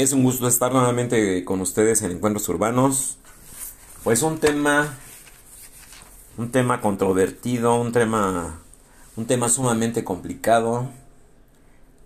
Es 0.00 0.14
un 0.14 0.22
gusto 0.22 0.48
estar 0.48 0.72
nuevamente 0.72 1.44
con 1.44 1.60
ustedes 1.60 2.00
en 2.00 2.12
Encuentros 2.12 2.48
Urbanos. 2.48 3.18
Pues 4.02 4.22
un 4.22 4.38
tema, 4.38 4.96
un 6.38 6.50
tema 6.50 6.80
controvertido, 6.80 7.78
un 7.78 7.92
tema, 7.92 8.62
un 9.14 9.26
tema 9.26 9.50
sumamente 9.50 10.02
complicado, 10.02 10.88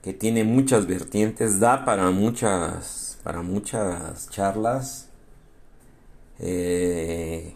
que 0.02 0.12
tiene 0.12 0.42
muchas 0.42 0.88
vertientes, 0.88 1.60
da 1.60 1.84
para 1.84 2.10
muchas, 2.10 3.20
para 3.22 3.42
muchas 3.42 4.28
charlas. 4.28 5.08
Eh, 6.40 7.54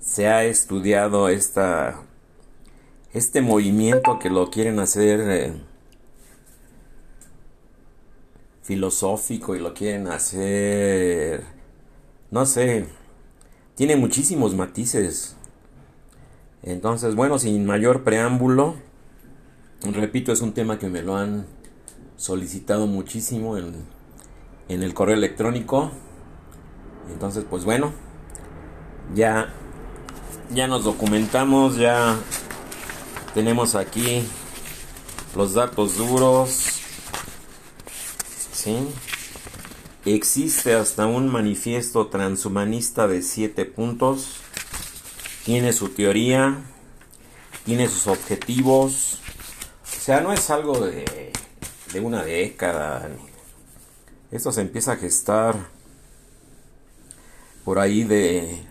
se 0.00 0.26
ha 0.26 0.42
estudiado 0.42 1.28
esta, 1.28 2.02
este 3.12 3.42
movimiento 3.42 4.18
que 4.18 4.28
lo 4.28 4.50
quieren 4.50 4.80
hacer. 4.80 5.20
Eh, 5.20 5.73
filosófico 8.64 9.54
y 9.54 9.60
lo 9.60 9.74
quieren 9.74 10.08
hacer, 10.08 11.44
no 12.30 12.46
sé, 12.46 12.86
tiene 13.76 13.94
muchísimos 13.96 14.54
matices. 14.54 15.36
Entonces, 16.62 17.14
bueno, 17.14 17.38
sin 17.38 17.66
mayor 17.66 18.04
preámbulo, 18.04 18.76
repito, 19.82 20.32
es 20.32 20.40
un 20.40 20.54
tema 20.54 20.78
que 20.78 20.88
me 20.88 21.02
lo 21.02 21.16
han 21.16 21.46
solicitado 22.16 22.86
muchísimo 22.86 23.58
en, 23.58 23.74
el 24.68 24.94
correo 24.94 25.16
electrónico. 25.16 25.90
Entonces, 27.12 27.44
pues 27.48 27.66
bueno, 27.66 27.92
ya, 29.14 29.52
ya 30.54 30.66
nos 30.68 30.84
documentamos, 30.84 31.76
ya 31.76 32.16
tenemos 33.34 33.74
aquí 33.74 34.24
los 35.36 35.52
datos 35.52 35.98
duros, 35.98 36.83
Existe 40.06 40.74
hasta 40.74 41.06
un 41.06 41.28
manifiesto 41.28 42.08
transhumanista 42.08 43.06
de 43.06 43.22
siete 43.22 43.64
puntos. 43.64 44.36
Tiene 45.44 45.72
su 45.72 45.90
teoría, 45.90 46.62
tiene 47.64 47.88
sus 47.88 48.06
objetivos. 48.06 49.18
O 49.82 50.00
sea, 50.00 50.20
no 50.20 50.32
es 50.32 50.50
algo 50.50 50.78
de, 50.80 51.32
de 51.92 52.00
una 52.00 52.22
década. 52.22 53.08
Esto 54.30 54.52
se 54.52 54.62
empieza 54.62 54.92
a 54.92 54.96
gestar 54.96 55.56
por 57.64 57.78
ahí 57.78 58.04
de... 58.04 58.62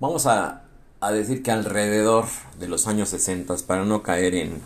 Vamos 0.00 0.26
a, 0.26 0.64
a 1.00 1.12
decir 1.12 1.42
que 1.42 1.50
alrededor 1.50 2.26
de 2.58 2.68
los 2.68 2.86
años 2.86 3.10
60 3.10 3.54
para 3.66 3.84
no 3.84 4.02
caer 4.02 4.34
en, 4.34 4.62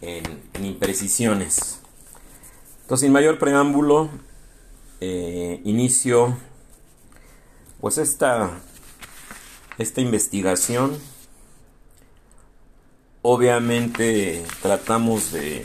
en 0.00 0.64
imprecisiones. 0.64 1.79
Entonces, 2.90 3.06
sin 3.06 3.12
mayor 3.12 3.38
preámbulo, 3.38 4.10
eh, 5.00 5.60
inicio 5.62 6.36
pues 7.80 7.98
esta, 7.98 8.50
esta 9.78 10.00
investigación. 10.00 10.98
Obviamente 13.22 14.44
tratamos 14.60 15.30
de 15.30 15.64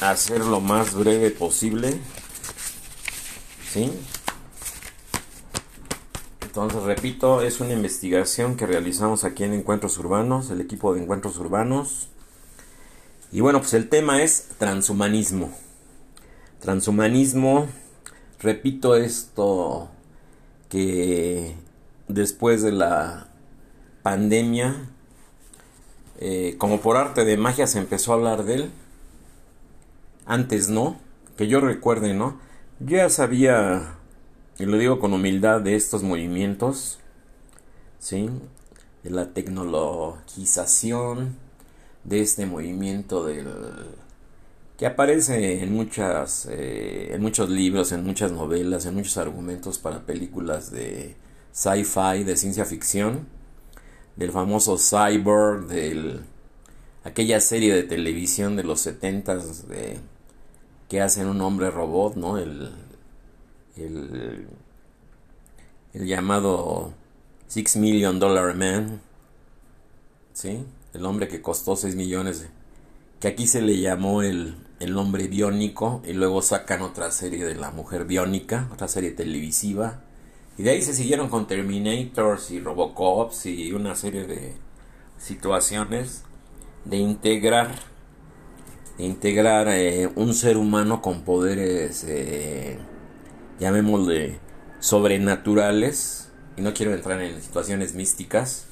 hacer 0.00 0.44
lo 0.44 0.60
más 0.60 0.94
breve 0.94 1.30
posible. 1.30 2.00
¿Sí? 3.70 3.92
Entonces, 6.42 6.82
repito, 6.82 7.40
es 7.40 7.60
una 7.60 7.72
investigación 7.72 8.56
que 8.56 8.66
realizamos 8.66 9.22
aquí 9.22 9.44
en 9.44 9.52
Encuentros 9.52 9.96
Urbanos, 9.98 10.50
el 10.50 10.60
equipo 10.60 10.92
de 10.92 11.02
Encuentros 11.02 11.38
Urbanos. 11.38 12.08
Y 13.32 13.40
bueno, 13.40 13.60
pues 13.60 13.74
el 13.74 13.88
tema 13.88 14.22
es 14.22 14.48
transhumanismo. 14.58 15.52
Transhumanismo, 16.60 17.66
repito 18.40 18.96
esto 18.96 19.90
que 20.68 21.54
después 22.08 22.62
de 22.62 22.72
la 22.72 23.28
pandemia, 24.02 24.88
eh, 26.18 26.54
como 26.58 26.80
por 26.80 26.96
arte 26.96 27.24
de 27.24 27.36
magia 27.36 27.66
se 27.66 27.78
empezó 27.78 28.12
a 28.12 28.16
hablar 28.16 28.44
de 28.44 28.54
él. 28.54 28.70
Antes 30.24 30.68
no, 30.68 30.98
que 31.36 31.46
yo 31.46 31.60
recuerde, 31.60 32.14
¿no? 32.14 32.40
Yo 32.80 32.96
ya 32.98 33.10
sabía, 33.10 33.96
y 34.58 34.64
lo 34.64 34.78
digo 34.78 34.98
con 34.98 35.12
humildad, 35.12 35.60
de 35.60 35.76
estos 35.76 36.02
movimientos, 36.02 36.98
¿sí? 37.98 38.30
De 39.02 39.10
la 39.10 39.32
tecnologización, 39.32 41.36
de 42.06 42.20
este 42.20 42.46
movimiento 42.46 43.24
del 43.24 43.46
que 44.78 44.86
aparece 44.86 45.62
en 45.62 45.72
muchas 45.72 46.46
eh, 46.50 47.14
en 47.14 47.22
muchos 47.22 47.50
libros, 47.50 47.92
en 47.92 48.04
muchas 48.04 48.32
novelas, 48.32 48.86
en 48.86 48.94
muchos 48.94 49.16
argumentos 49.16 49.78
para 49.78 50.04
películas 50.06 50.70
de 50.70 51.16
sci-fi, 51.52 52.24
de 52.24 52.36
ciencia 52.36 52.64
ficción, 52.64 53.26
del 54.16 54.30
famoso 54.32 54.78
cyborg, 54.78 55.66
del 55.66 56.20
aquella 57.04 57.40
serie 57.40 57.74
de 57.74 57.82
televisión 57.84 58.56
de 58.56 58.64
los 58.64 58.80
70 58.80 59.36
de 59.36 59.98
que 60.88 61.00
hacen 61.00 61.26
un 61.26 61.40
hombre 61.40 61.70
robot, 61.70 62.16
¿no? 62.16 62.38
El 62.38 62.70
el, 63.76 64.46
el 65.94 66.06
llamado 66.06 66.92
Six 67.48 67.76
Million 67.76 68.18
Dollar 68.18 68.54
Man, 68.54 69.00
¿sí? 70.32 70.64
El 70.96 71.06
hombre 71.06 71.28
que 71.28 71.42
costó 71.42 71.76
6 71.76 71.94
millones, 71.94 72.46
que 73.20 73.28
aquí 73.28 73.46
se 73.46 73.62
le 73.62 73.78
llamó 73.78 74.22
el, 74.22 74.56
el 74.80 74.96
hombre 74.96 75.28
biónico, 75.28 76.02
y 76.06 76.12
luego 76.12 76.42
sacan 76.42 76.82
otra 76.82 77.10
serie 77.10 77.44
de 77.44 77.54
la 77.54 77.70
mujer 77.70 78.04
biónica, 78.04 78.68
otra 78.72 78.88
serie 78.88 79.10
televisiva, 79.10 80.02
y 80.58 80.62
de 80.62 80.70
ahí 80.70 80.82
se 80.82 80.94
siguieron 80.94 81.28
con 81.28 81.46
Terminators 81.46 82.50
y 82.50 82.60
Robocops 82.60 83.46
y 83.46 83.72
una 83.72 83.94
serie 83.94 84.26
de 84.26 84.54
situaciones 85.18 86.24
de 86.86 86.96
integrar, 86.96 87.74
de 88.96 89.04
integrar 89.04 89.68
eh, 89.68 90.10
un 90.14 90.32
ser 90.32 90.56
humano 90.56 91.02
con 91.02 91.22
poderes, 91.22 92.04
eh, 92.08 92.78
llamémosle, 93.60 94.38
sobrenaturales, 94.80 96.30
y 96.56 96.62
no 96.62 96.72
quiero 96.72 96.94
entrar 96.94 97.20
en 97.20 97.42
situaciones 97.42 97.94
místicas, 97.94 98.66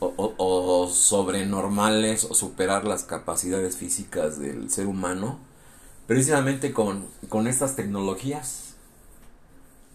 o, 0.00 0.88
sobrenormales 0.88 2.24
o 2.24 2.34
superar 2.34 2.84
las 2.84 3.04
capacidades 3.04 3.76
físicas 3.76 4.38
del 4.38 4.70
ser 4.70 4.86
humano 4.86 5.38
precisamente 6.06 6.72
con, 6.72 7.06
con 7.28 7.46
estas 7.46 7.76
tecnologías. 7.76 8.74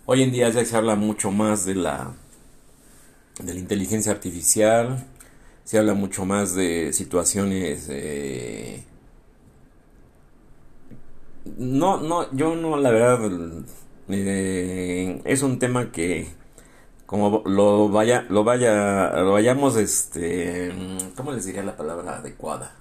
Hoy 0.06 0.24
en 0.24 0.32
día 0.32 0.50
ya 0.50 0.64
se 0.64 0.78
habla 0.78 0.96
mucho 0.96 1.32
más 1.32 1.66
de 1.66 1.76
la, 1.76 2.14
de 3.44 3.54
la 3.54 3.60
inteligencia 3.60 4.12
artificial, 4.12 5.06
se 5.64 5.78
habla 5.78 5.94
mucho 5.94 6.26
más 6.26 6.56
de 6.56 6.94
situaciones... 6.94 7.88
Eh, 7.90 8.86
no, 11.58 11.98
no, 12.00 12.32
yo 12.34 12.56
no, 12.56 12.78
la 12.78 12.92
verdad, 12.92 13.20
eh, 14.10 15.22
es 15.26 15.44
un 15.44 15.60
tema 15.60 15.92
que 15.92 16.28
como 17.06 17.44
lo 17.46 17.90
vaya, 17.90 18.26
lo 18.30 18.44
vaya, 18.44 19.12
lo 19.14 19.34
vayamos, 19.34 19.76
este, 19.78 20.74
¿cómo 21.16 21.32
les 21.32 21.46
diría 21.46 21.64
la 21.64 21.78
palabra 21.78 22.18
adecuada? 22.18 22.74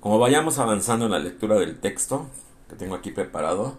Como 0.00 0.18
vayamos 0.18 0.58
avanzando 0.58 1.06
en 1.06 1.12
la 1.12 1.18
lectura 1.18 1.56
del 1.56 1.80
texto 1.80 2.26
que 2.68 2.76
tengo 2.76 2.94
aquí 2.94 3.10
preparado, 3.10 3.76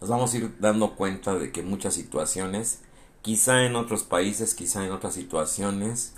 nos 0.00 0.10
vamos 0.10 0.32
a 0.32 0.36
ir 0.38 0.56
dando 0.58 0.96
cuenta 0.96 1.34
de 1.34 1.52
que 1.52 1.62
muchas 1.62 1.94
situaciones, 1.94 2.80
quizá 3.22 3.64
en 3.64 3.76
otros 3.76 4.04
países, 4.04 4.54
quizá 4.54 4.84
en 4.84 4.92
otras 4.92 5.14
situaciones, 5.14 6.14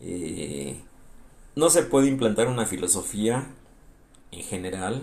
eh, 0.00 0.80
no 1.56 1.68
se 1.70 1.82
puede 1.82 2.08
implantar 2.08 2.48
una 2.48 2.66
filosofía 2.66 3.46
en 4.30 4.42
general, 4.42 5.02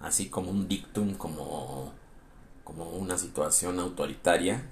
así 0.00 0.28
como 0.28 0.50
un 0.50 0.68
dictum, 0.68 1.14
como, 1.14 1.92
como 2.64 2.88
una 2.90 3.18
situación 3.18 3.80
autoritaria, 3.80 4.64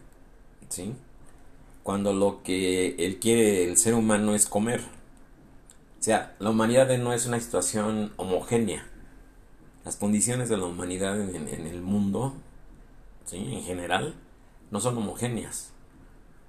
¿sí? 0.68 0.94
Cuando 1.82 2.12
lo 2.12 2.42
que 2.42 2.94
él 2.98 3.18
quiere 3.18 3.64
el 3.64 3.76
ser 3.76 3.94
humano 3.94 4.34
es 4.34 4.46
comer. 4.46 4.80
O 5.98 6.02
sea, 6.02 6.36
la 6.38 6.50
humanidad 6.50 6.96
no 6.98 7.12
es 7.12 7.26
una 7.26 7.40
situación 7.40 8.12
homogénea. 8.16 8.86
Las 9.84 9.96
condiciones 9.96 10.48
de 10.48 10.56
la 10.56 10.66
humanidad 10.66 11.20
en, 11.20 11.66
el 11.66 11.80
mundo, 11.80 12.34
¿sí? 13.24 13.36
en 13.36 13.62
general, 13.62 14.14
no 14.70 14.80
son 14.80 14.98
homogéneas. 14.98 15.70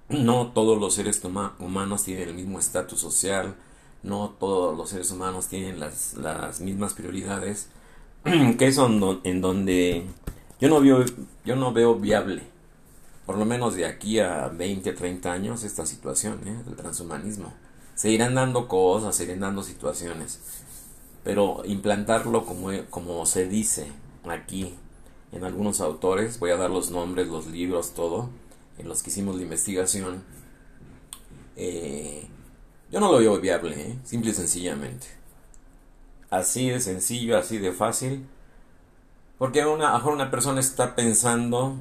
No 0.09 0.47
todos 0.47 0.79
los 0.79 0.93
seres 0.93 1.23
humanos 1.23 2.03
tienen 2.03 2.29
el 2.29 2.35
mismo 2.35 2.59
estatus 2.59 2.99
social, 2.99 3.55
no 4.03 4.35
todos 4.37 4.77
los 4.77 4.89
seres 4.89 5.09
humanos 5.11 5.47
tienen 5.47 5.79
las, 5.79 6.15
las 6.15 6.59
mismas 6.59 6.93
prioridades, 6.93 7.69
que 8.23 8.67
es 8.67 8.77
en 8.77 9.41
donde 9.41 10.05
yo 10.59 10.69
no 10.69 10.81
veo, 10.81 11.05
yo 11.45 11.55
no 11.55 11.71
veo 11.71 11.95
viable 11.95 12.50
por 13.31 13.39
lo 13.39 13.45
menos 13.45 13.75
de 13.75 13.85
aquí 13.85 14.19
a 14.19 14.49
20, 14.49 14.91
30 14.91 15.31
años, 15.31 15.63
esta 15.63 15.85
situación 15.85 16.45
¿eh? 16.45 16.63
del 16.65 16.75
transhumanismo. 16.75 17.53
Se 17.95 18.09
irán 18.09 18.35
dando 18.35 18.67
cosas, 18.67 19.15
se 19.15 19.23
irán 19.23 19.39
dando 19.39 19.63
situaciones. 19.63 20.41
pero 21.23 21.61
implantarlo 21.63 22.45
como, 22.45 22.71
como 22.89 23.25
se 23.25 23.47
dice 23.47 23.87
aquí 24.25 24.75
en 25.31 25.45
algunos 25.45 25.79
autores, 25.79 26.39
voy 26.39 26.51
a 26.51 26.57
dar 26.57 26.71
los 26.71 26.91
nombres, 26.91 27.29
los 27.29 27.47
libros, 27.47 27.93
todo, 27.93 28.29
en 28.77 28.89
los 28.89 29.01
que 29.01 29.11
hicimos 29.11 29.37
la 29.37 29.43
investigación, 29.43 30.23
eh, 31.55 32.27
yo 32.91 32.99
no 32.99 33.13
lo 33.13 33.19
veo 33.19 33.39
viable, 33.39 33.81
¿eh? 33.81 33.97
simple 34.03 34.31
y 34.31 34.33
sencillamente. 34.33 35.07
Así 36.29 36.69
de 36.69 36.81
sencillo, 36.81 37.37
así 37.37 37.59
de 37.59 37.71
fácil. 37.71 38.25
Porque 39.37 39.61
a 39.61 39.65
mejor 39.67 40.11
una 40.11 40.29
persona 40.29 40.59
está 40.59 40.97
pensando 40.97 41.77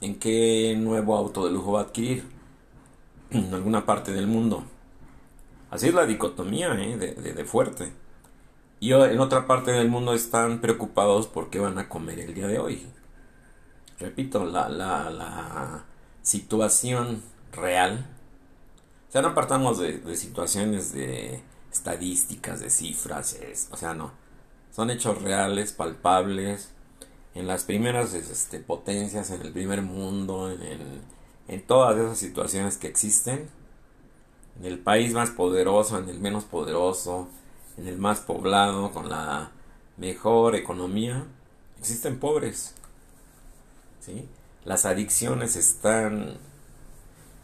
en 0.00 0.18
qué 0.18 0.74
nuevo 0.78 1.16
auto 1.16 1.44
de 1.44 1.52
lujo 1.52 1.72
va 1.72 1.80
a 1.80 1.82
adquirir 1.84 2.24
en 3.30 3.52
alguna 3.54 3.86
parte 3.86 4.12
del 4.12 4.26
mundo. 4.26 4.64
Así 5.70 5.88
es 5.88 5.94
la 5.94 6.06
dicotomía 6.06 6.74
¿eh? 6.74 6.96
de, 6.96 7.14
de, 7.14 7.44
fuerte. 7.44 7.92
Y 8.80 8.92
en 8.92 9.20
otra 9.20 9.46
parte 9.46 9.72
del 9.72 9.88
mundo 9.88 10.14
están 10.14 10.60
preocupados 10.60 11.26
por 11.26 11.50
qué 11.50 11.58
van 11.58 11.78
a 11.78 11.88
comer 11.88 12.20
el 12.20 12.34
día 12.34 12.46
de 12.46 12.58
hoy. 12.58 12.86
Repito, 13.98 14.44
la, 14.44 14.68
la, 14.68 15.10
la 15.10 15.84
situación 16.22 17.22
real 17.52 18.06
sea, 19.14 19.22
no 19.22 19.28
apartamos 19.28 19.78
de, 19.78 20.16
situaciones 20.16 20.92
de 20.92 21.40
estadísticas, 21.72 22.58
de 22.58 22.68
cifras, 22.68 23.38
o 23.70 23.76
sea, 23.76 23.94
no. 23.94 24.10
Son 24.72 24.90
hechos 24.90 25.22
reales, 25.22 25.72
palpables, 25.72 26.72
en 27.34 27.46
las 27.46 27.64
primeras 27.64 28.14
este, 28.14 28.60
potencias, 28.60 29.30
en 29.30 29.42
el 29.42 29.52
primer 29.52 29.82
mundo, 29.82 30.50
en, 30.50 31.62
todas 31.66 31.96
esas 31.96 32.18
situaciones 32.18 32.78
que 32.78 32.86
existen, 32.86 33.48
en 34.58 34.66
el 34.66 34.78
país 34.78 35.12
más 35.12 35.30
poderoso, 35.30 35.98
en 35.98 36.08
el 36.08 36.20
menos 36.20 36.44
poderoso, 36.44 37.28
en 37.76 37.88
el 37.88 37.98
más 37.98 38.20
poblado, 38.20 38.92
con 38.92 39.08
la 39.08 39.50
mejor 39.96 40.54
economía, 40.54 41.26
existen 41.78 42.20
pobres. 42.20 42.74
¿sí? 44.00 44.28
Las 44.64 44.86
adicciones 44.86 45.56
están 45.56 46.38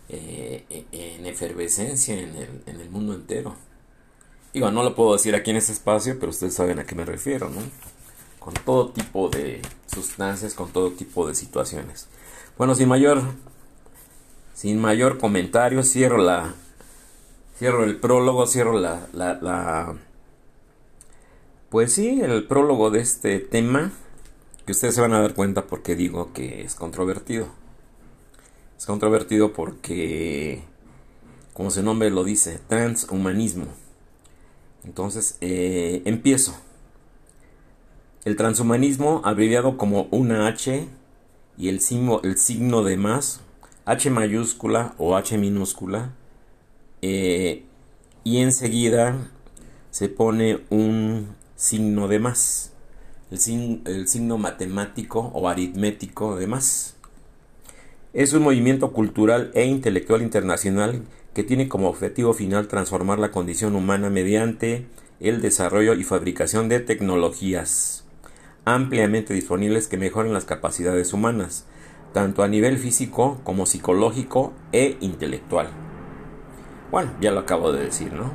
eh, 0.09 0.87
en 0.93 1.27
efervescencia 1.27 2.15
en 2.15 2.37
el, 2.37 2.63
en 2.67 2.81
el 2.81 2.91
mundo 2.91 3.15
entero. 3.15 3.57
Digo, 4.55 4.71
no 4.71 4.83
lo 4.83 4.95
puedo 4.95 5.13
decir 5.13 5.35
aquí 5.35 5.51
en 5.51 5.57
este 5.57 5.73
espacio, 5.73 6.19
pero 6.19 6.31
ustedes 6.31 6.55
saben 6.55 6.79
a 6.79 6.85
qué 6.85 6.95
me 6.95 7.05
refiero, 7.05 7.49
¿no? 7.49 7.61
Con 8.41 8.55
todo 8.55 8.91
tipo 8.91 9.29
de 9.29 9.63
sustancias, 9.87 10.55
con 10.55 10.73
todo 10.73 10.91
tipo 10.91 11.29
de 11.29 11.37
situaciones. 11.37 12.09
Bueno, 12.59 12.75
sin 12.75 12.89
mayor, 12.89 13.23
sin 14.55 14.81
mayor 14.81 15.19
comentario, 15.19 15.85
cierro 15.85 16.19
la, 16.19 16.55
cierro 17.57 17.85
el 17.85 18.01
prólogo, 18.01 18.47
cierro 18.47 18.79
la, 18.79 19.07
la, 19.13 19.35
la, 19.41 19.95
pues 21.71 21.93
sí, 21.93 22.21
el 22.21 22.49
prólogo 22.49 22.91
de 22.91 22.99
este 23.01 23.39
tema, 23.39 23.93
que 24.67 24.73
ustedes 24.73 24.97
se 24.97 25.01
van 25.01 25.13
a 25.13 25.21
dar 25.21 25.35
cuenta 25.35 25.67
porque 25.67 25.95
digo 25.95 26.33
que 26.33 26.63
es 26.63 26.75
controvertido. 26.75 27.47
Es 28.77 28.87
controvertido 28.87 29.53
porque, 29.53 30.65
como 31.53 31.71
su 31.71 31.83
nombre 31.83 32.11
lo 32.11 32.25
dice, 32.25 32.59
transhumanismo. 32.67 33.67
Entonces, 34.85 35.37
eh, 35.41 36.03
empiezo. 36.07 36.57
El 38.23 38.37
transhumanismo, 38.37 39.23
abreviado 39.25 39.79
como 39.79 40.07
una 40.11 40.47
H 40.47 40.87
y 41.57 41.69
el 41.71 41.81
signo, 41.81 42.21
el 42.23 42.37
signo 42.37 42.83
de 42.83 42.99
más, 42.99 43.41
H 43.87 44.11
mayúscula 44.11 44.95
o 44.99 45.17
H 45.17 45.39
minúscula, 45.39 46.13
eh, 47.01 47.65
y 48.23 48.39
enseguida 48.41 49.17
se 49.91 50.11
pone 50.11 50.61
un 50.69 51.29
signo 51.57 52.09
de 52.09 52.19
más, 52.19 52.75
el, 53.31 53.81
el 53.87 54.07
signo 54.07 54.37
matemático 54.37 55.31
o 55.33 55.49
aritmético 55.49 56.37
de 56.37 56.47
más. 56.47 56.97
Es 58.13 58.35
un 58.35 58.43
movimiento 58.43 58.93
cultural 58.93 59.51
e 59.55 59.65
intelectual 59.65 60.21
internacional 60.21 61.05
que 61.33 61.43
tiene 61.43 61.71
como 61.71 61.89
objetivo 61.89 62.35
final 62.35 62.69
transformar 62.69 63.19
la 63.19 63.31
condición 63.31 63.77
humana 63.77 64.11
mediante 64.11 64.85
el 65.21 65.41
desarrollo 65.41 65.95
y 65.95 66.05
fabricación 66.05 66.69
de 66.69 66.81
tecnologías 66.81 68.05
ampliamente 68.65 69.35
disponibles 69.35 69.89
que 69.89 69.97
mejoren 69.97 70.33
las 70.33 70.45
capacidades 70.45 71.13
humanas, 71.13 71.67
tanto 72.13 72.43
a 72.43 72.49
nivel 72.49 72.79
físico 72.79 73.41
como 73.45 73.67
psicológico 73.67 74.53
e 74.73 74.97
intelectual. 75.01 75.69
Bueno, 76.91 77.13
ya 77.21 77.31
lo 77.31 77.41
acabo 77.41 77.73
de 77.73 77.85
decir, 77.85 78.13
¿no? 78.13 78.33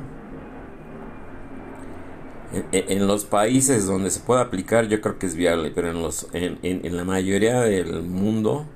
En, 2.72 3.06
los 3.06 3.24
países 3.24 3.86
donde 3.86 4.10
se 4.10 4.20
puede 4.20 4.40
aplicar 4.40 4.86
yo 4.86 5.00
creo 5.00 5.18
que 5.18 5.26
es 5.26 5.34
viable, 5.34 5.72
pero 5.74 5.90
en, 5.90 6.00
los, 6.00 6.28
en 6.32 6.96
la 6.96 7.04
mayoría 7.04 7.60
del 7.60 8.02
mundo 8.02 8.66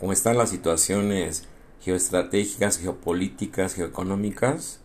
como 0.00 0.12
están 0.12 0.38
las 0.38 0.50
situaciones 0.50 1.44
geoestratégicas, 1.80 2.78
geopolíticas, 2.78 3.74
geoeconómicas, 3.74 4.80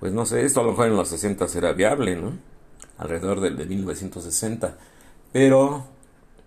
pues 0.00 0.12
no 0.12 0.26
sé, 0.26 0.44
esto 0.44 0.60
a 0.60 0.64
lo 0.64 0.70
mejor 0.70 0.88
en 0.88 0.96
los 0.96 1.08
60 1.08 1.48
será 1.48 1.72
viable, 1.72 2.16
¿no? 2.16 2.32
Alrededor 2.98 3.40
del 3.40 3.56
de 3.56 3.66
1960. 3.66 4.76
Pero 5.34 5.84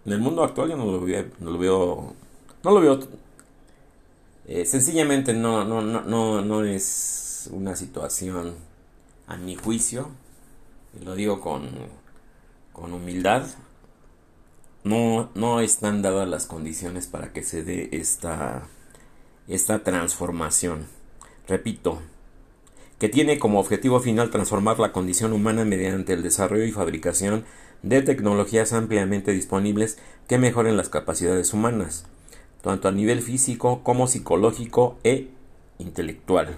en 0.06 0.14
el 0.14 0.20
mundo 0.20 0.46
actual 0.46 0.70
yo 0.70 0.78
no 0.78 0.86
lo 0.86 1.02
veo, 1.02 1.26
no 1.40 1.52
lo 1.52 1.60
veo, 1.60 2.14
no 2.64 2.72
lo 2.72 2.80
veo, 2.80 3.00
eh, 4.48 4.66
sencillamente 4.66 5.34
no, 5.34 5.66
no, 5.66 5.82
no, 5.82 6.04
no, 6.04 6.42
no 6.42 6.64
es 6.64 7.50
una 7.52 7.76
situación 7.76 8.56
a 9.28 9.36
mi 9.36 9.56
juicio, 9.56 10.08
y 10.98 11.04
lo 11.04 11.16
digo 11.16 11.42
con, 11.42 11.70
con 12.72 12.94
humildad, 12.94 13.46
no, 14.86 15.32
no 15.36 15.60
están 15.60 16.02
dadas 16.02 16.30
las 16.30 16.46
condiciones 16.46 17.08
para 17.08 17.34
que 17.34 17.44
se 17.44 17.64
dé 17.64 17.90
esta, 17.92 18.70
esta 19.50 19.84
transformación. 19.84 20.88
Repito, 21.46 22.02
que 23.00 23.10
tiene 23.10 23.38
como 23.38 23.60
objetivo 23.60 24.00
final 24.00 24.30
transformar 24.30 24.80
la 24.80 24.94
condición 24.94 25.34
humana 25.34 25.66
mediante 25.66 26.14
el 26.14 26.24
desarrollo 26.24 26.64
y 26.64 26.72
fabricación 26.72 27.44
de 27.84 28.02
tecnologías 28.02 28.74
ampliamente 28.74 29.32
disponibles 29.32 29.98
que 30.28 30.38
mejoren 30.38 30.78
las 30.78 30.90
capacidades 30.90 31.54
humanas, 31.54 32.06
tanto 32.62 32.88
a 32.88 32.92
nivel 32.92 33.22
físico 33.22 33.82
como 33.84 34.08
psicológico 34.08 34.98
e 35.04 35.30
intelectual. 35.80 36.58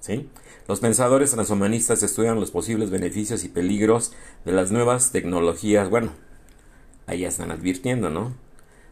¿Sí? 0.00 0.28
Los 0.66 0.80
pensadores 0.80 1.32
transhumanistas 1.32 2.02
estudian 2.02 2.40
los 2.40 2.50
posibles 2.50 2.90
beneficios 2.90 3.44
y 3.44 3.48
peligros 3.48 4.12
de 4.44 4.52
las 4.52 4.70
nuevas 4.70 5.12
tecnologías, 5.12 5.90
bueno, 5.90 6.12
ahí 7.06 7.20
ya 7.20 7.28
están 7.28 7.50
advirtiendo, 7.50 8.08
¿no? 8.08 8.34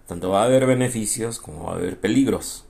Tanto 0.06 0.30
va 0.30 0.42
a 0.42 0.46
haber 0.46 0.66
beneficios 0.66 1.38
como 1.38 1.64
va 1.64 1.72
a 1.72 1.76
haber 1.76 1.98
peligros 1.98 2.64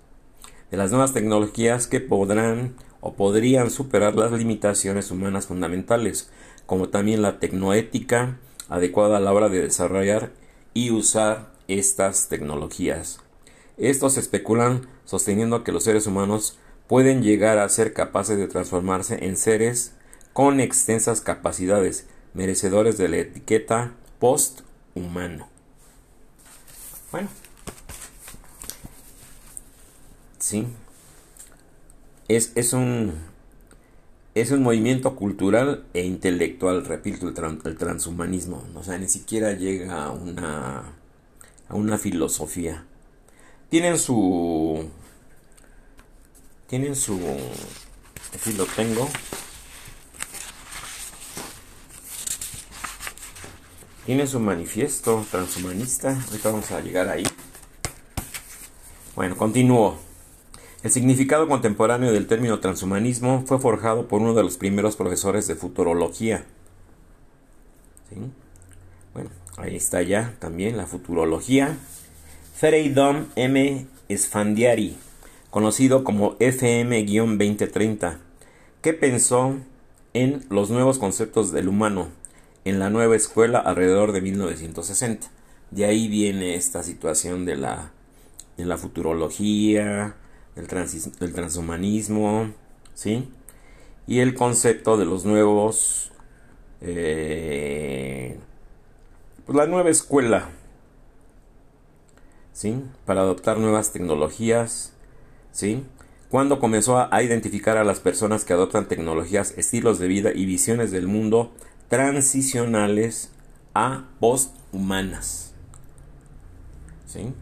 de 0.70 0.76
las 0.76 0.90
nuevas 0.90 1.12
tecnologías 1.12 1.86
que 1.86 2.00
podrán 2.00 2.74
o 3.00 3.14
podrían 3.14 3.70
superar 3.70 4.16
las 4.16 4.32
limitaciones 4.32 5.10
humanas 5.10 5.46
fundamentales, 5.46 6.30
como 6.66 6.88
también 6.88 7.22
la 7.22 7.38
tecnoética 7.38 8.36
adecuada 8.68 9.16
a 9.16 9.20
la 9.20 9.32
hora 9.32 9.48
de 9.48 9.62
desarrollar 9.62 10.32
y 10.74 10.90
usar 10.90 11.52
estas 11.68 12.28
tecnologías. 12.28 13.20
Estos 13.76 14.16
especulan 14.16 14.88
sosteniendo 15.04 15.64
que 15.64 15.72
los 15.72 15.84
seres 15.84 16.06
humanos 16.06 16.58
pueden 16.86 17.22
llegar 17.22 17.58
a 17.58 17.68
ser 17.68 17.92
capaces 17.92 18.38
de 18.38 18.48
transformarse 18.48 19.24
en 19.24 19.36
seres 19.36 19.92
con 20.32 20.60
extensas 20.60 21.20
capacidades, 21.20 22.06
merecedores 22.34 22.98
de 22.98 23.08
la 23.08 23.18
etiqueta 23.18 23.92
post 24.18 24.60
humano. 24.94 25.48
Bueno. 27.12 27.28
Sí. 30.38 30.66
Es, 32.28 32.52
es 32.54 32.72
un 32.72 33.27
es 34.40 34.50
un 34.50 34.62
movimiento 34.62 35.16
cultural 35.16 35.84
e 35.94 36.04
intelectual, 36.04 36.84
repito, 36.84 37.28
el, 37.28 37.76
transhumanismo. 37.76 38.64
O 38.74 38.82
sea, 38.82 38.98
ni 38.98 39.08
siquiera 39.08 39.52
llega 39.52 40.04
a 40.04 40.10
una, 40.10 40.82
a 41.68 41.74
una 41.74 41.98
filosofía. 41.98 42.84
Tienen 43.70 43.98
su... 43.98 44.88
Tienen 46.66 46.94
su... 46.94 47.18
Aquí 48.34 48.52
lo 48.52 48.66
tengo. 48.66 49.08
tiene 54.08 54.26
su 54.26 54.40
manifiesto 54.40 55.26
transhumanista. 55.30 56.18
Ahorita 56.28 56.50
vamos 56.50 56.70
a 56.70 56.80
llegar 56.80 57.10
ahí. 57.10 57.24
Bueno, 59.14 59.36
continúo. 59.36 60.07
El 60.82 60.92
significado 60.92 61.48
contemporáneo 61.48 62.12
del 62.12 62.28
término 62.28 62.60
transhumanismo 62.60 63.42
fue 63.46 63.58
forjado 63.58 64.06
por 64.06 64.20
uno 64.20 64.34
de 64.34 64.44
los 64.44 64.56
primeros 64.56 64.94
profesores 64.94 65.48
de 65.48 65.56
futurología. 65.56 66.44
Bueno, 69.12 69.30
ahí 69.56 69.74
está 69.74 70.02
ya 70.02 70.36
también 70.38 70.76
la 70.76 70.86
futurología. 70.86 71.76
Fereidom 72.54 73.26
M. 73.34 73.86
Esfandiari, 74.08 74.96
conocido 75.50 76.04
como 76.04 76.38
FM-2030, 76.38 78.18
que 78.80 78.94
pensó 78.94 79.56
en 80.14 80.44
los 80.48 80.70
nuevos 80.70 80.98
conceptos 80.98 81.50
del 81.50 81.68
humano 81.68 82.08
en 82.64 82.78
la 82.78 82.90
nueva 82.90 83.16
escuela 83.16 83.58
alrededor 83.58 84.12
de 84.12 84.20
1960. 84.20 85.28
De 85.70 85.84
ahí 85.84 86.06
viene 86.06 86.54
esta 86.54 86.82
situación 86.82 87.44
de 87.44 87.56
la, 87.56 87.90
de 88.56 88.64
la 88.64 88.78
futurología, 88.78 90.14
del 90.58 91.32
transhumanismo, 91.34 92.52
¿sí? 92.94 93.28
Y 94.06 94.20
el 94.20 94.34
concepto 94.34 94.96
de 94.96 95.04
los 95.04 95.24
nuevos, 95.24 96.10
eh, 96.80 98.38
pues 99.46 99.56
la 99.56 99.66
nueva 99.66 99.90
escuela, 99.90 100.48
¿sí? 102.52 102.82
Para 103.06 103.20
adoptar 103.20 103.58
nuevas 103.58 103.92
tecnologías, 103.92 104.92
¿sí? 105.52 105.84
Cuando 106.28 106.58
comenzó 106.58 106.98
a 106.98 107.22
identificar 107.22 107.76
a 107.78 107.84
las 107.84 108.00
personas 108.00 108.44
que 108.44 108.52
adoptan 108.52 108.88
tecnologías, 108.88 109.54
estilos 109.56 109.98
de 109.98 110.08
vida 110.08 110.30
y 110.34 110.44
visiones 110.44 110.90
del 110.90 111.06
mundo 111.06 111.52
transicionales 111.88 113.30
a 113.74 114.04
posthumanas. 114.20 115.54
¿Sí? 117.06 117.32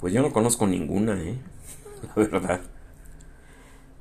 Pues 0.00 0.12
yo 0.12 0.20
no 0.20 0.32
conozco 0.32 0.66
ninguna, 0.66 1.22
¿eh? 1.22 1.38
La 2.16 2.22
verdad. 2.26 2.60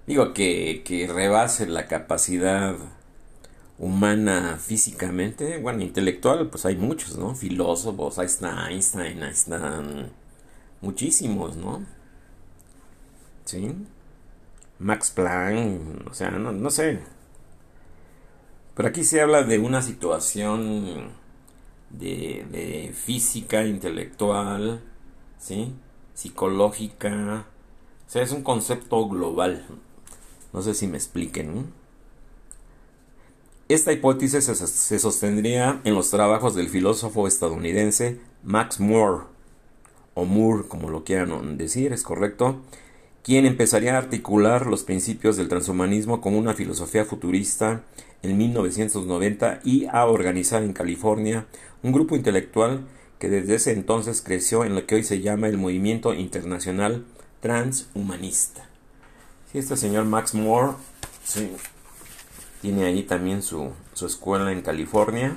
Digo 0.07 0.33
que, 0.33 0.83
que 0.85 1.07
rebase 1.07 1.67
la 1.67 1.87
capacidad 1.87 2.75
humana 3.77 4.57
físicamente, 4.59 5.57
bueno, 5.59 5.81
intelectual, 5.83 6.49
pues 6.49 6.65
hay 6.65 6.75
muchos, 6.77 7.17
¿no? 7.17 7.35
Filósofos, 7.35 8.19
ahí 8.19 8.25
está 8.27 8.69
Einstein, 8.69 9.23
ahí 9.23 9.31
están 9.31 10.11
muchísimos, 10.81 11.57
¿no? 11.57 11.83
¿Sí? 13.45 13.75
Max 14.79 15.11
Planck, 15.11 16.07
o 16.09 16.13
sea, 16.13 16.31
no, 16.31 16.51
no 16.51 16.69
sé. 16.69 16.99
Pero 18.75 18.89
aquí 18.89 19.03
se 19.03 19.21
habla 19.21 19.43
de 19.43 19.59
una 19.59 19.81
situación 19.81 21.11
de, 21.89 22.45
de 22.51 22.93
física, 22.93 23.65
intelectual, 23.65 24.81
¿sí? 25.39 25.73
Psicológica. 26.13 27.45
O 28.07 28.09
sea, 28.09 28.23
es 28.23 28.31
un 28.31 28.43
concepto 28.43 29.07
global. 29.07 29.65
No 30.53 30.61
sé 30.61 30.73
si 30.73 30.87
me 30.87 30.97
expliquen. 30.97 31.73
Esta 33.67 33.91
hipótesis 33.91 34.45
se 34.45 34.99
sostendría 34.99 35.81
en 35.83 35.95
los 35.95 36.11
trabajos 36.11 36.53
del 36.53 36.69
filósofo 36.69 37.27
estadounidense 37.27 38.19
Max 38.43 38.79
Moore, 38.79 39.23
o 40.13 40.23
Moore 40.25 40.67
como 40.67 40.91
lo 40.91 41.03
quieran 41.03 41.57
decir, 41.57 41.91
es 41.91 42.03
correcto, 42.03 42.61
quien 43.23 43.47
empezaría 43.47 43.95
a 43.95 43.97
articular 43.97 44.67
los 44.67 44.83
principios 44.83 45.35
del 45.35 45.47
transhumanismo 45.47 46.21
como 46.21 46.37
una 46.37 46.53
filosofía 46.53 47.05
futurista 47.05 47.81
en 48.21 48.37
1990 48.37 49.61
y 49.63 49.87
a 49.87 50.05
organizar 50.05 50.61
en 50.61 50.73
California 50.73 51.47
un 51.81 51.91
grupo 51.91 52.15
intelectual 52.15 52.85
que 53.17 53.29
desde 53.29 53.55
ese 53.55 53.71
entonces 53.71 54.21
creció 54.21 54.63
en 54.63 54.75
lo 54.75 54.85
que 54.85 54.93
hoy 54.93 55.03
se 55.03 55.21
llama 55.21 55.47
el 55.47 55.57
Movimiento 55.57 56.13
Internacional 56.13 57.03
Transhumanista. 57.39 58.67
este 59.53 59.77
señor 59.77 60.05
Max 60.05 60.33
Moore 60.33 60.73
tiene 62.61 62.85
ahí 62.85 63.03
también 63.03 63.41
su, 63.41 63.71
su 63.93 64.05
escuela 64.05 64.51
en 64.51 64.61
California. 64.61 65.35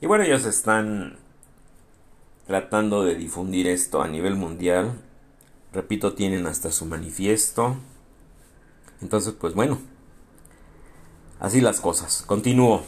Y 0.00 0.06
bueno, 0.06 0.24
ellos 0.24 0.44
están 0.44 1.16
tratando 2.46 3.04
de 3.04 3.14
difundir 3.14 3.66
esto 3.66 4.02
a 4.02 4.08
nivel 4.08 4.36
mundial 4.36 4.94
Repito, 5.72 6.14
tienen 6.14 6.46
hasta 6.46 6.72
su 6.72 6.86
manifiesto. 6.86 7.76
Entonces, 9.02 9.34
pues 9.38 9.54
bueno, 9.54 9.78
así 11.40 11.60
las 11.60 11.80
cosas. 11.80 12.22
Continúo. 12.26 12.82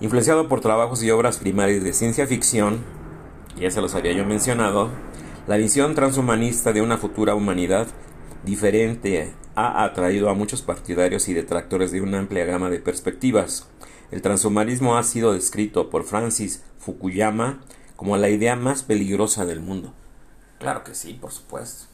Influenciado 0.00 0.48
por 0.48 0.60
trabajos 0.60 1.02
y 1.02 1.10
obras 1.10 1.38
primarias 1.38 1.82
de 1.82 1.92
ciencia 1.92 2.26
ficción, 2.26 2.84
ya 3.58 3.70
se 3.70 3.80
los 3.80 3.94
había 3.94 4.12
yo 4.12 4.26
mencionado, 4.26 4.90
la 5.46 5.56
visión 5.56 5.94
transhumanista 5.94 6.72
de 6.72 6.82
una 6.82 6.98
futura 6.98 7.34
humanidad 7.34 7.86
diferente 8.44 9.32
ha 9.54 9.84
atraído 9.84 10.28
a 10.28 10.34
muchos 10.34 10.62
partidarios 10.62 11.28
y 11.28 11.34
detractores 11.34 11.92
de 11.92 12.00
una 12.00 12.18
amplia 12.18 12.44
gama 12.44 12.68
de 12.68 12.80
perspectivas. 12.80 13.68
El 14.10 14.22
transhumanismo 14.22 14.96
ha 14.96 15.02
sido 15.02 15.32
descrito 15.32 15.88
por 15.88 16.04
Francis 16.04 16.62
Fukuyama 16.78 17.60
como 17.94 18.16
la 18.16 18.28
idea 18.28 18.56
más 18.56 18.82
peligrosa 18.82 19.46
del 19.46 19.60
mundo. 19.60 19.94
Claro 20.58 20.84
que 20.84 20.94
sí, 20.94 21.14
por 21.14 21.32
supuesto. 21.32 21.86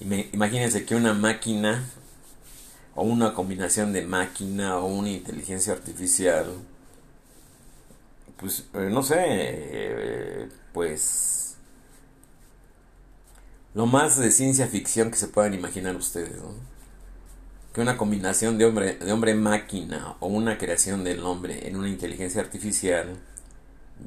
Imagínense 0.00 0.84
que 0.84 0.94
una 0.94 1.14
máquina 1.14 1.84
o 2.94 3.02
una 3.02 3.32
combinación 3.32 3.92
de 3.92 4.06
máquina 4.06 4.76
o 4.76 4.86
una 4.86 5.10
inteligencia 5.10 5.72
artificial, 5.72 6.46
pues 8.36 8.66
eh, 8.74 8.88
no 8.90 9.02
sé, 9.02 9.24
eh, 9.26 10.48
pues 10.72 11.45
lo 13.76 13.84
más 13.84 14.16
de 14.16 14.30
ciencia 14.30 14.66
ficción 14.68 15.10
que 15.10 15.18
se 15.18 15.28
puedan 15.28 15.52
imaginar 15.52 15.94
ustedes, 15.96 16.40
Que 17.74 17.82
una 17.82 17.98
combinación 17.98 18.56
de 18.56 18.64
hombre, 18.64 18.94
de 18.94 19.12
hombre 19.12 19.34
máquina 19.34 20.16
o 20.20 20.28
una 20.28 20.56
creación 20.56 21.04
del 21.04 21.22
hombre 21.22 21.68
en 21.68 21.76
una 21.76 21.90
inteligencia 21.90 22.40
artificial 22.40 23.18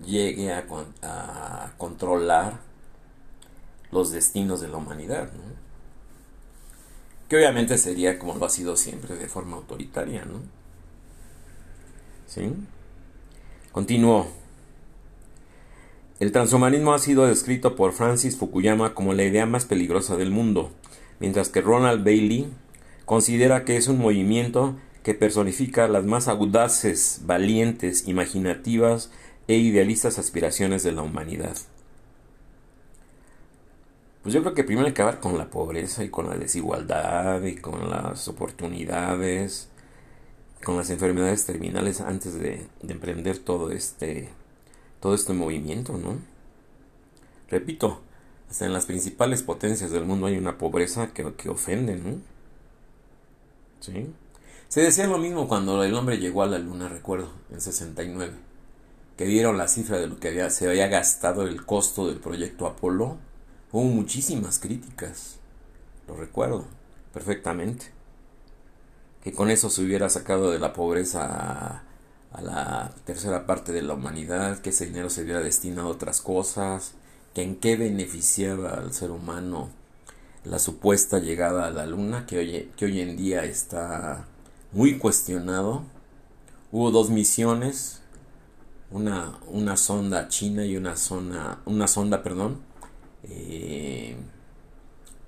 llegue 0.03 0.51
a, 0.51 0.65
a 1.03 1.73
controlar 1.77 2.59
los 3.91 4.11
destinos 4.11 4.59
de 4.59 4.69
la 4.69 4.77
humanidad, 4.77 5.31
¿no? 5.33 5.43
Que 7.29 7.37
obviamente 7.37 7.77
sería 7.77 8.17
como 8.17 8.35
lo 8.35 8.45
ha 8.45 8.49
sido 8.49 8.75
siempre, 8.75 9.15
de 9.15 9.27
forma 9.27 9.57
autoritaria, 9.57 10.25
¿no? 10.25 10.41
¿Sí? 12.27 12.51
Continuó. 13.71 14.38
El 16.19 16.33
transhumanismo 16.33 16.93
ha 16.93 16.99
sido 16.99 17.25
descrito 17.25 17.77
por 17.77 17.93
Francis 17.93 18.37
Fukuyama 18.37 18.93
como 18.93 19.13
la 19.13 19.23
idea 19.23 19.45
más 19.45 19.63
peligrosa 19.63 20.17
del 20.17 20.31
mundo, 20.31 20.71
mientras 21.19 21.47
que 21.47 21.61
Ronald 21.61 22.03
Bailey 22.03 22.51
considera 23.05 23.63
que 23.63 23.77
es 23.77 23.87
un 23.87 23.99
movimiento 23.99 24.75
que 25.01 25.13
personifica 25.13 25.87
las 25.87 26.03
más 26.03 26.27
audaces, 26.27 27.21
valientes, 27.23 28.07
imaginativas 28.07 29.11
e 29.47 29.55
idealistas 29.55 30.19
aspiraciones 30.19 30.83
de 30.83 30.91
la 30.91 31.03
humanidad. 31.03 31.55
Pues 34.21 34.35
yo 34.35 34.41
creo 34.41 34.53
que 34.53 34.65
primero 34.65 34.87
hay 34.87 34.93
que 34.93 35.01
acabar 35.01 35.21
con 35.21 35.37
la 35.37 35.49
pobreza 35.49 36.03
y 36.03 36.09
con 36.09 36.27
la 36.27 36.35
desigualdad 36.35 37.41
y 37.43 37.55
con 37.55 37.89
las 37.89 38.27
oportunidades, 38.27 39.69
con 40.63 40.75
las 40.75 40.89
enfermedades 40.89 41.45
terminales 41.45 42.01
antes 42.01 42.37
de, 42.37 42.67
emprender 42.87 43.37
todo 43.37 43.71
este, 43.71 44.29
todo 44.99 45.13
este 45.15 45.33
movimiento, 45.33 45.97
¿no? 45.97 46.17
Repito, 47.49 48.01
hasta 48.49 48.65
en 48.65 48.73
las 48.73 48.85
principales 48.85 49.43
potencias 49.43 49.91
del 49.91 50.05
mundo 50.05 50.27
hay 50.27 50.37
una 50.37 50.57
pobreza 50.57 51.13
que, 51.13 51.33
que 51.33 51.49
ofende, 51.49 51.95
¿no? 51.95 52.17
¿Sí? 53.79 54.13
Se 54.67 54.81
decía 54.81 55.07
lo 55.07 55.17
mismo 55.17 55.47
cuando 55.47 55.83
el 55.83 55.93
hombre 55.95 56.17
llegó 56.17 56.43
a 56.43 56.47
la 56.47 56.59
luna, 56.59 56.89
recuerdo, 56.89 57.31
en 57.51 57.61
69, 57.61 58.33
que 59.17 59.25
dieron 59.25 59.57
la 59.57 59.67
cifra 59.67 59.97
de 59.99 60.07
lo 60.07 60.19
que 60.19 60.29
había, 60.29 60.49
se 60.49 60.69
había 60.69 60.87
gastado 60.87 61.47
el 61.47 61.65
costo 61.65 62.07
del 62.07 62.17
proyecto 62.17 62.67
Apolo 62.67 63.17
Hubo 63.71 63.83
muchísimas 63.83 64.57
críticas, 64.57 65.37
lo 66.07 66.15
recuerdo 66.15 66.65
perfectamente. 67.13 67.91
Que 69.23 69.31
con 69.31 69.51
eso 69.51 69.69
se 69.69 69.83
hubiera 69.83 70.09
sacado 70.09 70.49
de 70.49 70.57
la 70.57 70.73
pobreza 70.73 71.83
a, 72.31 72.41
la 72.41 72.91
tercera 73.05 73.45
parte 73.45 73.71
de 73.71 73.81
la 73.81 73.93
humanidad, 73.93 74.59
que 74.59 74.69
ese 74.69 74.85
dinero 74.85 75.09
se 75.09 75.23
hubiera 75.23 75.41
destinado 75.41 75.87
a 75.87 75.91
otras 75.91 76.21
cosas, 76.21 76.93
que 77.33 77.43
en 77.43 77.55
qué 77.55 77.75
beneficiaba 77.75 78.73
al 78.75 78.93
ser 78.93 79.11
humano 79.11 79.69
la 80.43 80.59
supuesta 80.59 81.19
llegada 81.19 81.67
a 81.67 81.71
la 81.71 81.85
luna, 81.85 82.25
que 82.25 82.37
hoy, 82.37 82.71
que 82.77 82.85
hoy 82.85 83.01
en 83.01 83.17
día 83.17 83.43
está 83.43 84.25
muy 84.71 84.97
cuestionado. 84.97 85.83
Hubo 86.71 86.91
dos 86.91 87.09
misiones, 87.09 88.01
una, 88.91 89.37
una 89.47 89.75
sonda 89.77 90.27
china 90.27 90.65
y 90.65 90.77
una, 90.77 90.95
zona, 90.95 91.59
una 91.65 91.87
sonda, 91.87 92.23
perdón, 92.23 92.61
eh, 93.23 94.15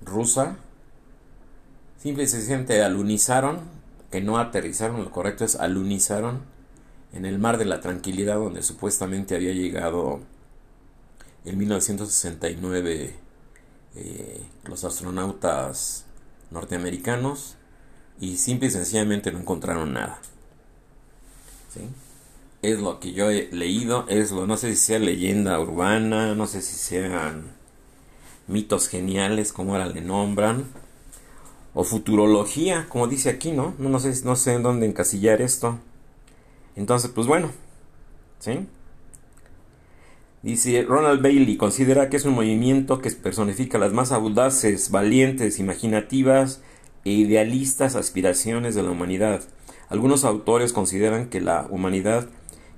rusa. 0.03 0.57
Simple 1.97 2.23
y 2.23 2.27
sencillamente 2.27 2.81
alunizaron, 2.83 3.59
que 4.11 4.21
no 4.21 4.37
aterrizaron, 4.39 5.03
lo 5.03 5.11
correcto 5.11 5.45
es 5.45 5.55
alunizaron 5.55 6.50
en 7.13 7.25
el 7.25 7.39
mar 7.39 7.57
de 7.57 7.65
la 7.65 7.81
tranquilidad 7.81 8.35
donde 8.35 8.63
supuestamente 8.63 9.35
había 9.35 9.51
llegado 9.51 10.21
en 11.45 11.57
1969 11.57 13.15
eh, 13.95 14.43
los 14.65 14.83
astronautas 14.83 16.05
norteamericanos 16.51 17.57
y 18.19 18.37
simple 18.37 18.67
y 18.67 18.71
sencillamente 18.71 19.31
no 19.31 19.39
encontraron 19.39 19.93
nada. 19.93 20.21
Es 22.61 22.79
lo 22.79 22.99
que 22.99 23.13
yo 23.13 23.31
he 23.31 23.49
leído, 23.51 24.05
es 24.07 24.31
lo, 24.31 24.45
no 24.45 24.57
sé 24.57 24.71
si 24.71 24.77
sea 24.77 24.99
leyenda 24.99 25.59
urbana, 25.59 26.35
no 26.35 26.45
sé 26.45 26.61
si 26.61 26.75
sean 26.75 27.51
mitos 28.47 28.87
geniales, 28.87 29.51
como 29.51 29.73
ahora 29.73 29.87
le 29.87 30.01
nombran, 30.01 30.65
o 31.73 31.83
futurología, 31.83 32.87
como 32.89 33.07
dice 33.07 33.29
aquí, 33.29 33.51
¿no? 33.51 33.73
No, 33.79 33.99
sé, 33.99 34.13
no 34.25 34.35
sé 34.35 34.53
en 34.53 34.63
dónde 34.63 34.85
encasillar 34.85 35.41
esto. 35.41 35.79
Entonces, 36.75 37.11
pues 37.13 37.27
bueno, 37.27 37.51
¿Sí? 38.41 38.67
Dice 40.41 40.81
Ronald 40.81 41.21
Bailey, 41.21 41.57
considera 41.57 42.09
que 42.09 42.17
es 42.17 42.25
un 42.25 42.33
movimiento 42.33 42.99
que 42.99 43.11
personifica 43.11 43.77
las 43.77 43.93
más 43.93 44.11
audaces, 44.11 44.89
valientes, 44.89 45.59
imaginativas 45.59 46.63
e 47.05 47.11
idealistas 47.11 47.95
aspiraciones 47.95 48.73
de 48.73 48.81
la 48.81 48.89
humanidad. 48.89 49.43
Algunos 49.89 50.25
autores 50.25 50.73
consideran 50.73 51.29
que 51.29 51.39
la 51.39 51.67
humanidad 51.69 52.29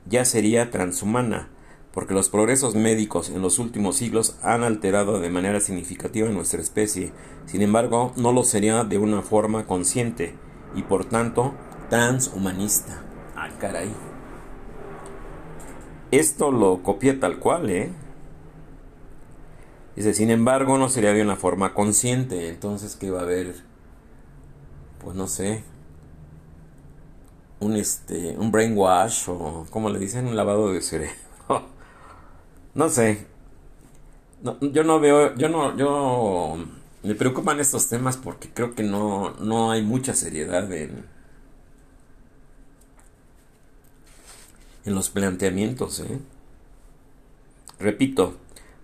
ya 0.05 0.25
sería 0.25 0.69
transhumana, 0.69 1.47
porque 1.93 2.13
los 2.13 2.27
progresos 2.27 2.75
médicos 2.75 3.29
en 3.29 3.41
los 3.41 3.57
últimos 3.57 3.95
siglos 3.95 4.35
han 4.41 4.63
alterado 4.63 5.21
de 5.21 5.29
manera 5.29 5.61
significativa 5.61 6.27
nuestra 6.27 6.59
especie. 6.59 7.13
Sin 7.45 7.61
embargo, 7.61 8.11
no 8.17 8.33
lo 8.33 8.43
sería 8.43 8.83
de 8.83 8.97
una 8.97 9.21
forma 9.21 9.65
consciente 9.65 10.35
y 10.75 10.81
por 10.81 11.05
tanto 11.05 11.53
transhumanista. 11.89 13.12
Ah, 13.43 13.49
caray. 13.59 13.91
Esto 16.11 16.49
lo 16.49 16.81
copié 16.81 17.13
tal 17.13 17.39
cual, 17.39 17.69
¿eh? 17.69 17.91
Dice, 19.97 20.13
sin 20.13 20.31
embargo, 20.31 20.77
no 20.77 20.87
sería 20.87 21.11
de 21.11 21.21
una 21.21 21.35
forma 21.35 21.73
consciente. 21.73 22.47
Entonces, 22.47 22.95
¿qué 22.95 23.11
va 23.11 23.19
a 23.19 23.23
haber? 23.23 23.55
Pues 24.99 25.17
no 25.17 25.27
sé. 25.27 25.61
Un 27.59 27.75
este. 27.75 28.37
un 28.37 28.49
brainwash. 28.49 29.27
O 29.27 29.67
como 29.69 29.89
le 29.89 29.99
dicen, 29.99 30.27
un 30.27 30.37
lavado 30.37 30.71
de 30.71 30.81
cerebro. 30.81 31.13
no 32.75 32.87
sé. 32.87 33.27
yo 34.61 34.85
no 34.85 35.01
veo. 35.01 35.35
Yo 35.35 35.49
no. 35.49 35.75
Yo. 35.75 36.55
Me 37.03 37.15
preocupan 37.15 37.59
estos 37.59 37.89
temas 37.89 38.15
porque 38.15 38.49
creo 38.53 38.73
que 38.73 38.83
no, 38.83 39.31
no 39.41 39.71
hay 39.71 39.81
mucha 39.81 40.13
seriedad 40.13 40.71
en, 40.71 41.12
en 44.85 44.95
los 44.95 45.09
planteamientos. 45.09 45.99
¿eh? 45.99 46.19
Repito, 47.79 48.37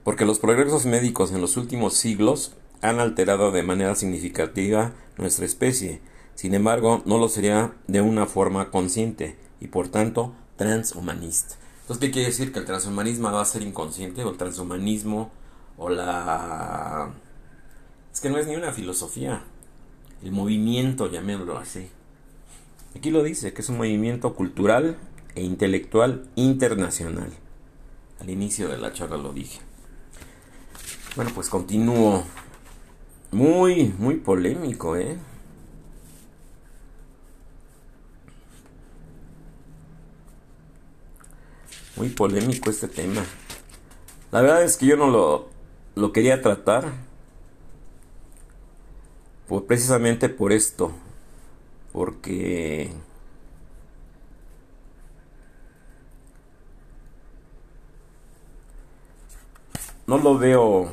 porque 0.04 0.26
los 0.26 0.40
progresos 0.40 0.86
médicos 0.86 1.32
en 1.32 1.42
los 1.42 1.58
últimos 1.58 1.94
siglos 1.94 2.54
han 2.82 3.00
alterado 3.00 3.52
de 3.52 3.64
manera 3.64 3.96
significativa 3.96 4.94
nuestra 5.18 5.46
especie. 5.46 6.02
Sin 6.36 6.54
embargo, 6.54 7.02
no 7.06 7.18
lo 7.18 7.28
sería 7.28 7.74
de 7.88 8.02
una 8.02 8.26
forma 8.26 8.72
consciente 8.72 9.38
y 9.60 9.68
por 9.68 9.90
tanto 9.90 10.34
transhumanista. 10.56 11.56
Entonces, 11.82 12.08
¿qué 12.08 12.12
quiere 12.12 12.28
decir? 12.28 12.54
¿Que 12.54 12.60
el 12.60 12.66
transhumanismo 12.66 13.32
va 13.32 13.42
a 13.42 13.46
ser 13.46 13.62
inconsciente 13.62 14.24
o 14.24 14.30
el 14.30 14.38
transhumanismo 14.38 15.32
o 15.78 15.90
la... 15.90 17.12
Es 18.14 18.22
que 18.22 18.30
no 18.30 18.38
es 18.38 18.48
ni 18.48 18.56
una 18.56 18.72
filosofía. 18.72 19.44
El 20.24 20.32
movimiento, 20.32 21.10
llamémoslo 21.10 21.58
así. 21.58 21.90
Aquí 22.96 23.12
lo 23.12 23.24
dice, 23.24 23.54
que 23.54 23.62
es 23.62 23.70
un 23.70 23.78
movimiento 23.78 24.34
cultural 24.34 24.98
e 25.40 25.44
intelectual 25.44 26.28
internacional. 26.36 27.32
Al 28.20 28.30
inicio 28.30 28.68
de 28.68 28.78
la 28.78 28.92
charla 28.92 29.16
lo 29.16 29.32
dije. 29.32 29.62
Bueno, 31.16 31.32
pues 31.34 31.48
continúo. 31.48 32.26
Muy, 33.32 33.94
muy 33.98 34.16
polémico, 34.16 34.98
¿eh? 34.98 35.18
Muy 41.96 42.10
polémico 42.10 42.70
este 42.70 42.90
tema. 42.90 43.24
La 44.32 44.42
verdad 44.42 44.64
es 44.64 44.76
que 44.76 44.88
yo 44.88 44.98
no 44.98 45.10
lo, 45.10 45.48
lo 45.96 46.12
quería 46.12 46.42
tratar. 46.42 46.92
Pues 49.48 49.64
precisamente 49.64 50.28
por 50.28 50.52
esto. 50.52 50.92
Porque 51.94 52.92
no 60.10 60.18
lo 60.18 60.38
veo. 60.40 60.90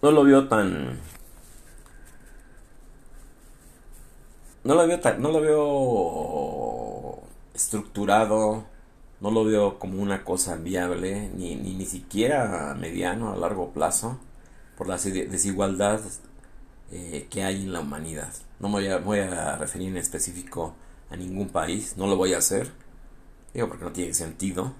No 0.00 0.10
lo 0.12 0.22
veo 0.22 0.46
tan. 0.46 1.00
No 4.62 4.74
lo 4.74 4.86
veo 4.86 5.00
tan, 5.00 5.20
no 5.20 5.30
lo 5.32 5.40
veo 5.40 7.22
estructurado 7.54 8.66
no 9.20 9.32
lo 9.32 9.44
veo 9.44 9.80
como 9.80 10.00
una 10.00 10.24
cosa 10.24 10.56
viable 10.56 11.28
ni, 11.34 11.56
ni, 11.56 11.74
ni 11.74 11.86
siquiera 11.86 12.70
a 12.70 12.74
mediano 12.74 13.32
a 13.32 13.36
largo 13.36 13.72
plazo 13.72 14.18
por 14.76 14.86
la 14.86 14.96
desigualdad 14.96 16.00
eh, 16.92 17.26
que 17.28 17.42
hay 17.42 17.64
en 17.64 17.72
la 17.72 17.80
humanidad. 17.80 18.32
No 18.60 18.68
me 18.68 18.74
voy 18.74 18.88
a, 18.88 18.98
voy 18.98 19.18
a 19.20 19.56
referir 19.56 19.88
en 19.88 19.96
específico 19.96 20.74
a 21.10 21.16
ningún 21.16 21.48
país 21.48 21.96
no 21.96 22.06
lo 22.06 22.16
voy 22.16 22.34
a 22.34 22.38
hacer 22.38 22.70
Digo, 23.54 23.68
porque 23.68 23.84
no 23.84 23.92
tiene 23.92 24.14
sentido. 24.14 24.72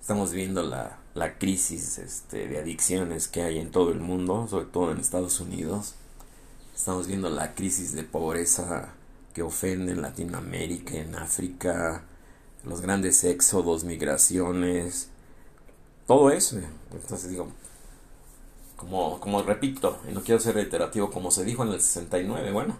estamos 0.00 0.32
viendo 0.32 0.62
la, 0.62 0.98
la 1.14 1.38
crisis 1.38 1.98
este, 1.98 2.48
de 2.48 2.58
adicciones 2.58 3.28
que 3.28 3.42
hay 3.42 3.58
en 3.58 3.70
todo 3.70 3.92
el 3.92 4.00
mundo, 4.00 4.46
sobre 4.48 4.66
todo 4.66 4.92
en 4.92 4.98
Estados 4.98 5.40
Unidos. 5.40 5.94
Estamos 6.74 7.06
viendo 7.06 7.30
la 7.30 7.54
crisis 7.54 7.92
de 7.92 8.02
pobreza 8.02 8.94
que 9.32 9.42
ofende 9.42 9.92
en 9.92 10.02
Latinoamérica, 10.02 10.94
en 10.94 11.14
África, 11.14 12.04
los 12.64 12.80
grandes 12.80 13.22
éxodos, 13.24 13.84
migraciones, 13.84 15.08
todo 16.06 16.30
eso. 16.30 16.58
Entonces 16.92 17.30
digo, 17.30 17.48
como, 18.76 19.20
como 19.20 19.42
repito, 19.42 20.00
y 20.08 20.12
no 20.12 20.22
quiero 20.22 20.40
ser 20.40 20.54
reiterativo, 20.54 21.10
como 21.10 21.30
se 21.30 21.44
dijo 21.44 21.64
en 21.64 21.70
el 21.70 21.80
69, 21.80 22.52
bueno, 22.52 22.76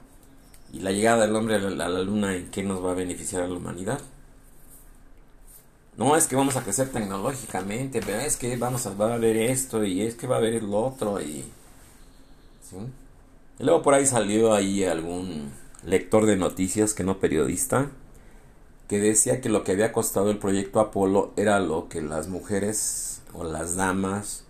y 0.74 0.80
la 0.80 0.90
llegada 0.90 1.24
del 1.24 1.36
hombre 1.36 1.54
a 1.54 1.58
la, 1.60 1.88
luna, 2.02 2.34
¿en 2.34 2.50
qué 2.50 2.64
nos 2.64 2.84
va 2.84 2.90
a 2.90 2.94
beneficiar 2.94 3.42
a 3.42 3.46
la 3.46 3.54
humanidad? 3.54 4.00
No 5.96 6.16
es 6.16 6.26
que 6.26 6.34
vamos 6.34 6.56
a 6.56 6.64
crecer 6.64 6.88
tecnológicamente, 6.88 8.00
pero 8.04 8.18
es 8.18 8.36
que 8.36 8.56
vamos 8.56 8.84
a, 8.86 8.94
va 8.94 9.14
a 9.14 9.18
ver 9.18 9.36
esto 9.36 9.84
y 9.84 10.02
es 10.02 10.16
que 10.16 10.26
va 10.26 10.36
a 10.36 10.38
haber 10.38 10.60
lo 10.64 10.86
otro 10.86 11.20
y... 11.20 11.44
Y 13.60 13.62
luego 13.62 13.82
por 13.82 13.94
ahí 13.94 14.04
salió 14.04 14.52
ahí 14.52 14.82
algún 14.82 15.52
lector 15.84 16.26
de 16.26 16.34
noticias, 16.34 16.92
que 16.92 17.04
no 17.04 17.20
periodista, 17.20 17.90
que 18.88 18.98
decía 18.98 19.40
que 19.40 19.48
lo 19.48 19.62
que 19.62 19.72
había 19.72 19.92
costado 19.92 20.32
el 20.32 20.38
proyecto 20.38 20.80
Apolo 20.80 21.32
era 21.36 21.60
lo 21.60 21.88
que 21.88 22.02
las 22.02 22.26
mujeres 22.26 23.22
o 23.32 23.44
las 23.44 23.76
damas 23.76 24.42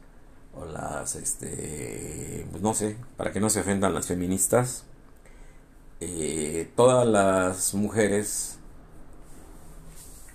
o 0.54 0.64
las, 0.64 1.16
este, 1.16 2.46
pues 2.50 2.62
no 2.62 2.72
sé, 2.72 2.96
para 3.18 3.30
que 3.30 3.40
no 3.40 3.50
se 3.50 3.60
ofendan 3.60 3.92
las 3.92 4.06
feministas, 4.06 4.84
eh, 6.00 6.70
todas 6.76 7.06
las 7.06 7.74
mujeres 7.74 8.58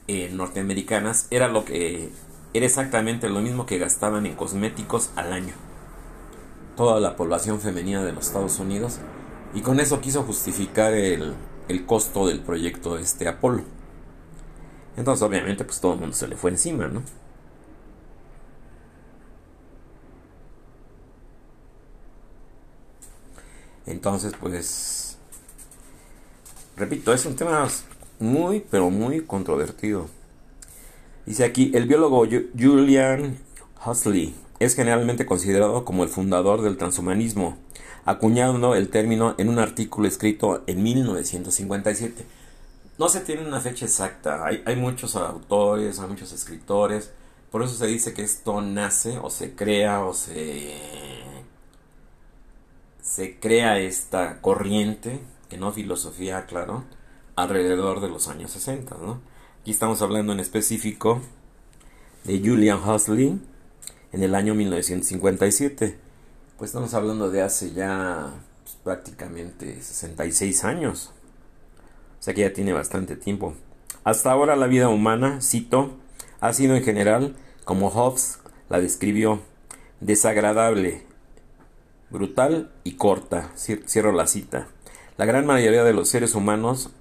eh, 0.08 0.30
norteamericanas 0.34 1.28
era 1.30 1.48
lo 1.48 1.66
que 1.66 2.10
era 2.54 2.66
exactamente 2.66 3.30
lo 3.30 3.42
mismo 3.42 3.66
que 3.66 3.78
gastaban 3.78 4.26
en 4.26 4.36
cosméticos 4.36 5.12
al 5.16 5.34
año. 5.34 5.54
Toda 6.76 7.00
la 7.00 7.16
población 7.16 7.60
femenina 7.60 8.04
de 8.04 8.14
los 8.14 8.28
Estados 8.28 8.58
Unidos 8.60 9.00
y 9.54 9.62
con 9.62 9.80
eso 9.80 10.02
quiso 10.02 10.24
justificar 10.24 10.94
el, 10.94 11.36
el 11.68 11.86
costo 11.86 12.28
del 12.28 12.40
proyecto 12.42 12.98
este 12.98 13.28
Apolo. 13.28 13.64
Entonces 14.98 15.22
obviamente 15.22 15.64
pues 15.64 15.80
todo 15.80 15.94
el 15.94 16.00
mundo 16.00 16.16
se 16.16 16.28
le 16.28 16.36
fue 16.36 16.52
encima, 16.52 16.88
¿no? 16.88 17.04
Entonces 23.86 24.34
pues 24.40 25.09
Repito, 26.80 27.12
es 27.12 27.26
un 27.26 27.36
tema 27.36 27.68
muy, 28.20 28.62
pero 28.62 28.90
muy 28.90 29.20
controvertido. 29.26 30.08
Dice 31.26 31.44
aquí, 31.44 31.74
el 31.76 31.88
biólogo 31.88 32.26
Julian 32.58 33.38
Huxley 33.86 34.34
es 34.60 34.76
generalmente 34.76 35.26
considerado 35.26 35.84
como 35.84 36.04
el 36.04 36.10
fundador 36.10 36.62
del 36.62 36.78
transhumanismo, 36.78 37.58
acuñando 38.06 38.76
el 38.76 38.88
término 38.88 39.36
en 39.38 39.50
un 39.50 39.60
artículo 39.60 40.08
escrito 40.08 40.64
en 40.68 40.82
1957. 40.82 42.26
No 42.98 43.10
se 43.10 43.20
tiene 43.20 43.46
una 43.46 43.60
fecha 43.60 43.84
exacta, 43.84 44.46
hay, 44.46 44.64
hay 44.66 44.78
muchos 44.78 45.18
autores, 45.18 46.00
hay 46.00 46.08
muchos 46.08 46.32
escritores, 46.32 47.12
por 47.52 47.62
eso 47.62 47.76
se 47.76 47.88
dice 47.88 48.14
que 48.14 48.22
esto 48.22 48.62
nace 48.62 49.20
o 49.22 49.30
se 49.30 49.54
crea 49.54 50.06
o 50.06 50.14
se, 50.14 50.74
se 53.02 53.38
crea 53.38 53.80
esta 53.80 54.40
corriente 54.40 55.20
que 55.50 55.58
no 55.58 55.72
filosofía, 55.72 56.46
claro, 56.46 56.86
alrededor 57.36 58.02
de 58.02 58.10
los 58.10 58.28
años 58.28 58.52
60, 58.52 58.96
¿no? 59.02 59.22
Aquí 59.62 59.72
estamos 59.72 60.02
hablando 60.02 60.32
en 60.32 60.40
específico 60.40 61.22
de 62.24 62.40
Julian 62.40 62.80
Huxley 62.88 63.40
en 64.12 64.24
el 64.24 64.36
año 64.36 64.56
1957. 64.56 65.98
Pues 66.58 66.70
estamos 66.70 66.94
hablando 66.94 67.30
de 67.32 67.42
hace 67.42 67.72
ya 67.72 68.34
pues, 68.64 68.78
prácticamente 68.84 69.82
66 69.82 70.64
años. 70.64 71.12
O 72.20 72.24
sea 72.24 72.34
que 72.34 72.42
ya 72.42 72.54
tiene 72.54 72.74
bastante 72.74 73.16
tiempo. 73.16 73.56
Hasta 74.04 74.32
ahora 74.32 74.56
la 74.56 74.68
vida 74.68 74.90
humana, 74.90 75.42
cito, 75.42 75.98
ha 76.42 76.54
sido 76.54 76.76
en 76.76 76.84
general, 76.84 77.36
como 77.66 77.90
Hobbes 77.90 78.40
la 78.70 78.80
describió, 78.80 79.42
desagradable, 80.00 81.04
brutal 82.10 82.72
y 82.84 82.94
corta. 82.94 83.52
Cierro 83.56 84.12
la 84.12 84.28
cita. 84.28 84.68
La 85.20 85.26
gran 85.26 85.46
mayoría 85.46 85.84
de 85.84 85.92
los 85.92 86.08
seres 86.08 86.34
humanos, 86.34 86.92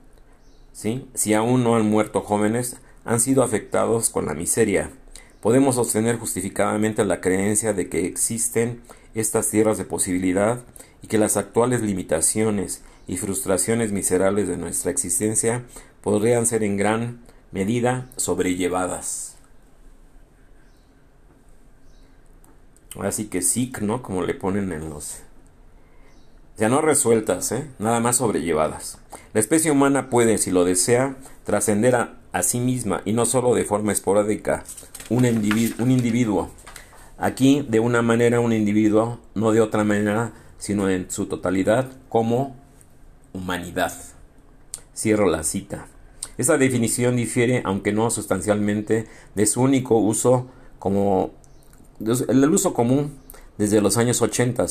¿sí? 0.72 1.08
si 1.14 1.34
aún 1.34 1.62
no 1.62 1.76
han 1.76 1.88
muerto 1.88 2.20
jóvenes, 2.20 2.78
han 3.04 3.20
sido 3.20 3.44
afectados 3.44 4.10
con 4.10 4.26
la 4.26 4.34
miseria. 4.34 4.90
Podemos 5.40 5.76
sostener 5.76 6.18
justificadamente 6.18 7.04
la 7.04 7.20
creencia 7.20 7.74
de 7.74 7.88
que 7.88 8.06
existen 8.06 8.82
estas 9.14 9.50
tierras 9.50 9.78
de 9.78 9.84
posibilidad 9.84 10.64
y 11.00 11.06
que 11.06 11.16
las 11.16 11.36
actuales 11.36 11.80
limitaciones 11.80 12.82
y 13.06 13.18
frustraciones 13.18 13.92
miserables 13.92 14.48
de 14.48 14.56
nuestra 14.56 14.90
existencia 14.90 15.62
podrían 16.02 16.44
ser 16.44 16.64
en 16.64 16.76
gran 16.76 17.20
medida 17.52 18.10
sobrellevadas. 18.16 19.36
Así 22.98 23.26
que 23.26 23.42
sick, 23.42 23.80
¿no? 23.80 24.02
Como 24.02 24.24
le 24.24 24.34
ponen 24.34 24.72
en 24.72 24.90
los... 24.90 25.22
Ya 26.58 26.68
no 26.68 26.80
resueltas, 26.80 27.52
¿eh? 27.52 27.70
Nada 27.78 28.00
más 28.00 28.16
sobrellevadas. 28.16 28.98
La 29.32 29.38
especie 29.38 29.70
humana 29.70 30.10
puede, 30.10 30.38
si 30.38 30.50
lo 30.50 30.64
desea, 30.64 31.16
trascender 31.44 31.94
a, 31.94 32.14
sí 32.42 32.58
misma 32.58 33.02
y 33.04 33.12
no 33.12 33.26
solo 33.26 33.54
de 33.54 33.64
forma 33.64 33.92
esporádica. 33.92 34.64
Un, 35.08 35.24
un 35.24 35.90
individuo. 35.90 36.50
Aquí, 37.16 37.64
de 37.68 37.78
una 37.78 38.02
manera, 38.02 38.40
un 38.40 38.52
individuo, 38.52 39.20
no 39.36 39.52
de 39.52 39.60
otra 39.60 39.84
manera, 39.84 40.32
sino 40.58 40.88
en 40.88 41.08
su 41.10 41.26
totalidad, 41.26 41.92
como 42.08 42.56
humanidad. 43.32 43.92
Cierro 44.96 45.28
la 45.28 45.44
cita. 45.44 45.86
Esta 46.38 46.58
definición 46.58 47.14
difiere, 47.14 47.62
aunque 47.64 47.92
no 47.92 48.10
sustancialmente, 48.10 49.06
de 49.36 49.46
su 49.46 49.62
único 49.62 49.98
uso 49.98 50.48
como 50.80 51.30
el 52.00 52.50
uso 52.50 52.74
común 52.74 53.16
desde 53.58 53.80
los 53.80 53.96
años 53.96 54.22
80. 54.22 54.66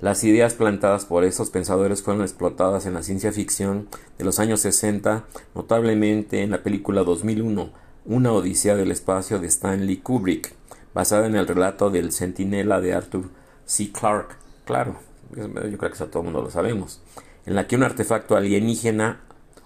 Las 0.00 0.24
ideas 0.24 0.54
plantadas 0.54 1.06
por 1.06 1.24
estos 1.24 1.50
pensadores 1.50 2.02
fueron 2.02 2.22
explotadas 2.22 2.84
en 2.84 2.94
la 2.94 3.02
ciencia 3.02 3.32
ficción 3.32 3.88
de 4.18 4.24
los 4.24 4.38
años 4.38 4.60
60, 4.60 5.24
notablemente 5.54 6.42
en 6.42 6.50
la 6.50 6.62
película 6.62 7.04
2001, 7.04 7.70
Una 8.04 8.32
Odisea 8.32 8.74
del 8.74 8.90
Espacio 8.90 9.38
de 9.38 9.46
Stanley 9.46 9.98
Kubrick, 9.98 10.54
basada 10.92 11.26
en 11.26 11.36
el 11.36 11.46
relato 11.46 11.90
del 11.90 12.12
Centinela 12.12 12.80
de 12.80 12.92
Arthur 12.92 13.30
C. 13.64 13.90
Clarke. 13.92 14.34
Claro, 14.64 14.96
yo 15.34 15.48
creo 15.52 15.78
que 15.78 15.94
eso 15.94 16.06
todo 16.06 16.20
el 16.20 16.24
mundo 16.26 16.42
lo 16.42 16.50
sabemos. 16.50 17.00
En 17.46 17.54
la 17.54 17.66
que 17.66 17.76
un 17.76 17.82
artefacto 17.82 18.36
alienígena 18.36 19.20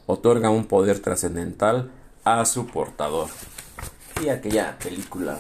otorga 0.06 0.50
un 0.50 0.66
poder 0.66 1.00
trascendental 1.00 1.90
a 2.24 2.44
su 2.44 2.66
portador. 2.66 3.28
Y 4.22 4.28
aquella 4.28 4.78
película 4.78 5.38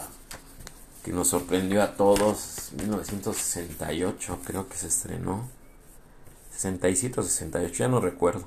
que 1.04 1.12
nos 1.12 1.28
sorprendió 1.28 1.82
a 1.82 1.94
todos, 1.94 2.72
1968 2.76 4.38
creo 4.44 4.68
que 4.68 4.76
se 4.76 4.88
estrenó, 4.88 5.48
67 6.52 7.20
o 7.20 7.22
68, 7.22 7.74
ya 7.74 7.88
no 7.88 8.00
recuerdo. 8.00 8.44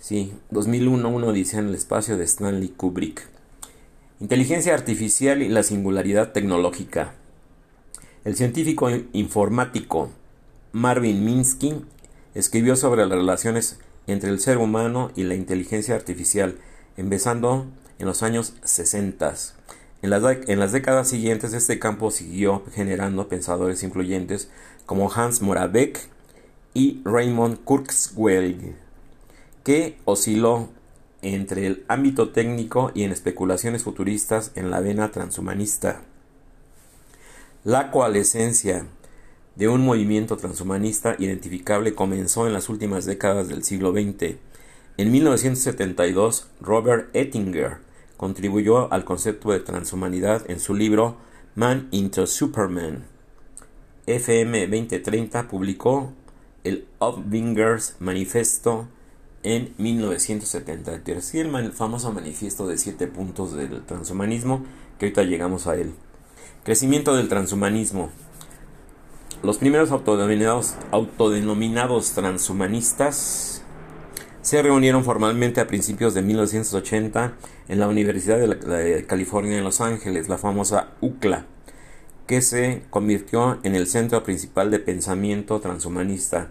Sí, 0.00 0.32
2001, 0.50 1.08
uno 1.08 1.32
dice 1.32 1.58
en 1.58 1.68
el 1.68 1.74
espacio 1.74 2.16
de 2.16 2.24
Stanley 2.24 2.68
Kubrick. 2.70 3.28
Inteligencia 4.20 4.74
artificial 4.74 5.42
y 5.42 5.48
la 5.48 5.62
singularidad 5.62 6.32
tecnológica. 6.32 7.14
El 8.24 8.36
científico 8.36 8.88
informático 9.12 10.10
Marvin 10.72 11.24
Minsky 11.24 11.84
escribió 12.34 12.76
sobre 12.76 13.02
las 13.02 13.18
relaciones 13.18 13.78
entre 14.06 14.30
el 14.30 14.40
ser 14.40 14.58
humano 14.58 15.10
y 15.14 15.24
la 15.24 15.34
inteligencia 15.34 15.94
artificial, 15.94 16.56
empezando 16.96 17.66
en 17.98 18.06
los 18.06 18.22
años 18.22 18.54
60. 18.64 19.34
En 20.02 20.10
las, 20.10 20.72
décadas 20.72 21.08
siguientes 21.08 21.52
este 21.52 21.78
campo 21.78 22.10
siguió 22.10 22.64
generando 22.74 23.28
pensadores 23.28 23.84
influyentes 23.84 24.50
como 24.84 25.12
Hans 25.12 25.42
Moravec 25.42 26.08
y 26.74 27.00
Raymond 27.04 27.62
Kurzweil, 27.62 28.74
que 29.62 29.96
osciló 30.04 30.70
entre 31.22 31.68
el 31.68 31.84
ámbito 31.86 32.30
técnico 32.30 32.90
y 32.94 33.04
en 33.04 33.12
especulaciones 33.12 33.84
futuristas 33.84 34.50
en 34.56 34.72
la 34.72 34.80
vena 34.80 35.12
transhumanista. 35.12 36.02
La 37.62 37.92
coalescencia 37.92 38.86
de 39.54 39.68
un 39.68 39.84
movimiento 39.84 40.36
transhumanista 40.36 41.14
identificable 41.20 41.94
comenzó 41.94 42.48
en 42.48 42.54
las 42.54 42.68
últimas 42.68 43.04
décadas 43.04 43.46
del 43.46 43.62
siglo 43.62 43.92
XX. 43.92 44.34
En 44.96 45.12
1972, 45.12 46.48
Robert 46.60 47.08
Ettinger 47.14 47.91
contribuyó 48.22 48.92
al 48.92 49.04
concepto 49.04 49.50
de 49.50 49.58
transhumanidad 49.58 50.48
en 50.48 50.60
su 50.60 50.74
libro 50.74 51.16
Man 51.56 51.88
into 51.90 52.28
Superman. 52.28 53.04
FM 54.06 54.68
2030 54.68 55.48
publicó 55.48 56.12
el 56.62 56.86
Obwingers 57.00 57.96
Manifesto 57.98 58.86
en 59.42 59.74
1973 59.76 61.34
y 61.34 61.40
el 61.40 61.72
famoso 61.72 62.12
manifiesto 62.12 62.68
de 62.68 62.78
siete 62.78 63.08
puntos 63.08 63.54
del 63.54 63.84
transhumanismo 63.84 64.66
que 65.00 65.06
ahorita 65.06 65.24
llegamos 65.24 65.66
a 65.66 65.74
él. 65.74 65.92
Crecimiento 66.62 67.16
del 67.16 67.28
transhumanismo. 67.28 68.10
Los 69.42 69.58
primeros 69.58 69.90
autodenominados, 69.90 70.76
autodenominados 70.92 72.12
transhumanistas 72.12 73.51
se 74.42 74.60
reunieron 74.60 75.04
formalmente 75.04 75.60
a 75.60 75.68
principios 75.68 76.14
de 76.14 76.22
1980 76.22 77.34
en 77.68 77.78
la 77.78 77.88
Universidad 77.88 78.38
de, 78.38 79.06
California 79.06 79.56
en 79.56 79.64
Los 79.64 79.80
Ángeles, 79.80 80.28
la 80.28 80.36
famosa 80.36 80.88
UCLA, 81.00 81.46
que 82.26 82.42
se 82.42 82.82
convirtió 82.90 83.60
en 83.62 83.76
el 83.76 83.86
centro 83.86 84.24
principal 84.24 84.72
de 84.72 84.80
pensamiento 84.80 85.60
transhumanista. 85.60 86.50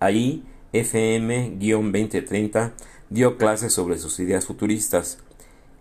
Ahí, 0.00 0.44
FM-2030 0.74 2.72
dio 3.08 3.38
clases 3.38 3.72
sobre 3.72 3.98
sus 3.98 4.20
ideas 4.20 4.44
futuristas. 4.46 5.18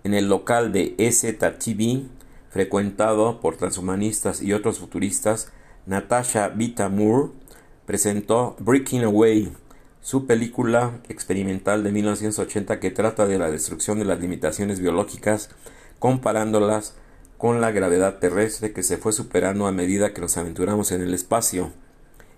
En 0.05 0.13
el 0.13 0.29
local 0.29 0.71
de 0.71 0.95
EZTV, 0.97 2.07
frecuentado 2.49 3.41
por 3.41 3.57
transhumanistas 3.57 4.41
y 4.41 4.53
otros 4.53 4.79
futuristas, 4.79 5.51
Natasha 5.85 6.47
Vita 6.47 6.87
Moore 6.87 7.31
presentó 7.85 8.55
Breaking 8.59 9.03
Away, 9.03 9.51
su 10.01 10.25
película 10.25 10.99
experimental 11.09 11.83
de 11.83 11.91
1980 11.91 12.79
que 12.79 12.91
trata 12.91 13.27
de 13.27 13.37
la 13.37 13.51
destrucción 13.51 13.99
de 13.99 14.05
las 14.05 14.19
limitaciones 14.19 14.79
biológicas 14.79 15.49
comparándolas 15.99 16.95
con 17.37 17.61
la 17.61 17.71
gravedad 17.71 18.19
terrestre 18.19 18.73
que 18.73 18.83
se 18.83 18.97
fue 18.97 19.13
superando 19.13 19.67
a 19.67 19.71
medida 19.71 20.13
que 20.13 20.21
nos 20.21 20.37
aventuramos 20.37 20.91
en 20.91 21.01
el 21.01 21.13
espacio. 21.13 21.71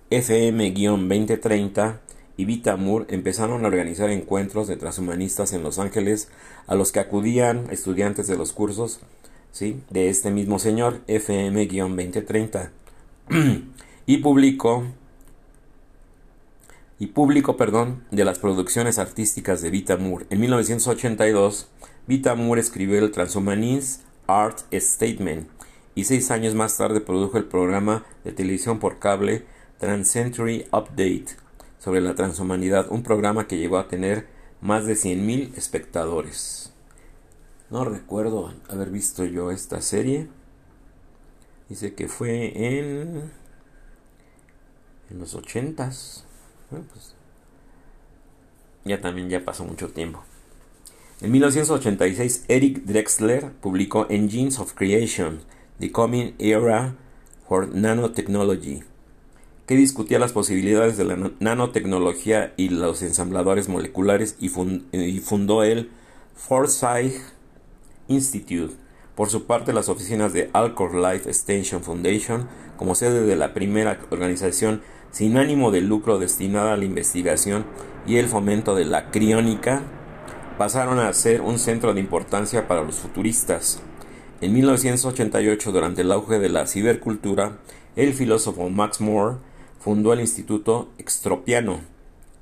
FM-2030 0.10 2.00
y 2.38 2.46
Vita 2.46 2.76
Moore 2.76 3.06
empezaron 3.10 3.64
a 3.64 3.68
organizar 3.68 4.10
encuentros 4.10 4.68
de 4.68 4.78
transhumanistas 4.78 5.54
en 5.54 5.64
Los 5.64 5.80
Ángeles 5.80 6.30
a 6.68 6.76
los 6.76 6.92
que 6.92 7.00
acudían 7.00 7.68
estudiantes 7.72 8.28
de 8.28 8.38
los 8.38 8.52
cursos 8.52 9.00
¿sí? 9.52 9.82
de 9.90 10.10
este 10.10 10.32
mismo 10.32 10.60
señor, 10.60 11.02
FM-2030, 11.08 12.70
y 14.06 14.18
publicó 14.18 14.86
y 17.02 17.08
público 17.08 17.58
perdón, 17.58 18.04
de 18.12 18.24
las 18.24 18.38
producciones 18.38 19.00
artísticas 19.00 19.64
de 19.64 19.72
Vita 19.72 19.98
Moore. 19.98 20.28
En 20.30 20.40
1982, 20.40 21.68
Vita 22.06 22.36
Moore 22.36 22.62
escribió 22.62 23.00
el 23.00 23.10
Transhumanist 23.10 24.04
Art 24.28 24.60
Statement 24.72 25.50
y 25.96 26.04
seis 26.04 26.30
años 26.30 26.54
más 26.54 26.78
tarde 26.78 27.02
produjo 27.02 27.40
el 27.40 27.46
programa 27.46 28.06
de 28.24 28.34
televisión 28.34 28.78
por 28.78 29.00
cable 29.00 29.48
Transcentury 29.80 30.68
Update 30.72 31.38
sobre 31.80 32.02
la 32.02 32.14
transhumanidad, 32.14 32.92
un 32.92 33.02
programa 33.02 33.48
que 33.48 33.58
llegó 33.58 33.80
a 33.80 33.88
tener 33.88 34.28
más 34.62 34.86
de 34.86 34.94
100.000 34.94 35.58
espectadores. 35.58 36.72
No 37.72 37.84
recuerdo 37.84 38.54
haber 38.70 38.92
visto 38.92 39.26
yo 39.26 39.50
esta 39.50 39.82
serie. 39.82 40.28
Dice 41.68 41.96
que 41.96 42.08
fue 42.08 42.54
en 42.56 43.32
en 45.10 45.20
los 45.20 45.34
ochentas. 45.34 46.26
Pues, 46.72 47.16
ya 48.86 49.02
también 49.02 49.30
ya 49.30 49.44
pasó 49.44 49.66
mucho 49.66 49.90
tiempo. 49.90 50.24
En 51.22 51.32
1986, 51.32 52.46
Eric 52.48 52.84
Drexler 52.84 53.52
publicó 53.52 54.08
Engines 54.10 54.58
of 54.60 54.74
Creation, 54.74 55.42
The 55.80 55.92
Coming 55.92 56.34
Era 56.40 56.96
for 57.48 57.68
Nanotechnology, 57.68 58.84
que 59.68 59.76
discutía 59.76 60.18
las 60.18 60.32
posibilidades 60.32 60.98
de 60.98 61.04
la 61.04 61.32
nanotecnología 61.40 62.54
y 62.58 62.70
los 62.70 63.02
ensambladores 63.04 63.70
moleculares 63.70 64.36
y, 64.40 64.50
fundó 64.50 65.64
el 65.64 65.92
Forsyth 66.36 67.22
Institute. 68.08 68.74
Por 69.16 69.30
su 69.30 69.46
parte, 69.46 69.74
las 69.74 69.90
oficinas 69.90 70.34
de 70.34 70.50
Alcor 70.54 70.96
Life 70.96 71.30
Extension 71.30 71.84
Foundation, 71.84 72.48
como 72.78 72.96
sede 72.96 73.26
de 73.26 73.36
la 73.36 73.54
primera 73.54 74.00
organización 74.10 74.82
sin 75.12 75.38
ánimo 75.38 75.72
de 75.72 75.82
lucro 75.82 76.20
destinada 76.20 76.74
a 76.74 76.78
la 76.78 76.86
investigación 76.86 77.66
y 78.08 78.18
el 78.18 78.28
fomento 78.28 78.76
de 78.76 78.86
la 78.86 79.12
criónica, 79.12 79.84
pasaron 80.58 81.00
a 81.00 81.12
ser 81.14 81.42
un 81.42 81.60
centro 81.60 81.94
de 81.94 82.00
importancia 82.00 82.68
para 82.68 82.84
los 82.84 82.96
futuristas. 82.96 83.82
En 84.42 84.54
1988, 84.54 85.72
durante 85.72 86.02
el 86.02 86.12
auge 86.12 86.40
de 86.40 86.50
la 86.50 86.66
cibercultura, 86.66 87.60
el 87.96 88.14
filósofo 88.14 88.70
Max 88.70 89.02
Moore 89.02 89.38
fundó 89.80 90.14
el 90.14 90.22
Instituto 90.22 90.90
Extropiano, 90.98 91.82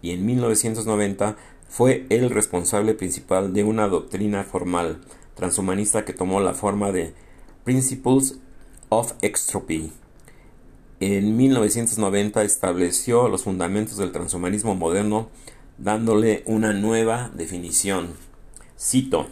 y 0.02 0.12
en 0.12 0.26
1990 0.26 1.36
fue 1.68 2.06
el 2.10 2.30
responsable 2.30 2.94
principal 2.94 3.54
de 3.54 3.64
una 3.64 3.88
doctrina 3.88 4.44
formal 4.44 5.02
transhumanista 5.36 6.06
que 6.06 6.14
tomó 6.14 6.42
la 6.42 6.54
forma 6.54 6.92
de 6.92 7.14
Principles 7.64 8.40
of 8.90 9.14
Extropy. 9.22 9.92
En 11.02 11.38
1990 11.38 12.44
estableció 12.44 13.30
los 13.30 13.44
fundamentos 13.44 13.96
del 13.96 14.12
transhumanismo 14.12 14.76
moderno 14.76 15.30
dándole 15.78 16.44
una 16.46 16.74
nueva 16.74 17.32
definición. 17.34 18.10
Cito, 18.78 19.28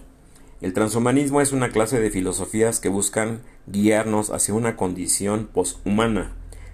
el 0.61 0.71
transhumanismo 0.71 1.41
es 1.41 1.51
una 1.51 1.67
clase 1.67 1.99
de 1.99 2.09
filosofías 2.09 2.79
que 2.79 2.87
buscan 2.87 3.41
guiarnos 3.65 4.29
hacia 4.29 4.53
una 4.53 4.77
condición 4.77 5.49
poshumana. 5.53 6.31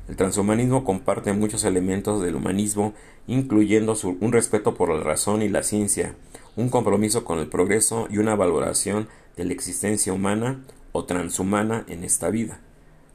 El 0.08 0.15
transhumanismo 0.15 0.84
comparte 0.84 1.34
muchos 1.34 1.63
elementos 1.63 2.21
del 2.21 2.36
humanismo, 2.36 2.93
incluyendo 3.25 3.97
un 4.19 4.32
respeto 4.32 4.75
por 4.75 4.89
la 4.89 5.03
razón 5.03 5.41
y 5.41 5.49
la 5.49 5.63
ciencia, 5.63 6.13
un 6.56 6.69
compromiso 6.69 7.25
con 7.25 7.39
el 7.39 7.47
progreso 7.47 8.08
y 8.12 8.19
una 8.19 8.36
valoración 8.36 9.08
de 9.38 9.45
la 9.45 9.53
existencia 9.53 10.13
humana 10.13 10.63
o 10.91 11.06
transhumana 11.06 11.84
en 11.88 12.03
esta 12.03 12.29
vida. 12.29 12.60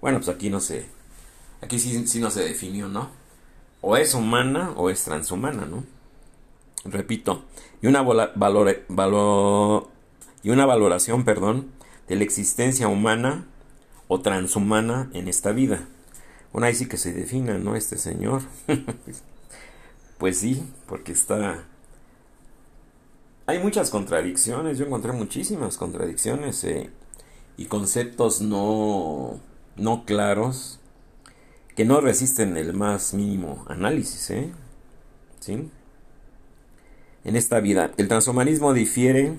Bueno, 0.00 0.18
pues 0.18 0.28
aquí 0.28 0.50
no 0.50 0.58
se, 0.58 0.86
aquí 1.60 1.78
sí, 1.78 2.06
sí 2.06 2.20
no 2.20 2.30
se 2.30 2.44
definió, 2.44 2.88
¿no? 2.88 3.10
O 3.80 3.96
es 3.96 4.14
humana 4.14 4.72
o 4.76 4.90
es 4.90 5.04
transhumana, 5.04 5.66
¿no? 5.66 5.84
Repito, 6.84 7.44
y 7.82 7.86
una 7.86 8.02
valor, 8.02 8.84
valor, 8.88 9.88
y 10.42 10.50
una 10.50 10.66
valoración, 10.66 11.24
perdón, 11.24 11.70
de 12.08 12.16
la 12.16 12.24
existencia 12.24 12.88
humana 12.88 13.46
o 14.08 14.20
transhumana 14.20 15.10
en 15.12 15.28
esta 15.28 15.52
vida. 15.52 15.86
Bueno, 16.52 16.66
ahí 16.66 16.74
sí 16.74 16.88
que 16.88 16.96
se 16.96 17.12
defina, 17.12 17.58
¿no? 17.58 17.76
Este 17.76 17.98
señor. 17.98 18.42
pues 20.18 20.38
sí, 20.38 20.64
porque 20.86 21.12
está... 21.12 21.64
Hay 23.46 23.60
muchas 23.60 23.90
contradicciones, 23.90 24.78
yo 24.78 24.86
encontré 24.86 25.12
muchísimas 25.12 25.78
contradicciones 25.78 26.62
eh, 26.64 26.90
y 27.56 27.66
conceptos 27.66 28.42
no, 28.42 29.40
no 29.76 30.04
claros 30.04 30.77
que 31.78 31.84
no 31.84 32.00
resisten 32.00 32.56
el 32.56 32.72
más 32.72 33.14
mínimo 33.14 33.64
análisis, 33.68 34.30
¿eh? 34.30 34.50
¿Sí? 35.38 35.70
En 37.22 37.36
esta 37.36 37.60
vida, 37.60 37.92
el 37.98 38.08
transhumanismo 38.08 38.74
difiere 38.74 39.34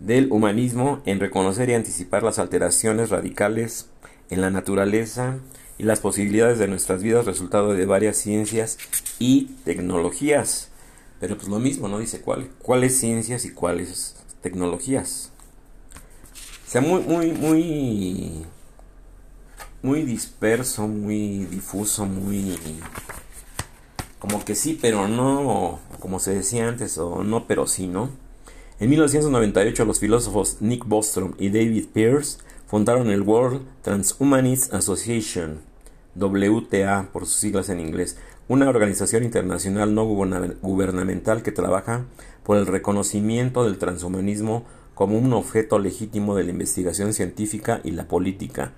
del 0.00 0.32
humanismo 0.32 1.02
en 1.06 1.20
reconocer 1.20 1.70
y 1.70 1.74
anticipar 1.74 2.24
las 2.24 2.40
alteraciones 2.40 3.10
radicales 3.10 3.86
en 4.28 4.40
la 4.40 4.50
naturaleza 4.50 5.38
y 5.78 5.84
las 5.84 6.00
posibilidades 6.00 6.58
de 6.58 6.66
nuestras 6.66 7.00
vidas 7.00 7.26
resultado 7.26 7.74
de 7.74 7.86
varias 7.86 8.16
ciencias 8.16 8.76
y 9.20 9.44
tecnologías. 9.64 10.70
Pero 11.20 11.36
pues 11.36 11.46
lo 11.46 11.60
mismo, 11.60 11.86
¿no? 11.86 12.00
Dice 12.00 12.22
cuál, 12.22 12.50
cuáles 12.60 12.98
ciencias 12.98 13.44
y 13.44 13.52
cuáles 13.52 14.16
tecnologías. 14.42 15.30
O 16.66 16.70
sea, 16.72 16.80
muy, 16.80 17.02
muy, 17.02 17.30
muy, 17.30 18.46
muy 19.86 20.02
disperso, 20.02 20.88
muy 20.88 21.44
difuso, 21.44 22.06
muy 22.06 22.58
como 24.18 24.44
que 24.44 24.56
sí, 24.56 24.76
pero 24.82 25.06
no, 25.06 25.78
como 26.00 26.18
se 26.18 26.34
decía 26.34 26.66
antes, 26.66 26.98
o 26.98 27.22
no, 27.22 27.46
pero 27.46 27.68
sí, 27.68 27.86
¿no? 27.86 28.10
En 28.80 28.90
1998 28.90 29.84
los 29.84 30.00
filósofos 30.00 30.56
Nick 30.58 30.84
Bostrom 30.88 31.34
y 31.38 31.50
David 31.50 31.84
Pearce 31.92 32.38
fundaron 32.66 33.10
el 33.10 33.22
World 33.22 33.62
Transhumanist 33.82 34.74
Association, 34.74 35.60
WTA 36.16 37.10
por 37.12 37.24
sus 37.24 37.36
siglas 37.36 37.68
en 37.68 37.78
inglés, 37.78 38.18
una 38.48 38.68
organización 38.68 39.22
internacional 39.22 39.94
no 39.94 40.04
gubernamental 40.04 41.44
que 41.44 41.52
trabaja 41.52 42.06
por 42.42 42.56
el 42.56 42.66
reconocimiento 42.66 43.62
del 43.62 43.78
transhumanismo 43.78 44.64
como 44.96 45.16
un 45.16 45.32
objeto 45.32 45.78
legítimo 45.78 46.34
de 46.34 46.42
la 46.42 46.50
investigación 46.50 47.12
científica 47.12 47.80
y 47.84 47.92
la 47.92 48.08
política. 48.08 48.72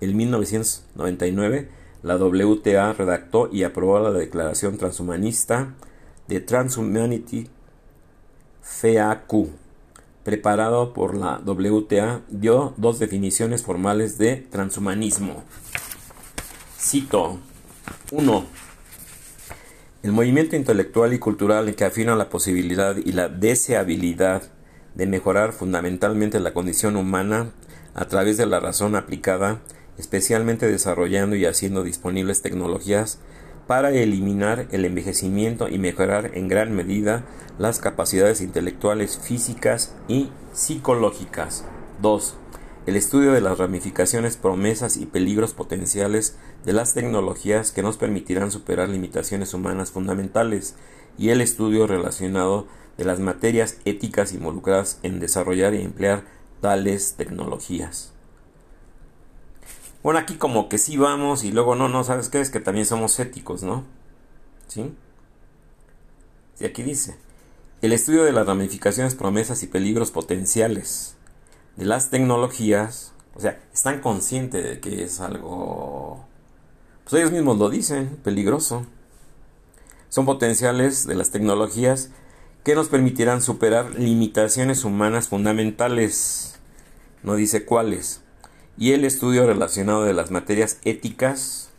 En 0.00 0.16
1999, 0.16 1.68
la 2.02 2.16
WTA 2.16 2.92
redactó 2.92 3.48
y 3.52 3.64
aprobó 3.64 3.98
la 3.98 4.12
Declaración 4.12 4.78
Transhumanista 4.78 5.74
de 6.28 6.40
Transhumanity 6.40 7.48
FAQ, 8.62 9.48
preparado 10.22 10.92
por 10.92 11.16
la 11.16 11.38
WTA, 11.38 12.20
dio 12.28 12.74
dos 12.76 12.98
definiciones 12.98 13.62
formales 13.62 14.18
de 14.18 14.36
transhumanismo. 14.36 15.42
Cito 16.78 17.38
1. 18.12 18.44
El 20.04 20.12
movimiento 20.12 20.54
intelectual 20.54 21.12
y 21.12 21.18
cultural 21.18 21.74
que 21.74 21.84
afirma 21.84 22.14
la 22.14 22.28
posibilidad 22.28 22.96
y 22.96 23.12
la 23.12 23.28
deseabilidad 23.28 24.42
de 24.94 25.06
mejorar 25.06 25.52
fundamentalmente 25.52 26.38
la 26.40 26.52
condición 26.54 26.96
humana 26.96 27.50
a 27.94 28.04
través 28.04 28.36
de 28.36 28.46
la 28.46 28.60
razón 28.60 28.94
aplicada, 28.94 29.60
especialmente 29.98 30.66
desarrollando 30.66 31.36
y 31.36 31.44
haciendo 31.44 31.82
disponibles 31.82 32.42
tecnologías 32.42 33.18
para 33.66 33.90
eliminar 33.90 34.66
el 34.72 34.86
envejecimiento 34.86 35.68
y 35.68 35.78
mejorar 35.78 36.30
en 36.34 36.48
gran 36.48 36.74
medida 36.74 37.24
las 37.58 37.80
capacidades 37.80 38.40
intelectuales 38.40 39.18
físicas 39.18 39.94
y 40.08 40.30
psicológicas. 40.52 41.64
2. 42.00 42.34
El 42.86 42.96
estudio 42.96 43.32
de 43.32 43.42
las 43.42 43.58
ramificaciones, 43.58 44.38
promesas 44.38 44.96
y 44.96 45.04
peligros 45.04 45.52
potenciales 45.52 46.38
de 46.64 46.72
las 46.72 46.94
tecnologías 46.94 47.70
que 47.70 47.82
nos 47.82 47.98
permitirán 47.98 48.50
superar 48.50 48.88
limitaciones 48.88 49.52
humanas 49.52 49.90
fundamentales 49.90 50.74
y 51.18 51.28
el 51.28 51.42
estudio 51.42 51.86
relacionado 51.86 52.66
de 52.96 53.04
las 53.04 53.20
materias 53.20 53.76
éticas 53.84 54.32
involucradas 54.32 54.98
en 55.02 55.20
desarrollar 55.20 55.74
y 55.74 55.82
emplear 55.82 56.24
tales 56.62 57.16
tecnologías. 57.18 58.14
Bueno, 60.02 60.20
aquí 60.20 60.36
como 60.36 60.68
que 60.68 60.78
sí 60.78 60.96
vamos 60.96 61.42
y 61.42 61.50
luego 61.50 61.74
no, 61.74 61.88
no, 61.88 62.04
¿sabes 62.04 62.28
qué? 62.28 62.40
Es 62.40 62.50
que 62.50 62.60
también 62.60 62.86
somos 62.86 63.18
éticos, 63.18 63.64
¿no? 63.64 63.84
¿Sí? 64.68 64.94
Y 66.60 66.64
aquí 66.64 66.82
dice, 66.82 67.16
el 67.82 67.92
estudio 67.92 68.22
de 68.24 68.32
las 68.32 68.46
ramificaciones, 68.46 69.16
promesas 69.16 69.62
y 69.62 69.66
peligros 69.66 70.10
potenciales 70.12 71.16
de 71.76 71.84
las 71.84 72.10
tecnologías, 72.10 73.12
o 73.34 73.40
sea, 73.40 73.60
están 73.72 74.00
conscientes 74.00 74.64
de 74.64 74.80
que 74.80 75.02
es 75.02 75.20
algo, 75.20 76.24
pues 77.04 77.14
ellos 77.14 77.32
mismos 77.32 77.58
lo 77.58 77.68
dicen, 77.68 78.18
peligroso. 78.22 78.86
Son 80.08 80.26
potenciales 80.26 81.06
de 81.06 81.16
las 81.16 81.30
tecnologías 81.30 82.10
que 82.64 82.74
nos 82.74 82.88
permitirán 82.88 83.42
superar 83.42 83.94
limitaciones 83.98 84.84
humanas 84.84 85.28
fundamentales. 85.28 86.58
No 87.22 87.34
dice 87.34 87.64
cuáles 87.64 88.22
y 88.78 88.92
el 88.92 89.04
estudio 89.04 89.44
relacionado 89.44 90.04
de 90.04 90.14
las 90.14 90.30
materias 90.30 90.78
éticas, 90.84 91.70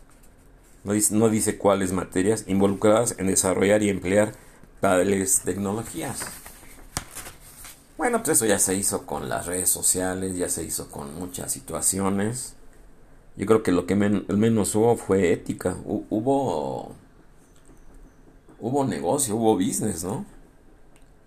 no 0.84 1.28
dice, 1.30 1.56
cuáles 1.56 1.92
materias, 1.92 2.44
involucradas 2.46 3.14
en 3.18 3.26
desarrollar 3.26 3.82
y 3.82 3.88
emplear 3.88 4.32
tales 4.80 5.40
tecnologías. 5.40 6.20
Bueno, 7.96 8.18
pues 8.18 8.36
eso 8.36 8.46
ya 8.46 8.58
se 8.58 8.74
hizo 8.74 9.06
con 9.06 9.30
las 9.30 9.46
redes 9.46 9.70
sociales, 9.70 10.36
ya 10.36 10.48
se 10.50 10.62
hizo 10.62 10.90
con 10.90 11.14
muchas 11.18 11.52
situaciones. 11.52 12.54
Yo 13.36 13.46
creo 13.46 13.62
que 13.62 13.72
lo 13.72 13.86
que 13.86 13.94
menos 13.94 14.74
hubo 14.74 14.96
fue 14.96 15.32
ética. 15.32 15.76
Hubo. 15.84 16.94
Hubo 18.58 18.84
negocio, 18.84 19.36
hubo 19.36 19.54
business, 19.54 20.04
¿no? 20.04 20.26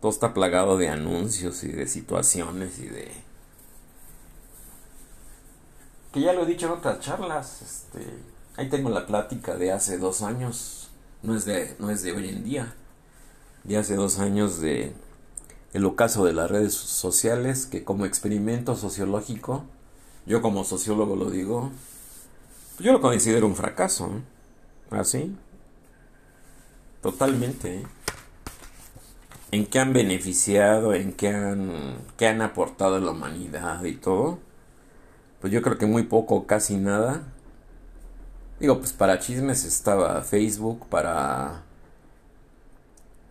Todo 0.02 0.12
está 0.12 0.36
plagado 0.36 0.78
de 0.78 0.90
anuncios 0.90 1.64
y 1.64 1.70
de 1.70 1.88
situaciones 1.88 2.78
y 2.78 2.88
de 2.88 3.12
que 6.14 6.22
ya 6.22 6.32
lo 6.32 6.44
he 6.44 6.46
dicho 6.46 6.68
en 6.68 6.74
otras 6.74 7.00
charlas, 7.00 7.62
este, 7.64 8.06
ahí 8.56 8.70
tengo 8.70 8.90
la 8.92 9.08
plática 9.08 9.56
de 9.56 9.72
hace 9.72 9.98
dos 9.98 10.22
años, 10.22 10.90
no 11.24 11.36
es 11.36 11.46
de, 11.46 11.76
no 11.80 11.90
es 11.90 12.04
de 12.04 12.12
hoy 12.12 12.30
en 12.30 12.44
día, 12.44 12.76
de 13.64 13.78
hace 13.78 13.96
dos 13.96 14.20
años 14.20 14.62
de 14.62 14.94
el 15.74 15.86
ocaso 15.86 16.24
de 16.24 16.34
las 16.34 16.52
redes 16.52 16.76
sociales, 16.76 17.66
que 17.66 17.84
como 17.84 18.06
experimento 18.06 18.76
sociológico, 18.76 19.64
yo 20.28 20.44
como 20.44 20.64
sociólogo 20.64 21.16
lo 21.16 21.32
digo, 21.32 21.72
yo 22.78 22.94
lo 22.94 23.02
considero 23.02 23.48
un 23.48 23.56
fracaso, 23.56 24.12
así, 24.92 25.36
totalmente. 27.02 27.78
¿eh? 27.78 27.84
en 29.50 29.68
qué 29.68 29.80
han 29.80 29.94
beneficiado, 29.94 30.94
en 30.94 31.14
qué 31.14 31.30
han, 31.30 31.96
qué 32.18 32.28
han 32.28 32.42
aportado 32.42 32.96
a 32.96 33.00
la 33.00 33.12
humanidad 33.12 33.84
y 33.84 33.94
todo 33.94 34.40
pues 35.44 35.52
yo 35.52 35.62
creo 35.62 35.78
que 35.78 35.86
muy 35.86 36.04
poco, 36.04 36.48
casi 36.48 36.78
nada. 36.78 37.22
Digo, 38.62 38.80
pues 38.80 38.94
para 38.94 39.20
chismes 39.20 39.66
estaba 39.66 40.22
Facebook, 40.22 40.88
para 40.88 41.64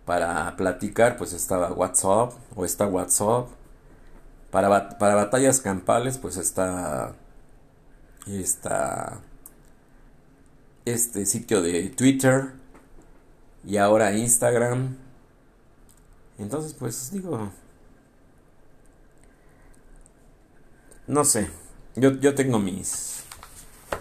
para 0.05 0.55
platicar 0.59 1.17
pues 1.17 1.33
estaba 1.33 1.73
WhatsApp 1.73 2.35
o 2.55 2.67
está 2.67 2.87
WhatsApp. 2.87 3.49
Para, 4.51 4.99
para 4.99 5.15
batallas 5.15 5.61
campales 5.61 6.19
pues 6.19 6.37
está 6.37 7.15
está 8.27 9.23
este 10.85 11.25
sitio 11.25 11.63
de 11.63 11.89
Twitter. 11.89 12.53
y 13.65 13.79
ahora 13.79 14.13
Instagram. 14.13 14.97
Entonces, 16.39 16.75
pues 16.75 17.11
digo, 17.13 17.51
no 21.07 21.25
sé, 21.25 21.49
yo, 21.97 22.19
yo 22.21 22.35
tengo 22.35 22.59
mis, 22.59 23.23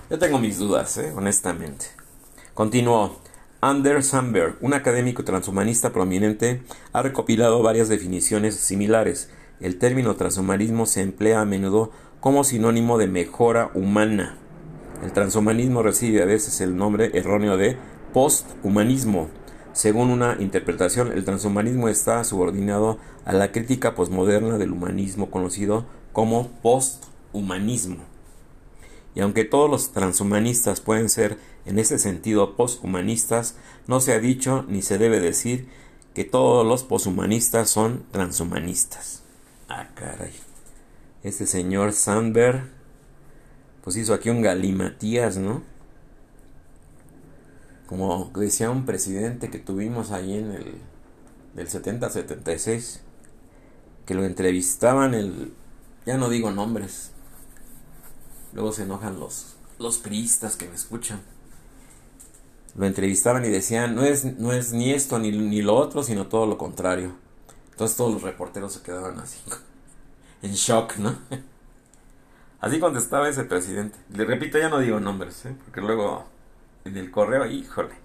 yo 0.09 0.17
tengo 0.17 0.39
mis 0.39 0.57
dudas, 0.57 0.97
¿eh? 0.97 1.11
honestamente. 1.15 1.87
Continuó. 2.53 3.19
Anders 3.63 4.07
Sandberg, 4.07 4.57
un 4.61 4.73
académico 4.73 5.23
transhumanista 5.23 5.93
prominente, 5.93 6.63
ha 6.93 7.03
recopilado 7.03 7.61
varias 7.61 7.89
definiciones 7.89 8.55
similares. 8.55 9.29
El 9.59 9.77
término 9.77 10.15
transhumanismo 10.15 10.87
se 10.87 11.01
emplea 11.01 11.41
a 11.41 11.45
menudo 11.45 11.91
como 12.19 12.43
sinónimo 12.43 12.97
de 12.97 13.05
mejora 13.05 13.69
humana. 13.75 14.37
El 15.03 15.11
transhumanismo 15.11 15.83
recibe 15.83 16.23
a 16.23 16.25
veces 16.25 16.59
el 16.59 16.75
nombre 16.75 17.11
erróneo 17.13 17.55
de 17.55 17.77
posthumanismo. 18.13 19.29
Según 19.73 20.09
una 20.09 20.37
interpretación, 20.39 21.11
el 21.11 21.23
transhumanismo 21.23 21.87
está 21.87 22.23
subordinado 22.23 22.97
a 23.25 23.33
la 23.33 23.51
crítica 23.51 23.93
posmoderna 23.93 24.57
del 24.57 24.71
humanismo 24.71 25.29
conocido 25.29 25.85
como 26.13 26.49
posthumanismo. 27.31 28.03
Y 29.13 29.21
aunque 29.21 29.43
todos 29.43 29.69
los 29.69 29.91
transhumanistas 29.91 30.79
pueden 30.79 31.09
ser 31.09 31.37
en 31.65 31.79
ese 31.79 31.99
sentido 31.99 32.55
posthumanistas, 32.55 33.55
no 33.87 33.99
se 33.99 34.13
ha 34.13 34.19
dicho 34.19 34.63
ni 34.67 34.81
se 34.81 34.97
debe 34.97 35.19
decir 35.19 35.67
que 36.13 36.23
todos 36.23 36.65
los 36.65 36.83
posthumanistas 36.83 37.69
son 37.69 38.05
transhumanistas. 38.11 39.23
Ah, 39.67 39.89
caray. 39.95 40.33
Este 41.23 41.45
señor 41.45 41.93
Sandberg, 41.93 42.69
pues 43.83 43.95
hizo 43.97 44.13
aquí 44.13 44.29
un 44.29 44.41
galimatías, 44.41 45.37
¿no? 45.37 45.63
Como 47.87 48.31
decía 48.35 48.69
un 48.69 48.85
presidente 48.85 49.49
que 49.49 49.59
tuvimos 49.59 50.11
ahí 50.11 50.37
en 50.37 50.51
el 50.51 50.73
del 51.53 51.67
70-76, 51.67 52.99
que 54.05 54.13
lo 54.13 54.23
entrevistaban 54.23 55.13
el, 55.13 55.53
ya 56.05 56.17
no 56.17 56.29
digo 56.29 56.51
nombres, 56.51 57.11
luego 58.53 58.71
se 58.71 58.83
enojan 58.83 59.19
los, 59.19 59.55
los 59.79 59.97
priistas 59.97 60.55
que 60.55 60.67
me 60.67 60.75
escuchan 60.75 61.21
lo 62.75 62.85
entrevistaban 62.85 63.43
y 63.45 63.49
decían, 63.49 63.95
no 63.95 64.03
es, 64.03 64.25
no 64.39 64.53
es 64.53 64.71
ni 64.71 64.91
esto 64.91 65.19
ni, 65.19 65.31
ni 65.31 65.61
lo 65.61 65.75
otro, 65.75 66.03
sino 66.03 66.27
todo 66.27 66.45
lo 66.45 66.57
contrario. 66.57 67.13
Entonces 67.71 67.97
todos 67.97 68.13
los 68.13 68.21
reporteros 68.21 68.73
se 68.73 68.81
quedaban 68.81 69.19
así, 69.19 69.39
en 70.41 70.53
shock, 70.53 70.97
¿no? 70.97 71.17
Así 72.61 72.79
contestaba 72.79 73.27
ese 73.27 73.43
presidente. 73.43 73.97
Le 74.13 74.23
repito, 74.23 74.59
ya 74.59 74.69
no 74.69 74.77
digo 74.77 74.99
nombres, 74.99 75.47
¿eh? 75.47 75.55
porque 75.65 75.81
luego 75.81 76.27
en 76.85 76.95
el 76.95 77.09
correo, 77.09 77.47
híjole, 77.47 77.95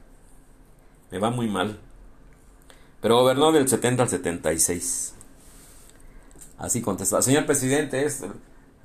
me 1.10 1.18
va 1.18 1.28
muy 1.28 1.46
mal. 1.46 1.78
Pero 3.02 3.18
gobernó 3.20 3.52
del 3.52 3.68
70 3.68 4.04
al 4.04 4.08
76. 4.08 5.12
Así 6.56 6.80
contestaba, 6.80 7.20
señor 7.20 7.44
presidente, 7.44 8.02
esto, 8.02 8.32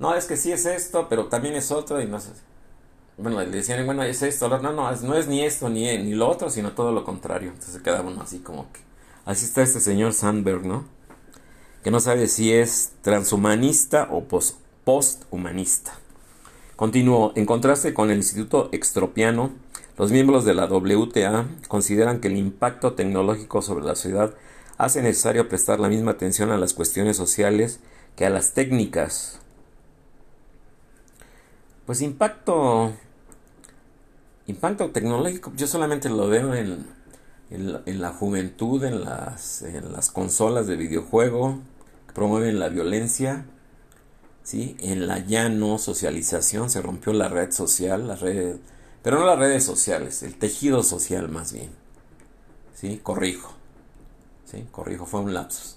no, 0.02 0.14
es 0.14 0.26
que 0.26 0.36
sí 0.36 0.52
es 0.52 0.66
esto, 0.66 1.06
pero 1.08 1.26
también 1.26 1.54
es 1.54 1.70
otro 1.70 2.00
y 2.00 2.06
no 2.06 2.20
sé 2.20 2.32
bueno, 3.18 3.40
le 3.40 3.50
decían, 3.50 3.84
bueno, 3.84 4.02
es 4.02 4.22
esto, 4.22 4.48
no, 4.48 4.58
no, 4.58 4.72
no 4.72 5.14
es 5.14 5.28
ni 5.28 5.42
esto 5.42 5.68
ni, 5.68 5.96
ni 5.98 6.14
lo 6.14 6.28
otro, 6.28 6.50
sino 6.50 6.72
todo 6.72 6.92
lo 6.92 7.04
contrario. 7.04 7.50
Entonces 7.50 7.80
se 7.82 8.00
uno 8.00 8.22
así 8.22 8.38
como 8.38 8.72
que, 8.72 8.80
así 9.24 9.44
está 9.44 9.62
este 9.62 9.80
señor 9.80 10.12
Sandberg, 10.12 10.64
¿no? 10.64 10.84
Que 11.84 11.90
no 11.90 12.00
sabe 12.00 12.26
si 12.26 12.52
es 12.52 12.92
transhumanista 13.02 14.08
o 14.10 14.24
posthumanista. 14.84 15.92
Continuó, 16.76 17.32
en 17.36 17.46
contraste 17.46 17.92
con 17.92 18.10
el 18.10 18.16
Instituto 18.16 18.68
Extropiano, 18.72 19.50
los 19.98 20.10
miembros 20.10 20.44
de 20.44 20.54
la 20.54 20.66
WTA 20.66 21.46
consideran 21.68 22.20
que 22.20 22.28
el 22.28 22.36
impacto 22.36 22.94
tecnológico 22.94 23.60
sobre 23.62 23.84
la 23.84 23.94
sociedad 23.94 24.34
hace 24.78 25.02
necesario 25.02 25.48
prestar 25.48 25.78
la 25.80 25.88
misma 25.88 26.12
atención 26.12 26.50
a 26.50 26.56
las 26.56 26.72
cuestiones 26.72 27.16
sociales 27.16 27.78
que 28.16 28.24
a 28.24 28.30
las 28.30 28.52
técnicas 28.52 29.41
pues 31.86 32.00
impacto, 32.00 32.92
impacto 34.46 34.90
tecnológico, 34.90 35.52
yo 35.56 35.66
solamente 35.66 36.08
lo 36.08 36.28
veo 36.28 36.54
en, 36.54 36.86
la, 37.50 38.12
juventud, 38.12 38.84
en 38.84 39.04
las, 39.04 39.62
en 39.62 39.92
las 39.92 40.10
consolas 40.10 40.66
de 40.66 40.76
videojuego 40.76 41.58
que 42.06 42.12
promueven 42.12 42.58
la 42.60 42.68
violencia, 42.68 43.46
¿sí? 44.44 44.76
en 44.80 45.06
la 45.08 45.18
ya 45.18 45.48
no 45.48 45.78
socialización, 45.78 46.70
se 46.70 46.82
rompió 46.82 47.12
la 47.12 47.28
red 47.28 47.50
social, 47.50 48.06
la 48.06 48.16
red, 48.16 48.56
pero 49.02 49.18
no 49.18 49.26
las 49.26 49.38
redes 49.38 49.64
sociales, 49.64 50.22
el 50.22 50.36
tejido 50.36 50.82
social 50.82 51.28
más 51.28 51.52
bien. 51.52 51.70
¿sí? 52.74 53.00
Corrijo, 53.02 53.52
¿sí? 54.44 54.66
corrijo, 54.70 55.06
fue 55.06 55.20
un 55.20 55.34
lapsus. 55.34 55.76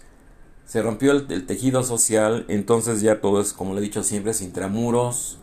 Se 0.67 0.81
rompió 0.81 1.11
el, 1.11 1.27
el 1.31 1.45
tejido 1.45 1.83
social, 1.83 2.45
entonces 2.47 3.01
ya 3.01 3.21
todo 3.21 3.41
es, 3.41 3.53
como 3.53 3.73
lo 3.73 3.79
he 3.79 3.83
dicho 3.83 4.03
siempre, 4.03 4.31
es 4.31 4.41
intramuros, 4.41 5.39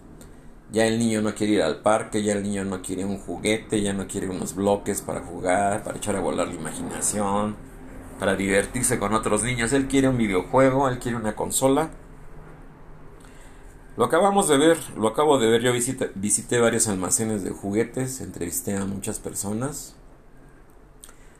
ya 0.73 0.87
el 0.87 0.99
niño 0.99 1.21
no 1.21 1.35
quiere 1.35 1.53
ir 1.53 1.63
al 1.63 1.83
parque, 1.83 2.23
ya 2.23 2.33
el 2.33 2.43
niño 2.43 2.65
no 2.65 2.81
quiere 2.81 3.05
un 3.05 3.19
juguete, 3.19 3.83
ya 3.83 3.93
no 3.93 4.07
quiere 4.07 4.31
unos 4.31 4.55
bloques 4.55 5.03
para 5.03 5.21
jugar, 5.21 5.85
para 5.85 5.99
echar 5.99 6.17
a 6.17 6.21
volar 6.21 6.49
la 6.49 6.55
imaginación, 6.55 7.57
para 8.19 8.37
divertirse 8.37 8.99
con 8.99 9.13
otros 9.13 9.43
niños. 9.43 9.75
Él 9.75 9.87
quiere 9.87 10.09
un 10.09 10.17
videojuego, 10.17 10.89
él 10.89 10.99
quiere 10.99 11.19
una 11.19 11.37
consola. 11.37 11.91
Lo 13.99 14.07
acabamos 14.07 14.49
de 14.49 14.57
ver, 14.57 14.79
lo 14.97 15.09
acabo 15.09 15.39
de 15.39 15.51
ver, 15.51 15.61
yo 15.61 15.73
visité, 15.75 16.59
varios 16.59 16.89
almacenes 16.89 17.45
de 17.45 17.51
juguetes, 17.51 18.23
entrevisté 18.23 18.75
a 18.75 18.87
muchas 18.87 19.19
personas, 19.19 19.95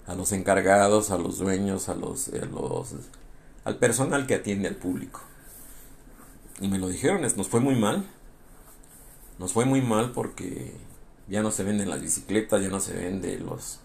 a 0.07 0.15
los 0.15 0.33
encargados, 0.33 1.11
a 1.11 1.17
los 1.17 1.39
dueños, 1.39 1.89
a 1.89 1.95
los, 1.95 2.29
a 2.29 2.45
los 2.45 2.95
al 3.65 3.79
personal 3.79 4.27
que 4.27 4.35
atiende 4.35 4.69
al 4.69 4.77
público. 4.77 5.23
Y 6.61 6.69
me 6.69 6.79
lo 6.79 6.89
dijeron, 6.89 7.23
nos 7.23 7.49
fue 7.49 7.61
muy 7.61 7.77
mal 7.77 8.05
nos 9.43 9.55
fue 9.55 9.65
muy 9.65 9.83
mal 9.83 10.13
porque 10.13 10.73
ya 11.27 11.43
no 11.43 11.51
se 11.51 11.65
venden 11.65 11.91
las 11.91 12.01
bicicletas, 12.01 12.63
ya 12.63 12.69
no 12.69 12.79
se 12.79 12.95
venden 12.95 13.45
los 13.45 13.81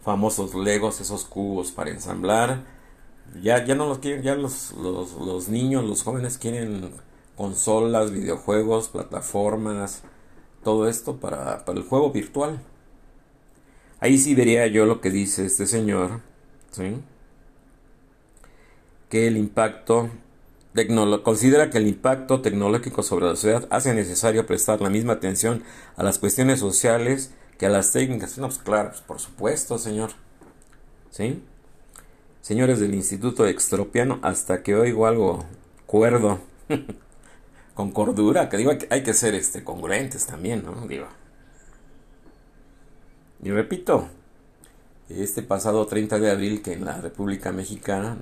famosos 0.00 0.54
Legos, 0.54 1.00
esos 1.00 1.24
cubos 1.24 1.72
para 1.72 1.90
ensamblar. 1.90 2.62
Ya, 3.42 3.64
ya 3.64 3.74
no 3.74 3.88
los 3.88 3.98
quieren, 3.98 4.22
ya 4.22 4.36
los, 4.36 4.70
los, 4.70 5.48
niños, 5.48 5.84
los 5.84 6.04
jóvenes 6.04 6.38
quieren 6.38 6.92
consolas, 7.36 8.12
videojuegos, 8.12 8.90
plataformas, 8.90 10.04
todo 10.62 10.86
esto 10.86 11.16
para, 11.16 11.64
para 11.64 11.80
el 11.80 11.84
juego 11.84 12.12
virtual. 12.12 12.60
Ahí 13.98 14.18
sí 14.18 14.36
vería 14.36 14.68
yo 14.68 14.86
lo 14.86 15.00
que 15.00 15.10
dice 15.10 15.46
este 15.46 15.66
señor, 15.66 16.20
¿sí? 16.70 16.94
Que 19.08 19.26
el 19.26 19.36
impacto 19.36 20.10
considera 21.22 21.70
que 21.70 21.78
el 21.78 21.86
impacto 21.86 22.40
tecnológico 22.40 23.02
sobre 23.02 23.26
la 23.26 23.36
sociedad 23.36 23.68
hace 23.70 23.94
necesario 23.94 24.46
prestar 24.46 24.80
la 24.80 24.90
misma 24.90 25.14
atención 25.14 25.62
a 25.96 26.02
las 26.02 26.18
cuestiones 26.18 26.60
sociales 26.60 27.32
que 27.58 27.66
a 27.66 27.70
las 27.70 27.92
técnicas. 27.92 28.38
No, 28.38 28.48
pues 28.48 28.58
claro, 28.58 28.90
pues 28.90 29.02
por 29.02 29.20
supuesto, 29.20 29.78
señor. 29.78 30.10
¿Sí? 31.10 31.42
Señores 32.40 32.80
del 32.80 32.94
Instituto 32.94 33.46
Extropiano, 33.46 34.18
hasta 34.22 34.62
que 34.62 34.74
oigo 34.74 35.06
algo 35.06 35.44
cuerdo, 35.86 36.40
con 37.74 37.92
cordura, 37.92 38.48
que 38.48 38.56
digo, 38.56 38.72
hay 38.90 39.02
que 39.02 39.14
ser 39.14 39.34
este, 39.34 39.62
congruentes 39.62 40.26
también, 40.26 40.64
¿no? 40.64 40.86
Digo. 40.86 41.06
Y 43.42 43.50
repito, 43.50 44.08
este 45.08 45.42
pasado 45.42 45.86
30 45.86 46.18
de 46.18 46.30
abril 46.30 46.62
que 46.62 46.72
en 46.72 46.84
la 46.84 47.00
República 47.00 47.52
Mexicana 47.52 48.16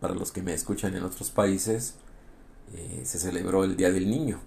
para 0.00 0.14
los 0.14 0.32
que 0.32 0.42
me 0.42 0.54
escuchan 0.54 0.94
en 0.94 1.04
otros 1.04 1.30
países, 1.30 1.96
eh, 2.74 3.02
se 3.04 3.18
celebró 3.18 3.64
el 3.64 3.76
Día 3.76 3.90
del 3.90 4.10
Niño. 4.10 4.40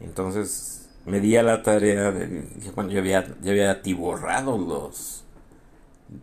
Entonces 0.00 0.88
me 1.06 1.20
di 1.20 1.36
a 1.36 1.42
la 1.42 1.62
tarea 1.62 2.12
de, 2.12 2.44
cuando 2.74 2.92
yo 2.92 3.00
había, 3.00 3.26
yo 3.42 3.50
había 3.50 3.70
atiborrado 3.70 4.58
los, 4.58 5.24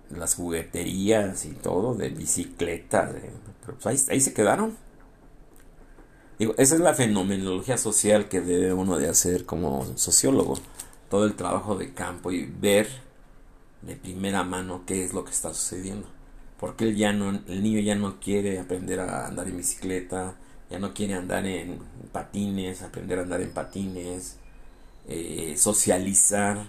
las 0.09 0.35
jugueterías 0.35 1.45
y 1.45 1.53
todo, 1.53 1.95
de 1.95 2.09
bicicletas, 2.09 3.11
pero 3.65 3.77
pues 3.77 4.09
ahí, 4.09 4.21
se 4.21 4.33
quedaron. 4.33 4.77
Digo, 6.39 6.53
esa 6.57 6.75
es 6.75 6.81
la 6.81 6.93
fenomenología 6.93 7.77
social 7.77 8.29
que 8.29 8.41
debe 8.41 8.73
uno 8.73 8.97
de 8.97 9.09
hacer 9.09 9.45
como 9.45 9.85
sociólogo. 9.97 10.59
Todo 11.09 11.25
el 11.25 11.35
trabajo 11.35 11.75
de 11.75 11.93
campo 11.93 12.31
y 12.31 12.45
ver 12.45 12.87
de 13.81 13.95
primera 13.95 14.43
mano 14.43 14.83
qué 14.85 15.03
es 15.03 15.13
lo 15.13 15.23
que 15.23 15.31
está 15.31 15.53
sucediendo 15.53 16.16
porque 16.59 16.85
él 16.85 16.95
ya 16.95 17.13
no, 17.13 17.29
el 17.29 17.63
niño 17.63 17.79
ya 17.79 17.95
no 17.95 18.19
quiere 18.19 18.59
aprender 18.59 18.99
a 18.99 19.27
andar 19.27 19.47
en 19.47 19.57
bicicleta, 19.57 20.35
ya 20.69 20.79
no 20.79 20.93
quiere 20.93 21.13
andar 21.13 21.45
en 21.45 21.79
patines, 22.11 22.81
aprender 22.81 23.19
a 23.19 23.21
andar 23.23 23.41
en 23.41 23.51
patines, 23.51 24.37
eh, 25.07 25.55
socializar 25.57 26.65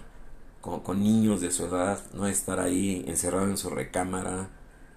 con, 0.61 1.03
niños 1.03 1.41
de 1.41 1.51
su 1.51 1.65
edad, 1.65 1.99
no 2.13 2.27
estar 2.27 2.59
ahí 2.59 3.03
encerrado 3.07 3.47
en 3.47 3.57
su 3.57 3.69
recámara, 3.69 4.49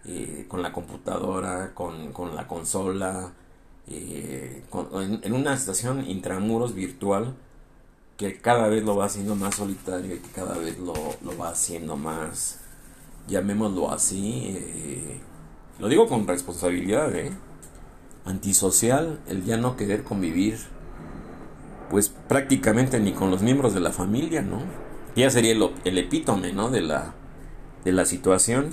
eh, 0.05 0.47
con 0.49 0.63
la 0.63 0.73
computadora, 0.73 1.73
con, 1.75 2.13
la 2.35 2.47
consola, 2.47 3.33
eh, 3.89 4.63
en, 5.23 5.33
una 5.33 5.57
situación 5.57 6.09
intramuros 6.09 6.75
virtual 6.75 7.35
que 8.17 8.39
cada 8.41 8.69
vez 8.69 8.85
lo 8.85 8.97
va 8.97 9.07
haciendo 9.07 9.35
más 9.37 9.57
solitario 9.57 10.15
y 10.15 10.19
que 10.19 10.31
cada 10.31 10.59
vez 10.59 10.79
lo, 10.79 10.95
lo 11.23 11.37
va 11.39 11.49
haciendo 11.51 11.97
más 11.97 12.62
llamémoslo 13.29 13.91
así, 13.91 14.55
eh, 14.57 15.21
lo 15.79 15.89
digo 15.89 16.09
con 16.09 16.27
responsabilidad, 16.27 17.15
¿eh? 17.15 17.33
antisocial, 18.25 19.21
el 19.29 19.45
ya 19.45 19.57
no 19.57 19.77
querer 19.77 20.03
convivir, 20.03 20.59
pues 21.91 22.09
prácticamente 22.09 23.01
ni 23.01 23.13
con 23.13 23.31
los 23.31 23.43
miembros 23.43 23.75
de 23.75 23.81
la 23.81 23.91
familia, 23.91 24.43
¿no? 24.43 24.63
Ya 25.17 25.29
sería 25.31 25.53
el, 25.53 25.99
epítome, 25.99 26.53
¿no? 26.53 26.71
De 26.71 26.81
la, 26.81 27.15
de 27.85 27.93
la 27.93 28.05
situación. 28.05 28.71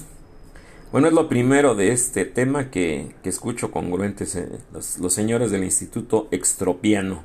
Bueno, 0.92 1.08
es 1.08 1.14
lo 1.14 1.28
primero 1.28 1.76
de 1.76 1.92
este 1.92 2.26
tema 2.26 2.72
que, 2.72 3.16
que 3.22 3.30
escucho 3.30 3.72
congruentes 3.72 4.38
los, 4.72 5.00
los, 5.00 5.14
señores 5.14 5.52
del 5.52 5.64
Instituto 5.64 6.28
Extropiano. 6.32 7.24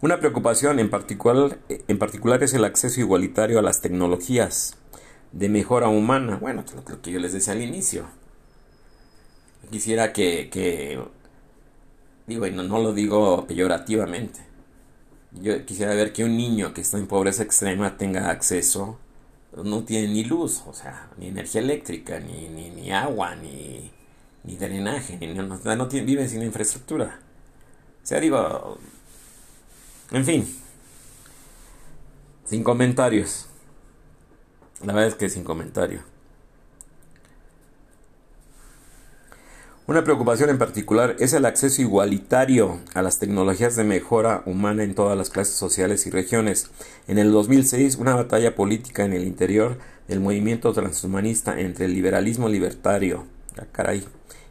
Una 0.00 0.18
preocupación 0.18 0.78
en 0.78 0.90
particular, 0.90 1.58
en 1.68 1.98
particular 1.98 2.42
es 2.42 2.54
el 2.54 2.64
acceso 2.64 3.00
igualitario 3.00 3.58
a 3.58 3.62
las 3.62 3.80
tecnologías 3.80 4.76
de 5.32 5.48
mejora 5.48 5.88
humana. 5.88 6.36
Bueno, 6.36 6.64
lo 6.88 7.02
que 7.02 7.10
yo 7.10 7.18
les 7.18 7.32
decía 7.32 7.54
al 7.54 7.62
inicio 7.62 8.06
quisiera 9.72 10.12
que, 10.12 11.00
digo, 12.26 12.46
y 12.46 12.52
no, 12.52 12.62
no, 12.62 12.78
lo 12.78 12.92
digo 12.92 13.46
peyorativamente, 13.46 14.40
yo 15.32 15.64
quisiera 15.64 15.94
ver 15.94 16.12
que 16.12 16.24
un 16.24 16.36
niño 16.36 16.74
que 16.74 16.82
está 16.82 16.98
en 16.98 17.06
pobreza 17.08 17.42
extrema 17.42 17.96
tenga 17.96 18.30
acceso, 18.30 18.98
no 19.56 19.82
tiene 19.84 20.08
ni 20.08 20.24
luz, 20.24 20.62
o 20.66 20.74
sea, 20.74 21.10
ni 21.16 21.28
energía 21.28 21.60
eléctrica, 21.62 22.20
ni, 22.20 22.48
ni, 22.48 22.92
agua, 22.92 23.34
ni, 23.34 23.90
ni 24.44 24.56
drenaje, 24.56 25.16
ni, 25.16 25.32
no, 25.34 25.42
no 25.42 25.88
tiene, 25.88 26.06
viven 26.06 26.28
sin 26.28 26.42
infraestructura. 26.42 27.20
O 28.02 28.06
sea, 28.06 28.20
digo, 28.20 28.78
en 30.10 30.24
fin, 30.24 30.56
sin 32.44 32.62
comentarios. 32.62 33.48
La 34.84 34.92
verdad 34.92 35.08
es 35.10 35.14
que 35.14 35.28
sin 35.28 35.44
comentarios. 35.44 36.02
Una 39.86 40.04
preocupación 40.04 40.48
en 40.48 40.58
particular 40.58 41.16
es 41.18 41.32
el 41.32 41.44
acceso 41.44 41.82
igualitario 41.82 42.78
a 42.94 43.02
las 43.02 43.18
tecnologías 43.18 43.74
de 43.76 43.84
mejora 43.84 44.42
humana 44.46 44.84
en 44.84 44.94
todas 44.94 45.18
las 45.18 45.28
clases 45.28 45.56
sociales 45.56 46.06
y 46.06 46.10
regiones. 46.10 46.70
En 47.08 47.18
el 47.18 47.32
2006, 47.32 47.96
una 47.96 48.14
batalla 48.14 48.54
política 48.54 49.04
en 49.04 49.12
el 49.12 49.24
interior 49.24 49.78
del 50.06 50.20
movimiento 50.20 50.72
transhumanista 50.72 51.58
entre 51.58 51.86
el 51.86 51.94
liberalismo 51.94 52.48
libertario 52.48 53.26
ah, 53.58 53.92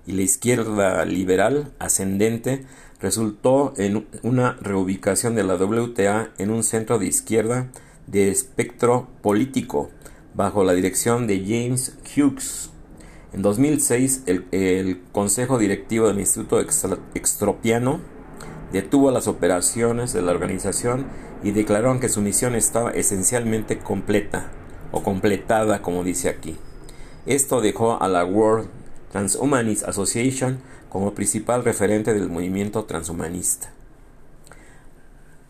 y 0.06 0.12
la 0.12 0.22
izquierda 0.22 1.06
liberal 1.06 1.72
ascendente 1.80 2.66
resultó 3.00 3.74
en 3.78 4.06
una 4.24 4.58
reubicación 4.62 5.34
de 5.36 5.44
la 5.44 5.56
WTA 5.56 6.32
en 6.38 6.52
un 6.52 6.64
centro 6.64 7.00
de 7.00 7.08
izquierda 7.08 7.68
de 8.06 8.30
espectro 8.30 9.08
político 9.22 9.90
bajo 10.34 10.64
la 10.64 10.74
dirección 10.74 11.28
de 11.28 11.40
James 11.40 11.98
Hughes 12.16 12.72
en 13.34 13.42
2006, 13.44 14.24
el, 14.26 15.02
Consejo 15.14 15.58
Directivo 15.58 16.08
del 16.08 16.20
Instituto 16.20 16.60
Extropiano 16.60 18.02
detuvo 18.74 19.10
las 19.12 19.28
operaciones 19.28 20.12
de 20.12 20.22
la 20.22 20.34
organización 20.34 21.06
y 21.42 21.52
declararon 21.52 22.02
que 22.02 22.10
su 22.10 22.22
misión 22.22 22.56
estaba 22.56 22.92
esencialmente 22.92 23.80
completa, 23.80 24.52
o 24.92 25.02
completada, 25.02 25.82
como 25.82 26.04
dice 26.04 26.28
aquí. 26.28 26.58
Esto 27.26 27.62
dejó 27.62 28.02
a 28.02 28.10
la 28.10 28.26
World 28.26 28.68
Transhumanist 29.14 29.88
Association 29.88 30.60
como 30.90 31.14
principal 31.14 31.64
referente 31.64 32.14
del 32.14 32.28
movimiento 32.28 32.84
transhumanista. 32.84 33.72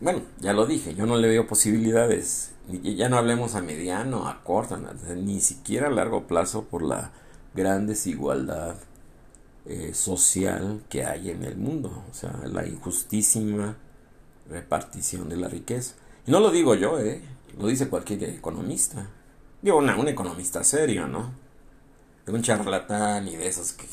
Bueno, 0.00 0.22
ya 0.38 0.52
lo 0.52 0.66
dije, 0.66 0.94
yo 0.94 1.06
no 1.06 1.16
le 1.16 1.26
veo 1.26 1.48
posibilidades, 1.48 2.51
ya 2.68 3.08
no 3.08 3.16
hablemos 3.16 3.54
a 3.54 3.62
mediano, 3.62 4.28
a 4.28 4.42
corto, 4.44 4.78
ni 5.16 5.40
siquiera 5.40 5.88
a 5.88 5.90
largo 5.90 6.26
plazo 6.26 6.64
por 6.64 6.82
la 6.82 7.10
gran 7.54 7.86
desigualdad 7.86 8.76
eh, 9.66 9.94
social 9.94 10.82
que 10.88 11.04
hay 11.04 11.30
en 11.30 11.44
el 11.44 11.56
mundo, 11.56 12.04
o 12.10 12.14
sea, 12.14 12.32
la 12.44 12.66
injustísima 12.66 13.76
repartición 14.48 15.28
de 15.28 15.36
la 15.36 15.48
riqueza. 15.48 15.94
Y 16.26 16.30
no 16.30 16.40
lo 16.40 16.50
digo 16.50 16.74
yo, 16.74 16.98
eh, 16.98 17.22
lo 17.58 17.66
dice 17.66 17.88
cualquier 17.88 18.24
economista. 18.24 19.08
Digo, 19.60 19.78
una, 19.78 19.96
un 19.96 20.08
economista 20.08 20.64
serio, 20.64 21.06
¿no? 21.06 21.32
De 22.26 22.32
un 22.32 22.42
charlatán 22.42 23.28
y 23.28 23.36
de 23.36 23.46
esos 23.46 23.72
que 23.72 23.86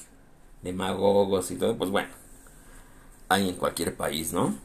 demagogos 0.62 1.52
y 1.52 1.56
todo, 1.56 1.78
pues 1.78 1.90
bueno, 1.90 2.10
hay 3.30 3.50
en 3.50 3.56
cualquier 3.56 3.96
país, 3.96 4.34
¿no? 4.34 4.56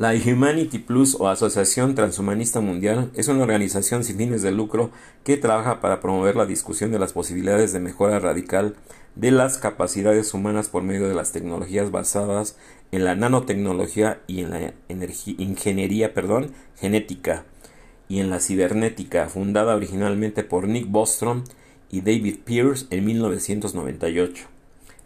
La 0.00 0.14
Humanity 0.14 0.78
Plus 0.78 1.14
o 1.20 1.28
Asociación 1.28 1.94
Transhumanista 1.94 2.62
Mundial 2.62 3.10
es 3.14 3.28
una 3.28 3.42
organización 3.42 4.02
sin 4.02 4.16
fines 4.16 4.40
de 4.40 4.50
lucro 4.50 4.90
que 5.24 5.36
trabaja 5.36 5.82
para 5.82 6.00
promover 6.00 6.36
la 6.36 6.46
discusión 6.46 6.90
de 6.90 6.98
las 6.98 7.12
posibilidades 7.12 7.74
de 7.74 7.80
mejora 7.80 8.18
radical 8.18 8.76
de 9.14 9.30
las 9.30 9.58
capacidades 9.58 10.32
humanas 10.32 10.70
por 10.70 10.82
medio 10.82 11.06
de 11.06 11.14
las 11.14 11.32
tecnologías 11.32 11.90
basadas 11.90 12.56
en 12.92 13.04
la 13.04 13.14
nanotecnología 13.14 14.22
y 14.26 14.40
en 14.40 14.50
la 14.52 14.72
ingeniería 14.88 16.14
genética 16.78 17.44
y 18.08 18.20
en 18.20 18.30
la 18.30 18.40
cibernética, 18.40 19.28
fundada 19.28 19.76
originalmente 19.76 20.44
por 20.44 20.66
Nick 20.66 20.90
Bostrom 20.90 21.44
y 21.90 22.00
David 22.00 22.38
Pierce 22.46 22.86
en 22.88 23.04
1998. 23.04 24.46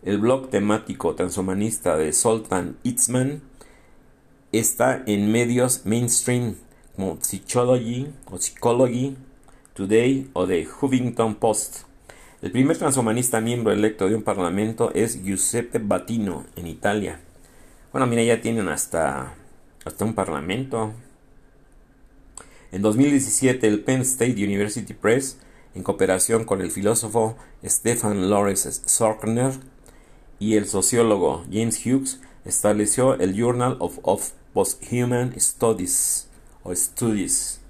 El 0.04 0.18
blog 0.18 0.50
temático 0.50 1.16
transhumanista 1.16 1.96
de 1.96 2.12
Sultan 2.12 2.76
Itzman 2.84 3.42
está 4.58 5.02
en 5.06 5.30
medios 5.32 5.82
mainstream 5.84 6.56
como 6.94 7.18
Psychology 7.20 8.08
o 8.26 8.38
Psychology 8.38 9.16
Today 9.74 10.30
o 10.32 10.46
The 10.46 10.66
Huffington 10.80 11.34
Post. 11.36 11.82
El 12.42 12.52
primer 12.52 12.76
transhumanista 12.76 13.40
miembro 13.40 13.72
electo 13.72 14.08
de 14.08 14.14
un 14.14 14.22
parlamento 14.22 14.92
es 14.94 15.22
Giuseppe 15.22 15.78
Battino 15.78 16.44
en 16.56 16.66
Italia. 16.66 17.20
Bueno, 17.90 18.06
mira, 18.06 18.22
ya 18.22 18.40
tienen 18.40 18.68
hasta, 18.68 19.34
hasta 19.84 20.04
un 20.04 20.14
parlamento. 20.14 20.92
En 22.70 22.82
2017, 22.82 23.66
el 23.66 23.80
Penn 23.80 24.02
State 24.02 24.44
University 24.44 24.94
Press, 24.94 25.38
en 25.74 25.82
cooperación 25.82 26.44
con 26.44 26.60
el 26.60 26.70
filósofo 26.70 27.36
Stefan 27.64 28.30
Lawrence 28.30 28.70
Sorkner 28.84 29.52
y 30.38 30.56
el 30.56 30.66
sociólogo 30.66 31.44
James 31.50 31.80
Hughes, 31.84 32.20
estableció 32.44 33.14
el 33.14 33.34
Journal 33.34 33.76
of, 33.80 33.98
of 34.02 34.32
Posthuman 34.54 35.34
Studies 35.38 36.28
o 36.62 36.72
Studies, 36.72 37.60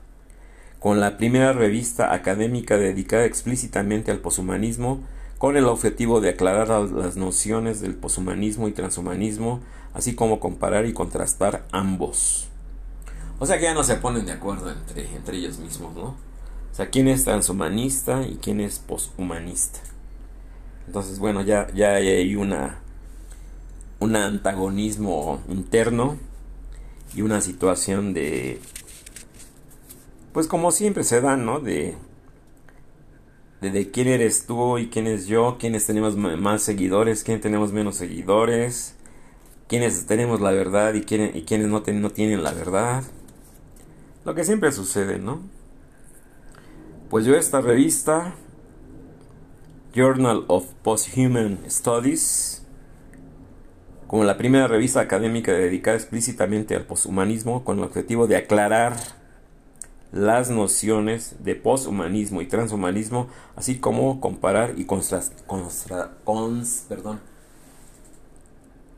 con 0.81 1.01
la 1.01 1.17
primera 1.17 1.55
revista 1.55 2.13
académica 2.13 2.77
dedicada 2.77 3.25
explícitamente 3.25 4.11
al 4.11 4.19
poshumanismo, 4.19 5.01
con 5.39 5.57
el 5.57 5.65
objetivo 5.65 6.21
de 6.21 6.29
aclarar 6.29 6.69
las 6.69 7.17
nociones 7.17 7.81
del 7.81 7.95
poshumanismo 7.95 8.69
y 8.69 8.73
transhumanismo, 8.73 9.61
así 9.95 10.15
como 10.15 10.41
comparar 10.41 10.85
y 10.85 10.93
contrastar 10.93 11.65
ambos. 11.73 12.49
O 13.39 13.47
sea 13.47 13.57
que 13.57 13.65
ya 13.65 13.75
no 13.75 13.83
se 13.83 13.97
ponen 13.97 14.27
de 14.27 14.33
acuerdo 14.33 14.71
entre, 14.71 15.11
entre 15.17 15.39
ellos 15.39 15.59
mismos, 15.59 15.95
¿no? 15.95 16.05
O 16.05 16.77
sea, 16.77 16.91
quién 16.91 17.09
es 17.09 17.25
transhumanista 17.25 18.27
y 18.27 18.37
quién 18.37 18.61
es 18.61 18.79
poshumanista. 18.79 19.81
Entonces, 20.87 21.19
bueno, 21.19 21.41
ya, 21.41 21.67
ya 21.73 21.95
hay 21.95 22.37
una, 22.37 22.81
un 24.01 24.17
antagonismo 24.17 25.41
interno 25.49 26.19
y 27.15 27.23
una 27.23 27.41
situación 27.41 28.15
de 28.15 28.61
pues 30.35 30.49
como 30.49 30.73
siempre 30.73 31.05
se 31.05 31.21
da, 31.21 31.37
¿no? 31.37 31.61
De, 31.61 31.95
de, 33.61 33.91
quién 33.93 34.09
eres 34.09 34.47
tú 34.47 34.79
y 34.79 34.89
quién 34.89 35.07
es 35.07 35.27
yo, 35.27 35.59
quiénes 35.61 35.87
tenemos 35.87 36.17
más 36.17 36.61
seguidores, 36.61 37.23
quiénes 37.23 37.41
tenemos 37.41 37.73
menos 37.73 37.95
seguidores, 37.95 38.97
quiénes 39.69 40.07
tenemos 40.07 40.41
la 40.41 40.51
verdad 40.51 40.95
y, 40.95 41.03
quiénes, 41.03 41.37
y 41.37 41.43
quiénes 41.43 41.69
no, 41.69 41.85
no 41.87 42.11
tienen 42.11 42.43
la 42.43 42.53
verdad. 42.53 43.05
Lo 44.25 44.35
que 44.35 44.43
siempre 44.43 44.73
sucede, 44.73 45.21
¿no? 45.21 45.41
Pues 47.11 47.25
yo 47.25 47.37
esta 47.37 47.61
revista, 47.61 48.35
Journal 49.95 50.45
of 50.49 50.67
Posthuman 50.83 51.61
Studies, 51.71 52.64
como 54.15 54.23
la 54.23 54.37
primera 54.37 54.69
revista 54.69 55.01
académica 55.01 55.51
dedicada 55.51 55.97
explícitamente 55.97 56.77
al 56.77 56.85
poshumanismo 56.85 57.65
con 57.65 57.79
el 57.79 57.85
objetivo 57.85 58.29
de 58.29 58.37
aclarar 58.37 58.97
las 60.13 60.51
nociones 60.51 61.35
de 61.41 61.57
poshumanismo 61.57 62.41
y 62.41 62.47
transhumanismo, 62.47 63.27
así 63.57 63.81
como 63.81 64.21
comparar 64.21 64.75
y 64.77 64.85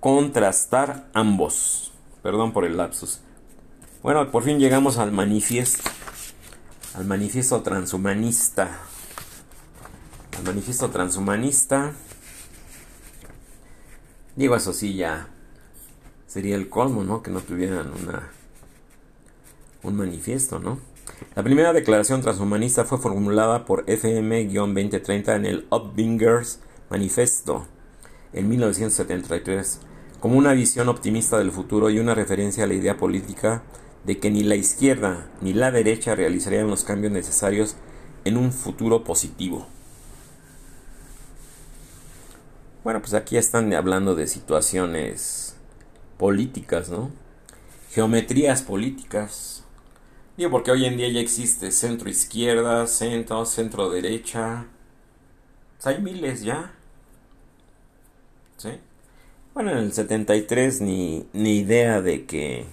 contrastar 0.01 1.07
ambos. 1.15 1.93
Perdón 2.23 2.53
por 2.53 2.67
el 2.67 2.77
lapsus. 2.77 3.23
Bueno, 4.03 4.31
por 4.31 4.43
fin 4.43 4.59
llegamos 4.59 4.99
al 4.99 5.13
manifiesto, 5.13 5.89
al 6.93 7.07
manifiesto 7.07 7.63
transhumanista. 7.63 8.69
Al 10.37 10.45
manifiesto 10.45 10.91
transhumanista 10.91 11.95
Digo, 14.37 14.55
eso 14.55 14.73
sí, 14.73 14.95
ya 14.95 15.29
sería 16.27 16.57
el 16.57 16.69
colmo, 16.69 17.03
¿no? 17.05 17.23
Que 17.23 17.31
no 17.31 17.41
tuvieran 17.41 17.91
una 18.03 18.31
un 19.83 19.97
manifiesto, 19.97 20.59
¿no? 20.59 20.79
La 21.35 21.43
primera 21.43 21.73
declaración 21.73 22.21
transhumanista 22.21 22.85
fue 22.85 22.99
formulada 22.99 23.65
por 23.65 23.87
FM-2030 23.87 25.37
en 25.37 25.47
el 25.47 25.67
Upbingers 25.71 26.61
Manifesto 26.91 27.67
en 28.33 28.49
1973 28.49 29.81
como 30.21 30.37
una 30.37 30.53
visión 30.53 30.89
optimista 30.89 31.39
del 31.39 31.53
futuro 31.53 31.91
y 31.91 31.99
una 31.99 32.15
referencia 32.15 32.65
a 32.65 32.67
la 32.67 32.75
idea 32.75 32.97
política 32.97 33.63
de 34.05 34.19
que 34.19 34.31
ni 34.31 34.43
la 34.43 34.57
izquierda 34.57 35.31
ni 35.41 35.53
la 35.53 35.71
derecha 35.71 36.15
realizarían 36.15 36.69
los 36.69 36.85
cambios 36.85 37.13
necesarios 37.13 37.77
en 38.25 38.37
un 38.37 38.53
futuro 38.53 39.05
positivo. 39.05 39.67
Bueno, 42.87 43.01
pues 43.01 43.15
aquí 43.15 43.37
están 43.37 43.75
hablando 43.75 44.15
de 44.15 44.29
situaciones 44.29 45.57
políticas, 46.19 46.89
¿no? 46.89 47.11
Geometrías 47.91 48.63
políticas. 48.63 49.65
Digo, 50.37 50.53
porque 50.53 50.71
hoy 50.71 50.85
en 50.85 50.97
día 50.97 51.09
ya 51.09 51.19
existe 51.19 51.73
centro 51.73 52.09
izquierda, 52.09 52.87
centro, 52.87 53.45
centro 53.45 53.91
derecha. 53.91 54.67
Pues 55.75 55.87
hay 55.89 56.01
miles 56.01 56.43
ya. 56.43 56.77
¿Sí? 58.57 58.79
Bueno, 59.53 59.73
en 59.73 59.79
el 59.79 59.93
73 59.93 60.81
ni, 60.81 61.27
ni 61.33 61.59
idea 61.59 62.01
de 62.01 62.25
que 62.25 62.67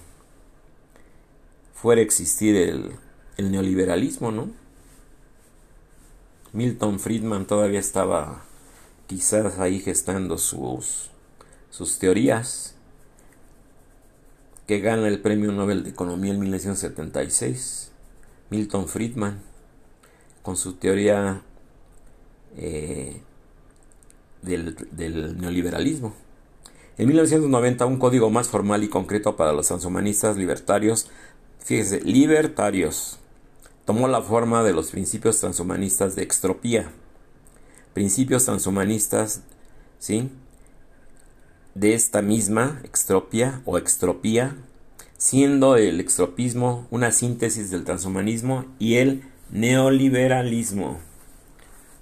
fuera 1.74 2.00
a 2.00 2.04
existir 2.04 2.54
el, 2.54 2.92
el 3.36 3.50
neoliberalismo, 3.50 4.30
¿no? 4.30 4.48
Milton 6.52 7.00
Friedman 7.00 7.46
todavía 7.48 7.80
estaba 7.80 8.44
quizás 9.06 9.58
ahí 9.58 9.80
gestando 9.80 10.38
sus, 10.38 11.10
sus 11.70 11.98
teorías, 11.98 12.74
que 14.66 14.80
gana 14.80 15.08
el 15.08 15.20
Premio 15.20 15.52
Nobel 15.52 15.84
de 15.84 15.90
Economía 15.90 16.32
en 16.32 16.40
1976, 16.40 17.92
Milton 18.50 18.88
Friedman, 18.88 19.42
con 20.42 20.56
su 20.56 20.74
teoría 20.74 21.42
eh, 22.56 23.20
del, 24.42 24.76
del 24.92 25.38
neoliberalismo. 25.38 26.14
En 26.96 27.08
1990, 27.08 27.86
un 27.86 27.98
código 27.98 28.30
más 28.30 28.48
formal 28.48 28.84
y 28.84 28.88
concreto 28.88 29.36
para 29.36 29.52
los 29.52 29.66
transhumanistas 29.66 30.36
libertarios, 30.36 31.10
fíjese, 31.58 32.00
libertarios, 32.02 33.18
tomó 33.84 34.08
la 34.08 34.22
forma 34.22 34.62
de 34.62 34.72
los 34.72 34.92
principios 34.92 35.40
transhumanistas 35.40 36.14
de 36.14 36.22
extropía 36.22 36.90
principios 37.94 38.44
transhumanistas, 38.44 39.42
¿sí? 39.98 40.30
De 41.74 41.94
esta 41.94 42.20
misma 42.20 42.80
extropia 42.84 43.62
o 43.64 43.78
extropía, 43.78 44.56
siendo 45.16 45.76
el 45.76 46.00
extropismo 46.00 46.86
una 46.90 47.10
síntesis 47.10 47.70
del 47.70 47.84
transhumanismo 47.84 48.66
y 48.78 48.96
el 48.96 49.22
neoliberalismo. 49.50 50.98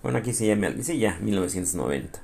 Bueno, 0.03 0.18
aquí 0.18 0.32
se 0.32 0.47
llama, 0.47 0.70
dice 0.70 0.99
ya, 0.99 1.18
1990. 1.20 2.20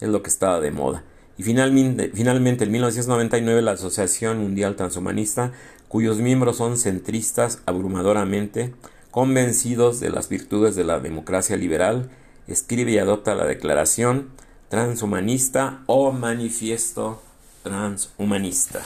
Es 0.00 0.08
lo 0.08 0.22
que 0.22 0.28
estaba 0.28 0.60
de 0.60 0.70
moda. 0.70 1.04
Y 1.38 1.42
finalmente, 1.42 2.10
finalmente, 2.12 2.64
en 2.64 2.72
1999, 2.72 3.62
la 3.62 3.72
Asociación 3.72 4.38
Mundial 4.38 4.76
Transhumanista, 4.76 5.52
cuyos 5.88 6.18
miembros 6.18 6.56
son 6.56 6.76
centristas 6.76 7.62
abrumadoramente, 7.66 8.74
convencidos 9.10 10.00
de 10.00 10.10
las 10.10 10.28
virtudes 10.28 10.76
de 10.76 10.84
la 10.84 11.00
democracia 11.00 11.56
liberal, 11.56 12.10
escribe 12.48 12.92
y 12.92 12.98
adopta 12.98 13.34
la 13.34 13.46
Declaración 13.46 14.30
Transhumanista 14.68 15.82
o 15.86 16.12
Manifiesto 16.12 17.22
Transhumanista. 17.62 18.82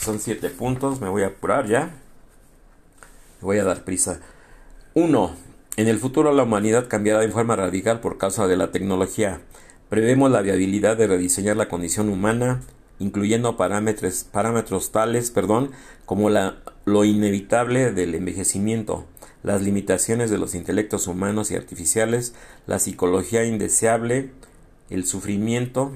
Son 0.00 0.18
siete 0.18 0.50
puntos, 0.50 1.00
me 1.00 1.08
voy 1.08 1.22
a 1.22 1.28
apurar 1.28 1.66
ya. 1.66 1.90
Voy 3.40 3.58
a 3.58 3.64
dar 3.64 3.84
prisa. 3.84 4.20
1. 4.94 5.34
En 5.76 5.88
el 5.88 5.98
futuro 5.98 6.32
la 6.32 6.42
humanidad 6.42 6.88
cambiará 6.88 7.24
en 7.24 7.32
forma 7.32 7.56
radical 7.56 8.00
por 8.00 8.18
causa 8.18 8.46
de 8.46 8.56
la 8.56 8.70
tecnología. 8.70 9.40
Prevemos 9.88 10.30
la 10.30 10.42
viabilidad 10.42 10.96
de 10.96 11.06
rediseñar 11.06 11.56
la 11.56 11.68
condición 11.68 12.08
humana, 12.08 12.62
incluyendo 12.98 13.56
parámetros, 13.56 14.24
parámetros 14.24 14.92
tales 14.92 15.30
perdón, 15.30 15.70
como 16.04 16.30
la, 16.30 16.62
lo 16.84 17.04
inevitable 17.04 17.92
del 17.92 18.14
envejecimiento, 18.14 19.06
las 19.42 19.62
limitaciones 19.62 20.30
de 20.30 20.38
los 20.38 20.54
intelectos 20.54 21.06
humanos 21.08 21.50
y 21.50 21.56
artificiales, 21.56 22.34
la 22.66 22.78
psicología 22.78 23.44
indeseable, 23.44 24.30
el 24.90 25.04
sufrimiento. 25.04 25.92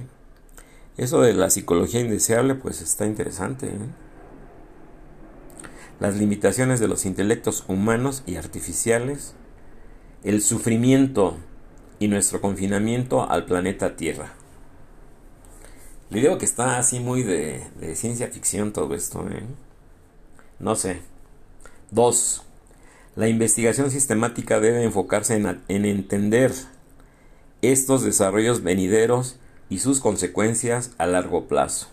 Eso 0.96 1.20
de 1.20 1.34
la 1.34 1.50
psicología 1.50 2.00
indeseable 2.00 2.54
pues 2.54 2.82
está 2.82 3.06
interesante. 3.06 3.66
¿eh? 3.66 3.78
Las 6.00 6.16
limitaciones 6.16 6.80
de 6.80 6.88
los 6.88 7.06
intelectos 7.06 7.64
humanos 7.68 8.22
y 8.26 8.36
artificiales, 8.36 9.34
el 10.24 10.42
sufrimiento 10.42 11.36
y 11.98 12.08
nuestro 12.08 12.40
confinamiento 12.40 13.30
al 13.30 13.46
planeta 13.46 13.96
Tierra. 13.96 14.34
Le 16.10 16.20
digo 16.20 16.38
que 16.38 16.44
está 16.44 16.78
así 16.78 17.00
muy 17.00 17.22
de, 17.22 17.62
ciencia 17.94 18.28
ficción 18.28 18.72
todo 18.72 18.94
esto. 18.94 19.26
¿eh? 19.28 19.44
No 20.58 20.74
sé. 20.76 21.00
Dos. 21.90 22.42
La 23.16 23.28
investigación 23.28 23.90
sistemática 23.90 24.60
debe 24.60 24.84
enfocarse 24.84 25.34
en, 25.34 25.84
entender 25.86 26.52
estos 27.62 28.02
desarrollos 28.02 28.62
venideros 28.62 29.38
y 29.70 29.78
sus 29.78 30.00
consecuencias 30.00 30.92
a 30.98 31.06
largo 31.06 31.48
plazo. 31.48 31.88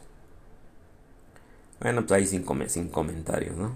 Bueno, 1.79 2.05
pues 2.05 2.11
ahí 2.11 2.27
sin, 2.27 2.89
comentarios, 2.89 3.55
¿no? 3.55 3.73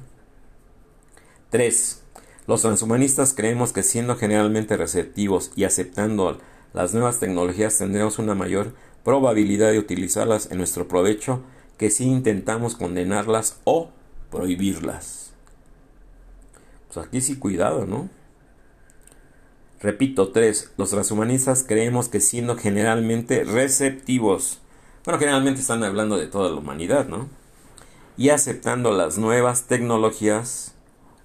3. 1.49 2.03
Los 2.47 2.63
transhumanistas 2.63 3.33
creemos 3.33 3.71
que 3.71 3.81
siendo 3.81 4.17
generalmente 4.17 4.75
receptivos 4.75 5.51
y 5.55 5.63
aceptando 5.63 6.39
las 6.73 6.93
nuevas 6.93 7.21
tecnologías 7.21 7.77
tendremos 7.77 8.19
una 8.19 8.35
mayor 8.35 8.73
probabilidad 9.05 9.71
de 9.71 9.79
utilizarlas 9.79 10.51
en 10.51 10.57
nuestro 10.57 10.89
provecho 10.89 11.43
que 11.77 11.91
si 11.91 12.03
intentamos 12.03 12.75
condenarlas 12.75 13.61
o 13.63 13.89
prohibirlas. 14.31 15.26
Aquí 17.01 17.21
sí 17.21 17.37
cuidado, 17.37 17.85
¿no? 17.85 18.09
Repito, 19.79 20.31
tres, 20.31 20.71
los 20.77 20.89
transhumanistas 20.89 21.63
creemos 21.63 22.09
que 22.09 22.19
siendo 22.19 22.57
generalmente 22.57 23.43
receptivos, 23.43 24.59
bueno, 25.05 25.19
generalmente 25.19 25.61
están 25.61 25.83
hablando 25.83 26.17
de 26.17 26.27
toda 26.27 26.49
la 26.49 26.55
humanidad, 26.55 27.07
¿no? 27.07 27.29
Y 28.17 28.29
aceptando 28.29 28.91
las 28.91 29.19
nuevas 29.19 29.67
tecnologías, 29.67 30.73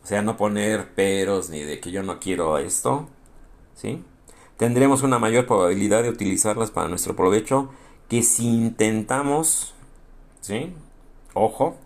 o 0.04 0.06
sea, 0.06 0.20
no 0.20 0.36
poner 0.36 0.94
peros 0.94 1.48
ni 1.48 1.62
de 1.62 1.80
que 1.80 1.90
yo 1.90 2.02
no 2.02 2.20
quiero 2.20 2.58
esto, 2.58 3.08
¿sí? 3.74 4.04
Tendremos 4.58 5.02
una 5.02 5.18
mayor 5.18 5.46
probabilidad 5.46 6.02
de 6.02 6.10
utilizarlas 6.10 6.70
para 6.70 6.88
nuestro 6.88 7.16
provecho 7.16 7.70
que 8.08 8.22
si 8.22 8.46
intentamos, 8.46 9.74
¿sí? 10.42 10.74
Ojo, 11.32 11.76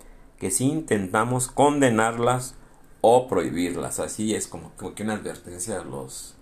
que 0.41 0.51
si 0.51 0.65
intentamos 0.65 1.47
condenarlas 1.47 2.57
o 3.01 3.29
prohibirlas. 3.29 4.01
Así 4.01 4.35
es 4.35 4.47
como, 4.47 4.73
que 4.95 5.03
una 5.03 5.15
advertencia 5.15 5.81
a 5.81 5.85
los 5.85 6.35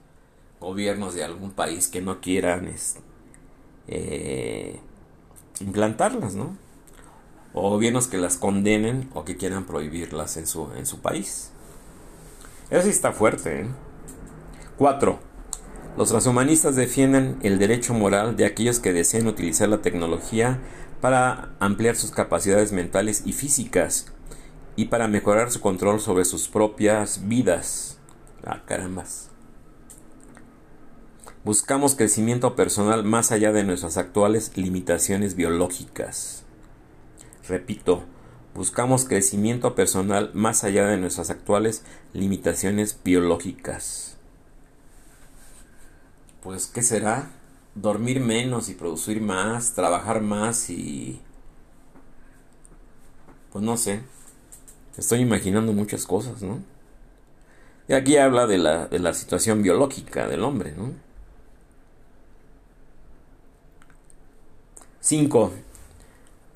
gobiernos 0.60 1.14
de 1.14 1.24
algún 1.24 1.50
país 1.50 1.88
que 1.88 2.00
no 2.00 2.20
quieran 2.20 2.74
eh, 3.86 4.80
implantarlas, 5.60 6.34
¿no? 6.34 6.56
O 7.52 7.70
gobiernos 7.70 8.08
que 8.08 8.18
las 8.18 8.36
condenen 8.36 9.10
o 9.14 9.24
que 9.24 9.36
quieran 9.36 9.66
prohibirlas 9.66 10.36
en 10.36 10.46
su, 10.46 10.72
en 10.76 10.86
su 10.86 11.00
país. 11.00 11.50
Eso 12.70 12.82
sí 12.82 12.90
está 12.90 13.12
fuerte. 13.12 13.60
¿eh? 13.60 13.66
4. 14.78 15.18
Los 15.96 16.08
transhumanistas 16.08 16.74
defienden 16.74 17.38
el 17.42 17.58
derecho 17.58 17.94
moral 17.94 18.36
de 18.36 18.46
aquellos 18.46 18.80
que 18.80 18.92
deseen 18.92 19.28
utilizar 19.28 19.68
la 19.68 19.82
tecnología 19.82 20.58
para 21.00 21.54
ampliar 21.60 21.94
sus 21.94 22.10
capacidades 22.10 22.72
mentales 22.72 23.22
y 23.26 23.32
físicas 23.32 24.13
y 24.76 24.86
para 24.86 25.08
mejorar 25.08 25.50
su 25.50 25.60
control 25.60 26.00
sobre 26.00 26.24
sus 26.24 26.48
propias 26.48 27.28
vidas. 27.28 27.98
Ah, 28.44 28.62
carambas. 28.66 29.30
Buscamos 31.44 31.94
crecimiento 31.94 32.56
personal 32.56 33.04
más 33.04 33.30
allá 33.30 33.52
de 33.52 33.64
nuestras 33.64 33.98
actuales 33.98 34.56
limitaciones 34.56 35.36
biológicas. 35.36 36.42
Repito, 37.46 38.04
buscamos 38.54 39.04
crecimiento 39.04 39.74
personal 39.74 40.30
más 40.32 40.64
allá 40.64 40.86
de 40.86 40.96
nuestras 40.96 41.28
actuales 41.28 41.84
limitaciones 42.14 42.98
biológicas. 43.04 44.16
Pues, 46.42 46.66
¿qué 46.66 46.82
será? 46.82 47.30
Dormir 47.74 48.20
menos 48.20 48.70
y 48.70 48.74
producir 48.74 49.20
más, 49.20 49.74
trabajar 49.74 50.22
más 50.22 50.70
y... 50.70 51.20
Pues 53.52 53.64
no 53.64 53.76
sé. 53.76 54.02
Estoy 54.96 55.20
imaginando 55.20 55.72
muchas 55.72 56.06
cosas, 56.06 56.42
¿no? 56.42 56.60
Y 57.88 57.92
aquí 57.92 58.16
habla 58.16 58.46
de 58.46 58.58
la, 58.58 58.86
de 58.86 58.98
la 58.98 59.12
situación 59.12 59.62
biológica 59.62 60.28
del 60.28 60.42
hombre, 60.42 60.72
¿no? 60.76 60.92
5. 65.00 65.52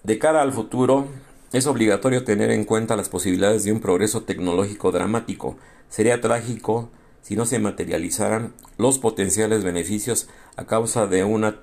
De 0.05 0.19
cara 0.19 0.41
al 0.41 0.53
futuro, 0.53 1.07
es 1.53 1.67
obligatorio 1.67 2.25
tener 2.25 2.51
en 2.51 2.65
cuenta 2.65 2.97
las 2.97 3.09
posibilidades 3.09 3.65
de 3.65 3.73
un 3.73 3.81
progreso 3.81 4.23
tecnológico 4.23 4.91
dramático. 4.91 5.59
Sería 5.91 6.21
trágico 6.21 6.89
si 7.21 7.37
no 7.37 7.45
se 7.45 7.59
materializaran 7.59 8.55
los 8.79 8.99
potenciales 8.99 9.65
beneficios 9.65 10.29
a 10.57 10.65
causa 10.65 11.07
de 11.07 11.25
una 11.25 11.61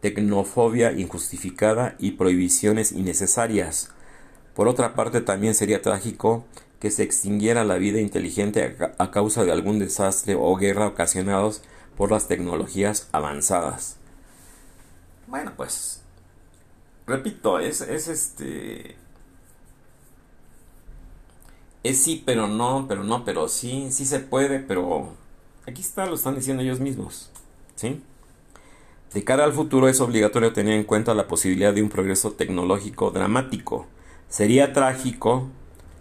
tecnofobia 0.00 0.90
injustificada 0.92 1.94
y 2.00 2.12
prohibiciones 2.12 2.90
innecesarias. 2.90 3.90
Por 4.58 4.66
otra 4.66 4.96
parte, 4.96 5.20
también 5.20 5.54
sería 5.54 5.82
trágico 5.82 6.44
que 6.80 6.90
se 6.90 7.04
extinguiera 7.04 7.62
la 7.62 7.76
vida 7.76 8.00
inteligente 8.00 8.76
a 8.98 9.10
causa 9.12 9.44
de 9.44 9.52
algún 9.52 9.78
desastre 9.78 10.34
o 10.34 10.56
guerra 10.56 10.88
ocasionados 10.88 11.62
por 11.96 12.10
las 12.10 12.26
tecnologías 12.26 13.08
avanzadas. 13.12 13.98
Bueno, 15.28 15.52
pues, 15.56 16.02
repito, 17.06 17.60
es, 17.60 17.82
es 17.82 18.08
este 18.08 18.96
es 21.84 22.02
sí, 22.02 22.24
pero 22.26 22.48
no, 22.48 22.86
pero 22.88 23.04
no, 23.04 23.24
pero 23.24 23.46
sí, 23.46 23.92
sí 23.92 24.04
se 24.04 24.18
puede, 24.18 24.58
pero 24.58 25.12
aquí 25.68 25.82
está, 25.82 26.04
lo 26.06 26.16
están 26.16 26.34
diciendo 26.34 26.64
ellos 26.64 26.80
mismos. 26.80 27.30
¿Sí? 27.76 28.02
De 29.14 29.22
cara 29.22 29.44
al 29.44 29.52
futuro 29.52 29.88
es 29.88 30.00
obligatorio 30.00 30.52
tener 30.52 30.74
en 30.74 30.82
cuenta 30.82 31.14
la 31.14 31.28
posibilidad 31.28 31.72
de 31.72 31.84
un 31.84 31.90
progreso 31.90 32.32
tecnológico 32.32 33.12
dramático. 33.12 33.86
Sería 34.28 34.72
trágico 34.72 35.48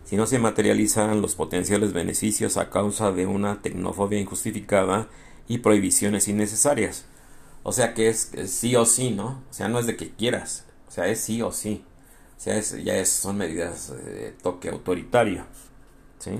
si 0.03 0.15
no 0.15 0.25
se 0.25 0.39
materializaran 0.39 1.21
los 1.21 1.35
potenciales 1.35 1.93
beneficios 1.93 2.57
a 2.57 2.69
causa 2.69 3.11
de 3.11 3.25
una 3.25 3.61
tecnofobia 3.61 4.19
injustificada 4.19 5.07
y 5.47 5.59
prohibiciones 5.59 6.27
innecesarias. 6.27 7.05
O 7.63 7.71
sea 7.73 7.93
que 7.93 8.07
es, 8.07 8.31
sí 8.45 8.75
o 8.75 8.85
sí, 8.85 9.11
¿no? 9.11 9.43
O 9.49 9.53
sea, 9.53 9.67
no 9.67 9.79
es 9.79 9.85
de 9.85 9.97
que 9.97 10.11
quieras, 10.11 10.65
o 10.87 10.91
sea, 10.91 11.07
es 11.07 11.19
sí 11.19 11.41
o 11.41 11.51
sí. 11.51 11.83
O 12.37 12.39
sea, 12.39 12.59
ya 12.61 13.03
son 13.05 13.37
medidas 13.37 13.91
de 14.05 14.31
toque 14.41 14.69
autoritario. 14.69 15.45
¿sí? 16.19 16.39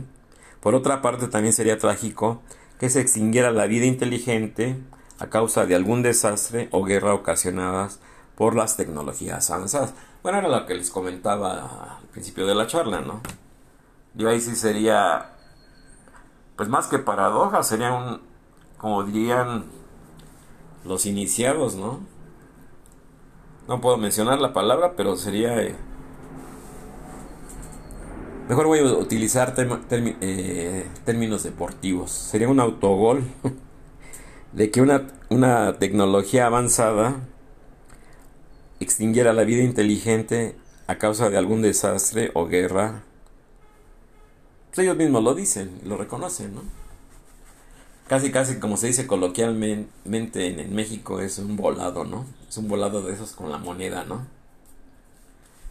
Por 0.62 0.76
otra 0.76 1.02
parte, 1.02 1.28
también 1.28 1.54
sería 1.54 1.78
trágico 1.78 2.42
que 2.80 2.90
se 2.90 3.02
extinguiera 3.02 3.52
la 3.52 3.68
vida 3.68 3.86
inteligente 3.86 4.78
a 5.20 5.28
causa 5.30 5.66
de 5.66 5.76
algún 5.76 6.04
desastre 6.04 6.70
o 6.72 6.84
guerra 6.84 7.14
ocasionadas 7.14 8.00
por 8.36 8.56
las 8.56 8.78
tecnologías 8.78 9.50
avanzadas. 9.50 9.94
Bueno, 10.24 10.40
era 10.40 10.48
lo 10.48 10.66
que 10.66 10.76
les 10.76 10.90
comentaba 10.90 11.98
al 12.00 12.08
principio 12.12 12.46
de 12.46 12.56
la 12.56 12.68
charla, 12.68 13.02
¿no? 13.02 13.22
Yo 14.14 14.30
ahí 14.30 14.42
sí 14.42 14.56
sería, 14.56 15.34
pues 16.56 16.70
más 16.70 16.88
que 16.88 17.00
paradoja, 17.00 17.64
sería 17.64 17.94
un, 17.94 18.22
como 18.78 19.04
dirían 19.04 19.66
los 20.86 21.06
iniciados, 21.06 21.76
¿no? 21.76 22.00
No 23.68 23.82
puedo 23.82 23.98
mencionar 23.98 24.40
la 24.40 24.54
palabra, 24.54 24.94
pero 24.96 25.16
sería 25.16 25.62
eh, 25.62 25.76
Mejor 28.48 28.68
voy 28.68 28.80
a 28.80 28.84
utilizar 28.84 29.54
eh, 29.58 30.88
términos 31.04 31.44
deportivos. 31.44 32.12
Sería 32.12 32.48
un 32.48 32.62
autogol 32.62 33.24
de 34.54 34.72
que 34.72 34.82
una, 34.82 35.08
una 35.30 35.74
tecnología 35.80 36.46
avanzada 36.46 37.16
extinguiera 38.80 39.34
la 39.34 39.44
vida 39.44 39.64
inteligente 39.64 40.56
a 40.88 40.98
causa 40.98 41.30
de 41.30 41.38
algún 41.38 41.62
desastre 41.62 42.32
o 42.34 42.48
guerra. 42.48 43.04
Pues 44.70 44.80
ellos 44.86 44.98
mismos 44.98 45.24
lo 45.24 45.36
dicen, 45.36 45.80
lo 45.84 45.98
reconocen, 45.98 46.56
¿no? 46.56 46.62
Casi, 48.08 48.32
casi 48.32 48.60
como 48.60 48.78
se 48.78 48.88
dice 48.88 49.06
coloquialmente 49.06 50.48
en, 50.48 50.74
México, 50.74 51.20
es 51.20 51.40
un 51.40 51.58
volado, 51.58 52.06
¿no? 52.06 52.26
Es 52.48 52.56
un 52.58 52.70
volado 52.70 53.02
de 53.02 53.14
esos 53.14 53.34
con 53.34 53.52
la 53.52 53.58
moneda, 53.58 54.06
¿no? 54.06 54.38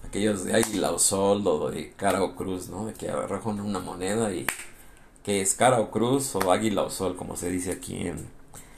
aquellos 0.06 0.44
de 0.44 0.54
águila 0.54 0.92
o 0.92 0.98
sol 0.98 1.46
o 1.46 1.70
de 1.70 1.92
cara 1.92 2.22
o 2.22 2.34
cruz, 2.36 2.68
¿no? 2.68 2.86
De 2.86 2.94
que 2.94 3.10
arrojan 3.10 3.60
una 3.60 3.80
moneda 3.80 4.32
y 4.32 4.46
que 5.22 5.40
es 5.40 5.54
cara 5.54 5.80
o 5.80 5.90
cruz 5.90 6.34
o 6.36 6.52
águila 6.52 6.82
o 6.82 6.90
sol, 6.90 7.16
como 7.16 7.36
se 7.36 7.50
dice 7.50 7.72
aquí 7.72 8.06
en 8.06 8.28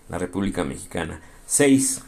la 0.09 0.18
República 0.18 0.64
Mexicana. 0.64 1.20
6. 1.47 2.03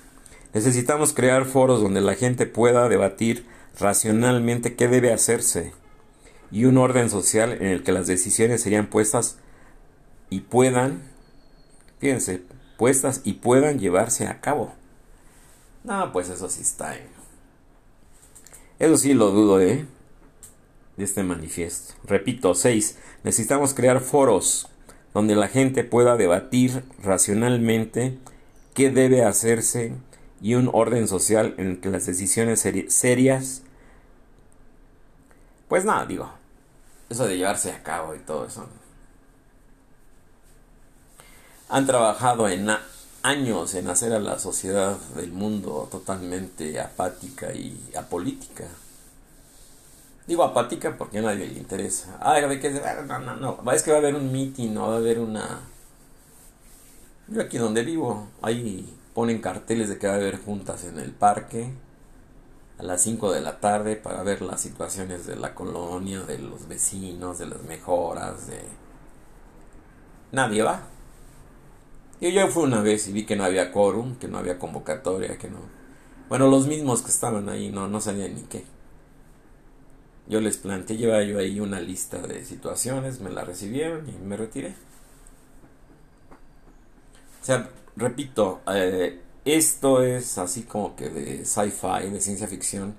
Necesitamos 0.53 1.13
crear 1.13 1.45
foros 1.45 1.81
donde 1.81 2.01
la 2.01 2.15
gente 2.15 2.47
pueda 2.47 2.89
debatir 2.89 3.47
racionalmente 3.79 4.75
qué 4.75 4.89
debe 4.89 5.13
hacerse 5.13 5.73
y 6.51 6.65
un 6.65 6.79
orden 6.79 7.09
social 7.09 7.53
en 7.53 7.67
el 7.67 7.83
que 7.83 7.93
las 7.93 8.07
decisiones 8.07 8.63
serían 8.63 8.89
puestas 8.89 9.39
y 10.29 10.41
puedan, 10.41 11.03
fíjense, 11.99 12.43
puestas 12.77 13.21
y 13.25 13.35
puedan 13.35 13.79
llevarse 13.79 14.27
a 14.27 14.41
cabo. 14.41 14.75
No, 15.85 16.13
pues 16.13 16.29
eso 16.29 16.49
sí 16.49 16.63
está 16.63 16.97
en 16.97 17.21
eso 18.81 18.97
sí 18.97 19.13
lo 19.13 19.31
dudo, 19.31 19.61
¿eh? 19.61 19.85
De 20.97 21.05
este 21.05 21.23
manifiesto. 21.23 21.93
Repito, 22.05 22.55
6. 22.55 22.97
Necesitamos 23.25 23.75
crear 23.75 24.01
foros 24.01 24.69
donde 25.13 25.37
la 25.37 25.49
gente 25.49 25.85
pueda 25.85 26.17
debatir 26.17 26.83
racionalmente 27.03 28.17
qué 28.73 28.91
debe 28.91 29.23
hacerse 29.23 29.93
y 30.41 30.55
un 30.55 30.71
orden 30.73 31.07
social 31.07 31.55
en 31.59 31.69
el 31.69 31.81
que 31.81 31.91
las 31.91 32.07
decisiones 32.07 32.67
serias... 32.89 33.63
Pues 35.69 35.85
nada, 35.85 36.07
digo, 36.07 36.29
eso 37.09 37.27
de 37.27 37.37
llevarse 37.37 37.71
a 37.73 37.83
cabo 37.83 38.15
y 38.15 38.19
todo 38.19 38.47
eso. 38.47 38.67
Han 41.69 41.87
trabajado 41.87 42.49
en 42.49 42.69
años 43.23 43.75
en 43.75 43.89
hacer 43.89 44.13
a 44.13 44.19
la 44.19 44.39
sociedad 44.39 44.97
del 45.15 45.31
mundo 45.31 45.89
totalmente 45.91 46.81
apática 46.81 47.53
y 47.53 47.79
apolítica. 47.97 48.65
Digo 50.27 50.43
apática 50.43 50.97
porque 50.97 51.19
a 51.19 51.23
nadie 51.23 51.47
le 51.47 51.59
interesa. 51.59 52.17
Ah, 52.21 52.35
de 52.35 53.41
no. 53.41 53.73
Es 53.73 53.83
que 53.83 53.91
va 53.91 53.99
a 53.99 54.01
haber 54.01 54.15
un 54.15 54.33
meeting, 54.33 54.73
no 54.73 54.89
va 54.89 54.95
a 54.95 54.99
haber 54.99 55.19
una. 55.19 55.61
Yo 57.29 57.43
aquí 57.43 57.59
donde 57.59 57.83
vivo, 57.85 58.29
ahí 58.43 58.93
ponen 59.15 59.41
carteles 59.41 59.89
de 59.89 59.99
que 59.99 60.07
va 60.07 60.15
a 60.15 60.17
haber 60.17 60.39
juntas 60.39 60.85
en 60.85 60.99
el 60.99 61.13
parque 61.13 61.73
a 62.79 62.83
las 62.83 63.03
5 63.03 63.33
de 63.33 63.41
la 63.43 63.61
tarde 63.61 63.97
para 63.97 64.23
ver 64.23 64.41
las 64.41 64.61
situaciones 64.61 65.27
de 65.27 65.37
la 65.37 65.55
colonia, 65.55 66.23
de 66.23 66.39
los 66.39 66.67
vecinos, 66.67 67.39
de 67.39 67.47
las 67.47 67.63
mejoras, 67.63 68.47
de. 68.47 68.61
Nadie 70.33 70.63
va. 70.63 70.83
Yo 72.21 72.49
fui 72.49 72.65
una 72.65 72.83
vez 72.83 73.09
y 73.09 73.13
vi 73.13 73.25
que 73.25 73.37
no 73.37 73.45
había 73.45 73.73
quórum, 73.73 74.17
que 74.17 74.29
no 74.29 74.39
había 74.39 74.59
convocatoria, 74.59 75.39
que 75.39 75.49
no. 75.51 75.59
Bueno, 76.29 76.49
los 76.49 76.67
mismos 76.67 77.03
que 77.03 77.11
estaban 77.11 77.49
ahí 77.49 77.71
no, 77.71 77.89
no 77.89 78.01
sabían 78.01 78.35
ni 78.35 78.43
qué. 78.43 78.65
Yo 80.27 80.41
les 80.41 80.59
planteé, 80.59 80.97
llevaba 80.97 81.23
yo 81.25 81.39
ahí 81.39 81.61
una 81.61 81.81
lista 81.81 82.19
de 82.19 82.45
situaciones, 82.45 83.21
me 83.21 83.31
la 83.31 83.45
recibieron 83.45 84.09
y 84.09 84.13
me 84.13 84.37
retiré. 84.37 84.75
O 87.43 87.45
sea, 87.45 87.69
repito, 88.01 88.61
eh, 88.67 89.21
esto 89.45 90.03
es 90.03 90.39
así 90.39 90.63
como 90.65 90.97
que 90.97 91.09
de 91.09 91.45
sci-fi, 91.45 92.11
de 92.11 92.21
ciencia 92.21 92.49
ficción, 92.49 92.95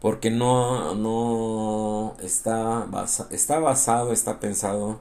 porque 0.00 0.30
no, 0.30 0.94
no 0.94 2.16
está, 2.22 2.86
está 3.30 3.58
basado, 3.60 4.12
está 4.12 4.40
pensado 4.40 5.00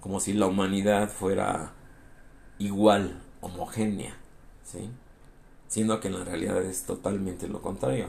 como 0.00 0.20
si 0.20 0.32
la 0.32 0.46
humanidad 0.46 1.10
fuera 1.10 1.72
igual, 2.58 3.20
homogénea, 3.40 4.16
¿sí? 4.64 4.90
Siendo 5.68 6.00
que 6.00 6.08
en 6.08 6.18
la 6.18 6.24
realidad 6.24 6.62
es 6.62 6.84
totalmente 6.84 7.48
lo 7.48 7.60
contrario. 7.60 8.08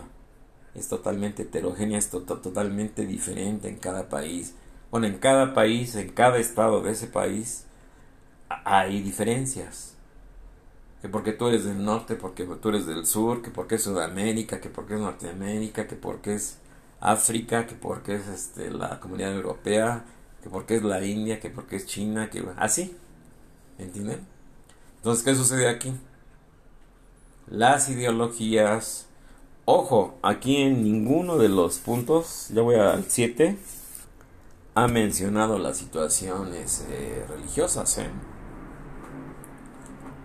Es 0.76 0.88
totalmente 0.90 1.44
heterogénea, 1.44 1.98
es 1.98 2.10
totalmente 2.10 3.06
diferente 3.08 3.68
en 3.68 3.78
cada 3.78 4.10
país. 4.10 4.54
Bueno, 4.92 5.08
en 5.08 5.18
cada 5.18 5.56
país, 5.56 5.96
en 5.96 6.10
cada 6.10 6.38
estado 6.38 6.82
de 6.82 6.92
ese 6.92 7.08
país, 7.08 7.66
hay 8.48 9.02
diferencias. 9.02 9.97
Que 11.02 11.10
porque 11.10 11.34
tú 11.34 11.48
eres 11.48 11.66
del 11.66 11.84
norte, 11.84 12.16
porque 12.16 12.46
tú 12.46 12.70
eres 12.70 12.86
del 12.88 13.06
sur, 13.06 13.42
que 13.42 13.52
porque 13.52 13.76
es 13.76 13.84
Sudamérica, 13.84 14.60
que 14.60 14.70
porque 14.70 14.96
es 14.96 15.00
Norteamérica, 15.00 15.88
que 15.88 15.96
porque 15.96 16.36
es 16.36 16.58
África, 17.00 17.68
que 17.68 17.76
porque 17.76 18.16
es 18.16 18.28
este, 18.28 18.72
la 18.72 19.00
comunidad 19.00 19.34
europea, 19.34 20.06
que 20.42 20.50
porque 20.50 20.78
es 20.78 20.84
la 20.84 21.06
India, 21.06 21.40
que 21.40 21.50
porque 21.50 21.76
es 21.76 21.86
China, 21.86 22.30
que 22.30 22.44
así. 22.58 22.96
¿Entienden? 23.78 24.26
Entonces, 24.98 25.24
¿qué 25.24 25.36
sucede 25.36 25.70
aquí? 25.70 25.94
Las 27.48 27.90
ideologías, 27.90 29.08
ojo, 29.66 30.18
aquí 30.24 30.58
en 30.58 30.84
ninguno 30.84 31.38
de 31.38 31.50
los 31.50 31.78
puntos, 31.78 32.48
ya 32.50 32.62
voy 32.62 32.76
al 32.76 33.06
7, 33.08 33.58
ha 34.76 34.88
mencionado 34.88 35.58
las 35.58 35.78
situaciones 35.78 36.86
eh, 36.90 37.26
religiosas, 37.30 37.98
¿eh? 38.00 38.10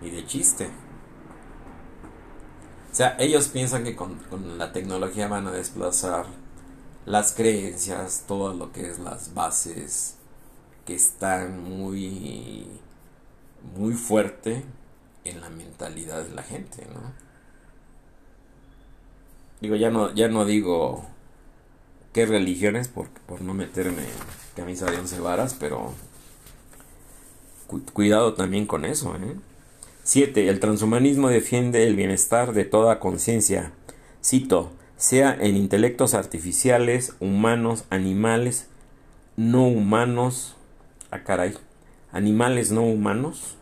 Y 0.03 0.09
de 0.09 0.25
chiste. 0.25 0.69
O 2.91 2.95
sea, 2.95 3.15
ellos 3.19 3.47
piensan 3.47 3.83
que 3.83 3.95
con, 3.95 4.19
la 4.57 4.71
tecnología 4.71 5.27
van 5.27 5.47
a 5.47 5.51
desplazar 5.51 6.25
las 7.05 7.33
creencias, 7.33 8.25
todo 8.27 8.53
lo 8.53 8.71
que 8.71 8.89
es 8.89 8.99
las 8.99 9.33
bases 9.33 10.15
que 10.85 10.93
están 10.93 11.63
muy 11.63 12.67
muy 13.75 13.93
fuerte 13.93 14.63
en 15.23 15.41
la 15.41 15.49
mentalidad 15.49 16.23
de 16.23 16.35
la 16.35 16.43
gente, 16.43 16.85
¿no? 16.93 17.13
Digo, 19.61 19.75
ya 19.75 19.89
no, 19.89 20.13
ya 20.13 20.27
no 20.27 20.45
digo 20.45 21.05
qué 22.11 22.25
religiones, 22.25 22.89
por, 22.89 23.07
por 23.25 23.41
no 23.41 23.53
meterme 23.53 24.03
camisa 24.55 24.85
de 24.91 24.97
once 24.97 25.19
varas, 25.19 25.55
pero 25.57 25.93
cuidado 27.93 28.33
también 28.33 28.65
con 28.65 28.85
eso. 28.85 29.15
¿eh? 29.15 29.35
7. 30.05 30.49
El 30.49 30.59
transhumanismo 30.59 31.29
defiende 31.29 31.87
el 31.87 31.95
bienestar 31.95 32.51
de 32.51 32.65
toda 32.65 32.99
conciencia. 32.99 33.71
Cito, 34.21 34.73
sea 34.97 35.33
en 35.39 35.55
intelectos 35.55 36.13
artificiales, 36.13 37.15
humanos, 37.21 37.85
animales, 37.89 38.67
no 39.37 39.65
humanos, 39.65 40.57
ah, 41.09 41.23
caray, 41.23 41.53
animales 42.11 42.71
no 42.71 42.83
humanos 42.83 43.57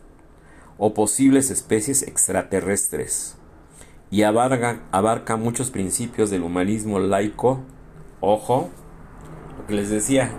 o 0.78 0.94
posibles 0.94 1.50
especies 1.50 2.02
extraterrestres 2.02 3.36
y 4.10 4.24
abarca, 4.24 4.82
abarca 4.90 5.36
muchos 5.36 5.70
principios 5.70 6.28
del 6.30 6.42
humanismo 6.42 6.98
laico. 6.98 7.60
Ojo, 8.20 8.68
lo 9.58 9.66
que 9.68 9.74
les 9.74 9.90
decía. 9.90 10.32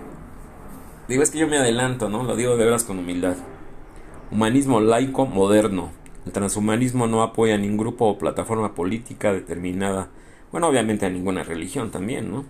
Digo, 1.08 1.22
es 1.22 1.30
que 1.30 1.38
yo 1.38 1.48
me 1.48 1.58
adelanto, 1.58 2.10
¿no? 2.10 2.24
Lo 2.24 2.36
digo 2.36 2.56
de 2.56 2.64
veras 2.64 2.84
con 2.84 2.98
humildad. 2.98 3.36
Humanismo 4.34 4.80
laico 4.80 5.26
moderno. 5.26 5.92
El 6.26 6.32
transhumanismo 6.32 7.06
no 7.06 7.22
apoya 7.22 7.54
a 7.54 7.56
ningún 7.56 7.76
grupo 7.76 8.06
o 8.06 8.18
plataforma 8.18 8.74
política 8.74 9.32
determinada. 9.32 10.10
Bueno, 10.50 10.66
obviamente 10.66 11.06
a 11.06 11.08
ninguna 11.08 11.44
religión 11.44 11.92
también, 11.92 12.32
¿no? 12.32 12.44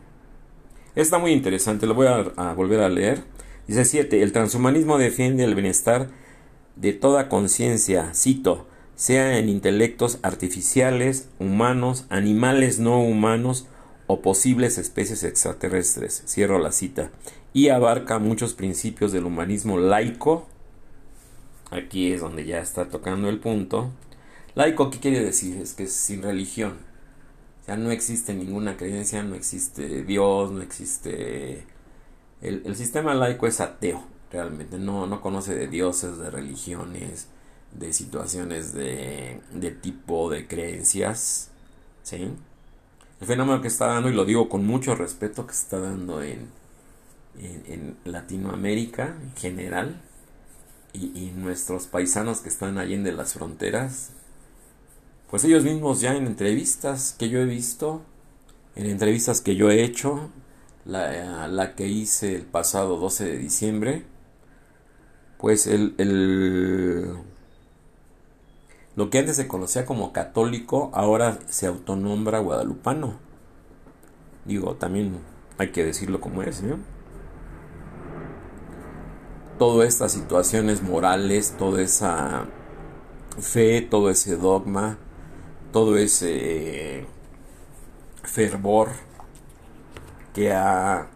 Está 0.94 1.18
muy 1.18 1.32
interesante, 1.32 1.86
lo 1.86 1.92
voy 1.92 2.06
a, 2.06 2.54
volver 2.54 2.80
a 2.80 2.88
leer. 2.88 3.24
Dice 3.68 3.84
7. 3.84 4.22
El 4.22 4.32
transhumanismo 4.32 4.96
defiende 4.96 5.44
el 5.44 5.54
bienestar 5.54 6.08
de 6.74 6.94
toda 6.94 7.28
conciencia, 7.28 8.14
cito, 8.14 8.66
sea 8.94 9.36
en 9.36 9.50
intelectos 9.50 10.20
artificiales, 10.22 11.28
humanos, 11.38 12.06
animales 12.08 12.78
no 12.78 12.98
humanos 13.02 13.68
o 14.06 14.22
posibles 14.22 14.78
especies 14.78 15.22
extraterrestres. 15.22 16.22
Cierro 16.26 16.58
la 16.58 16.72
cita. 16.72 17.10
Y 17.52 17.68
abarca 17.68 18.18
muchos 18.18 18.54
principios 18.54 19.12
del 19.12 19.26
humanismo 19.26 19.76
laico. 19.76 20.48
Aquí 21.74 22.12
es 22.12 22.20
donde 22.20 22.44
ya 22.46 22.60
está 22.60 22.88
tocando 22.88 23.28
el 23.28 23.40
punto. 23.40 23.90
Laico, 24.54 24.90
¿qué 24.90 25.00
quiere 25.00 25.20
decir? 25.20 25.60
Es 25.60 25.74
que 25.74 25.84
es 25.84 25.92
sin 25.92 26.22
religión. 26.22 26.74
O 27.62 27.64
sea, 27.64 27.76
no 27.76 27.90
existe 27.90 28.32
ninguna 28.32 28.76
creencia, 28.76 29.22
no 29.22 29.34
existe 29.34 30.04
Dios, 30.04 30.52
no 30.52 30.62
existe... 30.62 31.66
El, 32.40 32.76
sistema 32.76 33.14
laico 33.14 33.46
es 33.46 33.60
ateo, 33.60 34.04
realmente. 34.30 34.78
No, 34.78 35.06
no 35.06 35.20
conoce 35.20 35.54
de 35.54 35.66
dioses, 35.66 36.18
de 36.18 36.30
religiones, 36.30 37.28
de 37.72 37.92
situaciones 37.92 38.72
de, 38.72 39.40
de 39.52 39.70
tipo 39.70 40.30
de 40.30 40.46
creencias, 40.46 41.50
¿sí? 42.02 42.30
El 43.20 43.26
fenómeno 43.26 43.62
que 43.62 43.68
está 43.68 43.86
dando, 43.86 44.10
y 44.10 44.12
lo 44.12 44.24
digo 44.24 44.48
con 44.48 44.66
mucho 44.66 44.94
respeto, 44.94 45.46
que 45.46 45.52
está 45.52 45.80
dando 45.80 46.22
en, 46.22 46.48
en, 47.38 47.96
Latinoamérica 48.04 49.16
en 49.20 49.34
general, 49.36 50.00
y, 50.94 51.32
nuestros 51.36 51.86
paisanos 51.86 52.40
que 52.40 52.48
están 52.48 52.78
allí 52.78 52.94
en 52.94 53.04
de 53.04 53.12
las 53.12 53.34
fronteras, 53.34 54.10
pues 55.30 55.44
ellos 55.44 55.64
mismos 55.64 56.00
ya 56.00 56.14
en 56.16 56.26
entrevistas 56.26 57.14
que 57.18 57.28
yo 57.28 57.40
he 57.40 57.44
visto, 57.44 58.02
en 58.76 58.86
entrevistas 58.86 59.40
que 59.40 59.56
yo 59.56 59.70
he 59.70 59.82
hecho, 59.82 60.30
la, 60.84 61.48
la 61.48 61.74
que 61.74 61.88
hice 61.88 62.36
el 62.36 62.42
pasado 62.42 62.96
12 62.98 63.24
de 63.24 63.38
diciembre, 63.38 64.04
pues 65.38 65.66
el, 65.66 65.94
el 65.98 67.16
lo 68.96 69.10
que 69.10 69.18
antes 69.18 69.36
se 69.36 69.48
conocía 69.48 69.84
como 69.86 70.12
católico 70.12 70.90
ahora 70.94 71.38
se 71.48 71.66
autonombra 71.66 72.38
guadalupano. 72.38 73.18
Digo, 74.44 74.74
también 74.76 75.18
hay 75.58 75.72
que 75.72 75.84
decirlo 75.84 76.20
como 76.20 76.42
es, 76.42 76.62
¿no? 76.62 76.78
Todas 79.58 79.88
estas 79.88 80.12
situaciones 80.12 80.82
morales, 80.82 81.54
toda 81.58 81.80
esa 81.80 82.46
fe, 83.38 83.82
todo 83.82 84.10
ese 84.10 84.36
dogma, 84.36 84.98
todo 85.72 85.96
ese 85.96 87.06
fervor 88.22 88.90
que 90.34 90.52
ha 90.52 91.08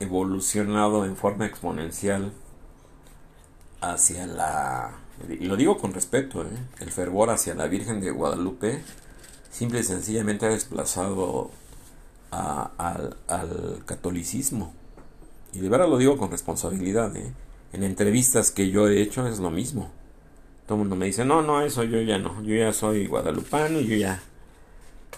evolucionado 0.00 1.04
en 1.04 1.16
forma 1.16 1.46
exponencial 1.46 2.32
hacia 3.80 4.26
la 4.26 4.94
y 5.28 5.46
lo 5.46 5.56
digo 5.56 5.78
con 5.78 5.94
respeto, 5.94 6.42
¿eh? 6.42 6.48
el 6.80 6.90
fervor 6.90 7.30
hacia 7.30 7.54
la 7.54 7.66
Virgen 7.68 8.00
de 8.00 8.10
Guadalupe 8.10 8.82
simple 9.50 9.80
y 9.80 9.82
sencillamente 9.82 10.44
ha 10.44 10.50
desplazado 10.50 11.50
al, 12.30 13.82
catolicismo. 13.86 14.74
Y 15.56 15.60
de 15.60 15.70
verdad 15.70 15.88
lo 15.88 15.96
digo 15.96 16.18
con 16.18 16.30
responsabilidad. 16.30 17.16
¿eh? 17.16 17.32
En 17.72 17.82
entrevistas 17.82 18.50
que 18.50 18.68
yo 18.68 18.88
he 18.88 19.00
hecho 19.00 19.26
es 19.26 19.38
lo 19.38 19.50
mismo. 19.50 19.90
Todo 20.66 20.74
el 20.74 20.80
mundo 20.80 20.96
me 20.96 21.06
dice, 21.06 21.24
no, 21.24 21.40
no, 21.40 21.62
eso 21.62 21.82
yo 21.84 22.02
ya 22.02 22.18
no. 22.18 22.42
Yo 22.42 22.54
ya 22.54 22.74
soy 22.74 23.06
guadalupano, 23.06 23.80
yo 23.80 23.96
ya, 23.96 24.20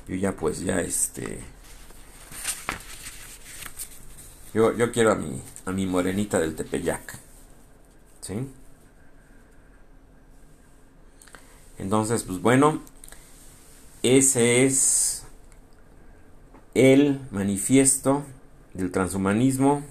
yo 0.06 0.14
ya 0.14 0.36
pues 0.36 0.60
ya 0.60 0.80
este... 0.80 1.40
Yo, 4.54 4.76
yo 4.76 4.92
quiero 4.92 5.12
a 5.12 5.14
mi, 5.16 5.40
a 5.64 5.72
mi 5.72 5.86
morenita 5.86 6.38
del 6.38 6.54
Tepeyac. 6.54 7.18
¿Sí? 8.20 8.46
Entonces, 11.78 12.22
pues 12.22 12.40
bueno, 12.40 12.80
ese 14.04 14.64
es 14.64 15.24
el 16.74 17.20
manifiesto 17.32 18.22
del 18.74 18.92
transhumanismo. 18.92 19.82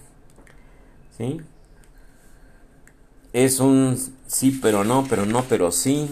¿Sí? 1.18 1.42
Es 3.32 3.62
un 3.62 3.98
sí, 4.28 4.60
pero 4.62 4.84
no, 4.84 5.06
pero 5.10 5.26
no, 5.26 5.44
pero 5.48 5.72
sí. 5.72 6.10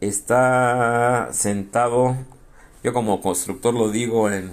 Está 0.00 1.30
sentado, 1.32 2.16
yo 2.84 2.92
como 2.92 3.20
constructor 3.20 3.74
lo 3.74 3.90
digo, 3.90 4.30
en, 4.30 4.52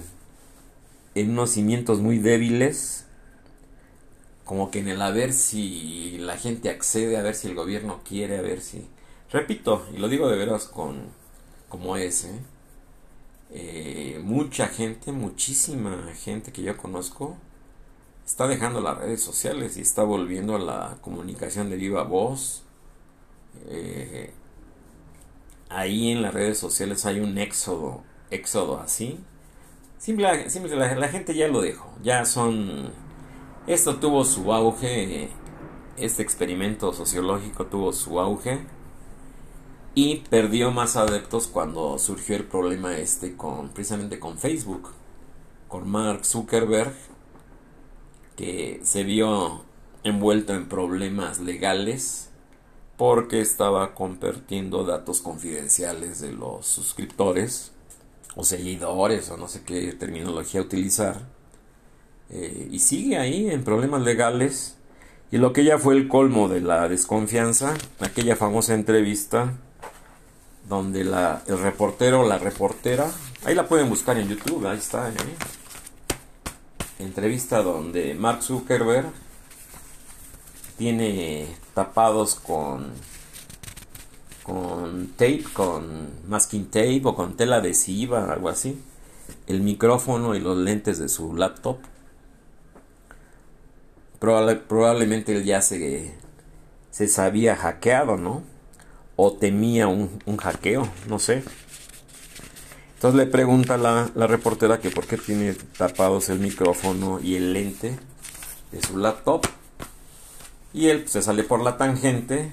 en 1.14 1.30
unos 1.30 1.50
cimientos 1.50 2.00
muy 2.00 2.18
débiles. 2.18 3.06
Como 4.44 4.70
que 4.70 4.80
en 4.80 4.88
el 4.88 5.00
a 5.02 5.10
ver 5.10 5.32
si 5.32 6.18
la 6.18 6.36
gente 6.36 6.68
accede, 6.70 7.16
a 7.16 7.22
ver 7.22 7.34
si 7.34 7.48
el 7.48 7.54
gobierno 7.54 8.00
quiere, 8.04 8.38
a 8.38 8.42
ver 8.42 8.60
si 8.60 8.86
Repito, 9.32 9.86
y 9.94 9.98
lo 9.98 10.08
digo 10.08 10.28
de 10.28 10.36
veras 10.36 10.66
con 10.66 11.06
como 11.68 11.96
es, 11.96 12.24
¿eh? 12.24 12.40
Eh, 13.50 14.20
mucha 14.24 14.66
gente, 14.68 15.12
muchísima 15.12 16.12
gente 16.14 16.52
que 16.52 16.62
yo 16.62 16.76
conozco, 16.76 17.36
está 18.24 18.46
dejando 18.46 18.80
las 18.80 18.98
redes 18.98 19.22
sociales 19.22 19.76
y 19.76 19.82
está 19.82 20.02
volviendo 20.02 20.56
a 20.56 20.58
la 20.58 20.98
comunicación 21.00 21.70
de 21.70 21.76
viva 21.76 22.02
voz. 22.04 22.62
Eh, 23.68 24.32
ahí 25.68 26.10
en 26.10 26.22
las 26.22 26.34
redes 26.34 26.58
sociales 26.58 27.04
hay 27.06 27.20
un 27.20 27.38
éxodo, 27.38 28.02
éxodo 28.30 28.80
así. 28.80 29.18
Simple, 29.98 30.50
simple 30.50 30.74
la, 30.76 30.94
la, 30.94 31.08
gente 31.08 31.34
ya 31.34 31.48
lo 31.48 31.60
dejó, 31.60 31.92
ya 32.02 32.24
son... 32.24 32.90
Esto 33.66 33.96
tuvo 33.96 34.24
su 34.24 34.52
auge, 34.52 35.28
este 35.96 36.22
experimento 36.22 36.92
sociológico 36.92 37.66
tuvo 37.66 37.92
su 37.92 38.18
auge 38.18 38.66
y 39.94 40.16
perdió 40.30 40.70
más 40.70 40.96
adeptos 40.96 41.46
cuando 41.46 41.98
surgió 41.98 42.34
el 42.36 42.44
problema 42.44 42.96
este 42.96 43.36
con 43.36 43.68
precisamente 43.68 44.18
con 44.18 44.38
Facebook 44.38 44.88
con 45.68 45.88
Mark 45.88 46.24
Zuckerberg 46.24 46.94
que 48.36 48.80
se 48.82 49.04
vio 49.04 49.64
envuelto 50.04 50.54
en 50.54 50.68
problemas 50.68 51.40
legales 51.40 52.30
porque 52.96 53.40
estaba 53.40 53.94
compartiendo 53.94 54.84
datos 54.84 55.20
confidenciales 55.20 56.20
de 56.20 56.32
los 56.32 56.66
suscriptores 56.66 57.72
o 58.34 58.44
seguidores 58.44 59.30
o 59.30 59.36
no 59.36 59.48
sé 59.48 59.62
qué 59.64 59.92
terminología 59.92 60.60
utilizar 60.60 61.20
eh, 62.30 62.68
y 62.70 62.78
sigue 62.78 63.18
ahí 63.18 63.50
en 63.50 63.64
problemas 63.64 64.02
legales 64.02 64.76
y 65.30 65.38
lo 65.38 65.52
que 65.52 65.64
ya 65.64 65.78
fue 65.78 65.94
el 65.94 66.08
colmo 66.08 66.48
de 66.48 66.60
la 66.60 66.88
desconfianza 66.88 67.74
aquella 68.00 68.36
famosa 68.36 68.74
entrevista 68.74 69.54
donde 70.68 71.04
la, 71.04 71.42
el 71.46 71.58
reportero 71.58 72.26
la 72.26 72.38
reportera, 72.38 73.10
ahí 73.44 73.54
la 73.54 73.66
pueden 73.66 73.88
buscar 73.88 74.16
en 74.18 74.28
YouTube, 74.28 74.66
ahí 74.66 74.78
está, 74.78 75.08
¿eh? 75.08 75.12
Entrevista 77.02 77.62
donde 77.62 78.14
Mark 78.14 78.42
Zuckerberg 78.42 79.10
tiene 80.78 81.46
tapados 81.74 82.34
con 82.34 82.92
con 84.42 85.08
tape, 85.16 85.44
con 85.52 86.08
masking 86.28 86.66
tape 86.66 87.02
o 87.04 87.14
con 87.14 87.36
tela 87.36 87.56
adhesiva, 87.56 88.32
algo 88.32 88.48
así, 88.48 88.82
el 89.46 89.60
micrófono 89.60 90.34
y 90.34 90.40
los 90.40 90.58
lentes 90.58 90.98
de 90.98 91.08
su 91.08 91.34
laptop. 91.34 91.78
probablemente 94.18 95.36
él 95.36 95.44
ya 95.44 95.62
se, 95.62 96.14
se 96.90 97.06
sabía 97.06 97.54
hackeado, 97.54 98.16
¿no? 98.16 98.42
o 99.16 99.32
temía 99.32 99.88
un, 99.88 100.36
hackeo, 100.36 100.88
no 101.08 101.18
sé. 101.18 101.44
Entonces 103.02 103.18
le 103.18 103.26
pregunta 103.26 103.76
la, 103.76 104.12
la 104.14 104.28
reportera 104.28 104.78
que 104.78 104.90
por 104.90 105.08
qué 105.08 105.18
tiene 105.18 105.54
tapados 105.54 106.28
el 106.28 106.38
micrófono 106.38 107.18
y 107.20 107.34
el 107.34 107.52
lente 107.52 107.98
de 108.70 108.80
su 108.80 108.96
laptop. 108.96 109.44
Y 110.72 110.86
él 110.86 111.08
se 111.08 111.20
sale 111.20 111.42
por 111.42 111.64
la 111.64 111.76
tangente, 111.76 112.52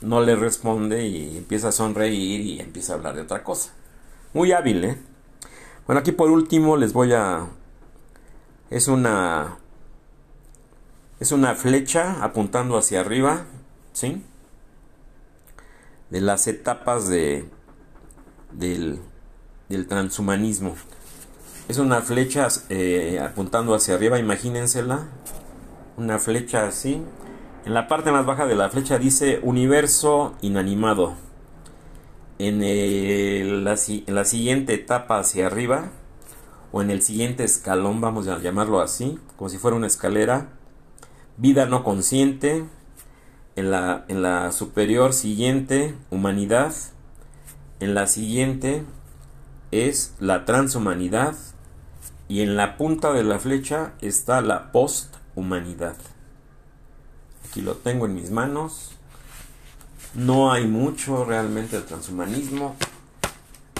no 0.00 0.20
le 0.20 0.34
responde 0.34 1.06
y 1.06 1.36
empieza 1.36 1.68
a 1.68 1.72
sonreír 1.72 2.40
y 2.40 2.58
empieza 2.58 2.92
a 2.92 2.96
hablar 2.96 3.14
de 3.14 3.20
otra 3.20 3.44
cosa. 3.44 3.70
Muy 4.32 4.50
hábil, 4.50 4.82
¿eh? 4.84 4.98
Bueno, 5.86 6.00
aquí 6.00 6.10
por 6.10 6.28
último 6.28 6.76
les 6.76 6.92
voy 6.92 7.12
a... 7.12 7.46
Es 8.70 8.88
una... 8.88 9.58
Es 11.20 11.30
una 11.30 11.54
flecha 11.54 12.24
apuntando 12.24 12.76
hacia 12.76 12.98
arriba, 12.98 13.46
¿sí? 13.92 14.24
De 16.10 16.20
las 16.20 16.48
etapas 16.48 17.06
de, 17.06 17.48
del, 18.50 18.98
del 19.68 19.86
transhumanismo. 19.86 20.74
Es 21.68 21.78
una 21.78 22.02
flecha 22.02 22.48
eh, 22.68 23.20
apuntando 23.22 23.74
hacia 23.74 23.94
arriba, 23.94 24.18
imagínensela. 24.18 25.06
Una 25.96 26.18
flecha 26.18 26.66
así. 26.66 27.02
En 27.64 27.72
la 27.72 27.88
parte 27.88 28.12
más 28.12 28.26
baja 28.26 28.46
de 28.46 28.54
la 28.54 28.68
flecha 28.68 28.98
dice 28.98 29.40
universo 29.42 30.34
inanimado. 30.42 31.14
En, 32.38 32.60
la, 33.64 33.76
en 33.86 34.14
la 34.14 34.24
siguiente 34.24 34.74
etapa 34.74 35.18
hacia 35.18 35.46
arriba, 35.46 35.90
o 36.72 36.82
en 36.82 36.90
el 36.90 37.00
siguiente 37.00 37.44
escalón, 37.44 38.00
vamos 38.00 38.26
a 38.26 38.38
llamarlo 38.40 38.80
así, 38.80 39.18
como 39.36 39.48
si 39.48 39.56
fuera 39.56 39.76
una 39.76 39.86
escalera, 39.86 40.48
vida 41.38 41.66
no 41.66 41.84
consciente. 41.84 42.64
En 43.56 43.70
la, 43.70 44.04
en 44.08 44.20
la 44.20 44.50
superior 44.50 45.12
siguiente, 45.12 45.94
humanidad. 46.10 46.74
En 47.78 47.94
la 47.94 48.08
siguiente 48.08 48.84
es 49.74 50.14
la 50.20 50.44
transhumanidad. 50.44 51.34
Y 52.28 52.40
en 52.40 52.56
la 52.56 52.76
punta 52.76 53.12
de 53.12 53.22
la 53.22 53.38
flecha 53.38 53.92
está 54.00 54.40
la 54.40 54.72
posthumanidad. 54.72 55.96
Aquí 57.48 57.60
lo 57.60 57.76
tengo 57.76 58.06
en 58.06 58.14
mis 58.14 58.30
manos. 58.30 58.92
No 60.14 60.52
hay 60.52 60.66
mucho 60.66 61.24
realmente 61.24 61.76
de 61.76 61.82
transhumanismo. 61.82 62.76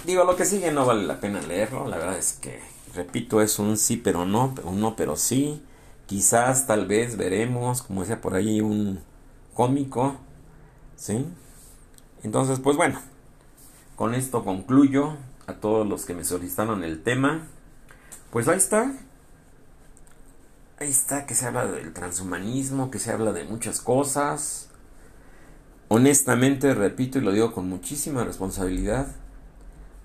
Digo, 0.05 0.25
lo 0.25 0.37
que 0.37 0.45
sigue 0.45 0.73
no 0.73 0.85
vale 0.85 1.05
la 1.05 1.21
pena 1.21 1.41
leerlo. 1.41 1.89
La 1.89 1.97
verdad 1.97 2.19
es 2.19 2.35
que, 2.35 2.61
repito, 2.95 3.41
es 3.41 3.59
un 3.59 3.77
sí 3.77 3.97
pero 3.97 4.27
no, 4.27 4.55
un 4.65 4.81
no 4.81 4.97
pero 4.97 5.17
sí. 5.17 5.63
Quizás, 6.07 6.67
tal 6.67 6.87
vez, 6.87 7.17
veremos, 7.17 7.83
como 7.83 8.03
decía 8.03 8.21
por 8.21 8.35
ahí, 8.35 8.61
un 8.61 9.01
cómico. 9.55 10.17
¿Sí? 10.97 11.25
Entonces, 12.23 12.61
pues 12.61 12.77
bueno, 12.77 13.01
con 13.97 14.15
esto 14.15 14.45
concluyo 14.45 15.17
a 15.47 15.55
todos 15.55 15.87
los 15.87 16.05
que 16.05 16.15
me 16.15 16.25
solicitaron 16.25 16.85
el 16.85 17.03
tema. 17.03 17.47
Pues 18.31 18.49
ahí 18.49 18.59
está. 18.59 18.93
Ahí 20.79 20.91
está 20.91 21.27
que 21.27 21.35
se 21.35 21.47
habla 21.47 21.67
del 21.67 21.93
transhumanismo, 21.93 22.91
que 22.91 22.99
se 22.99 23.13
habla 23.13 23.33
de 23.33 23.45
muchas 23.45 23.81
cosas. 23.81 24.71
Honestamente, 25.89 26.75
repito 26.75 27.19
y 27.19 27.23
lo 27.23 27.33
digo 27.33 27.53
con 27.53 27.69
muchísima 27.69 28.25
responsabilidad, 28.25 29.07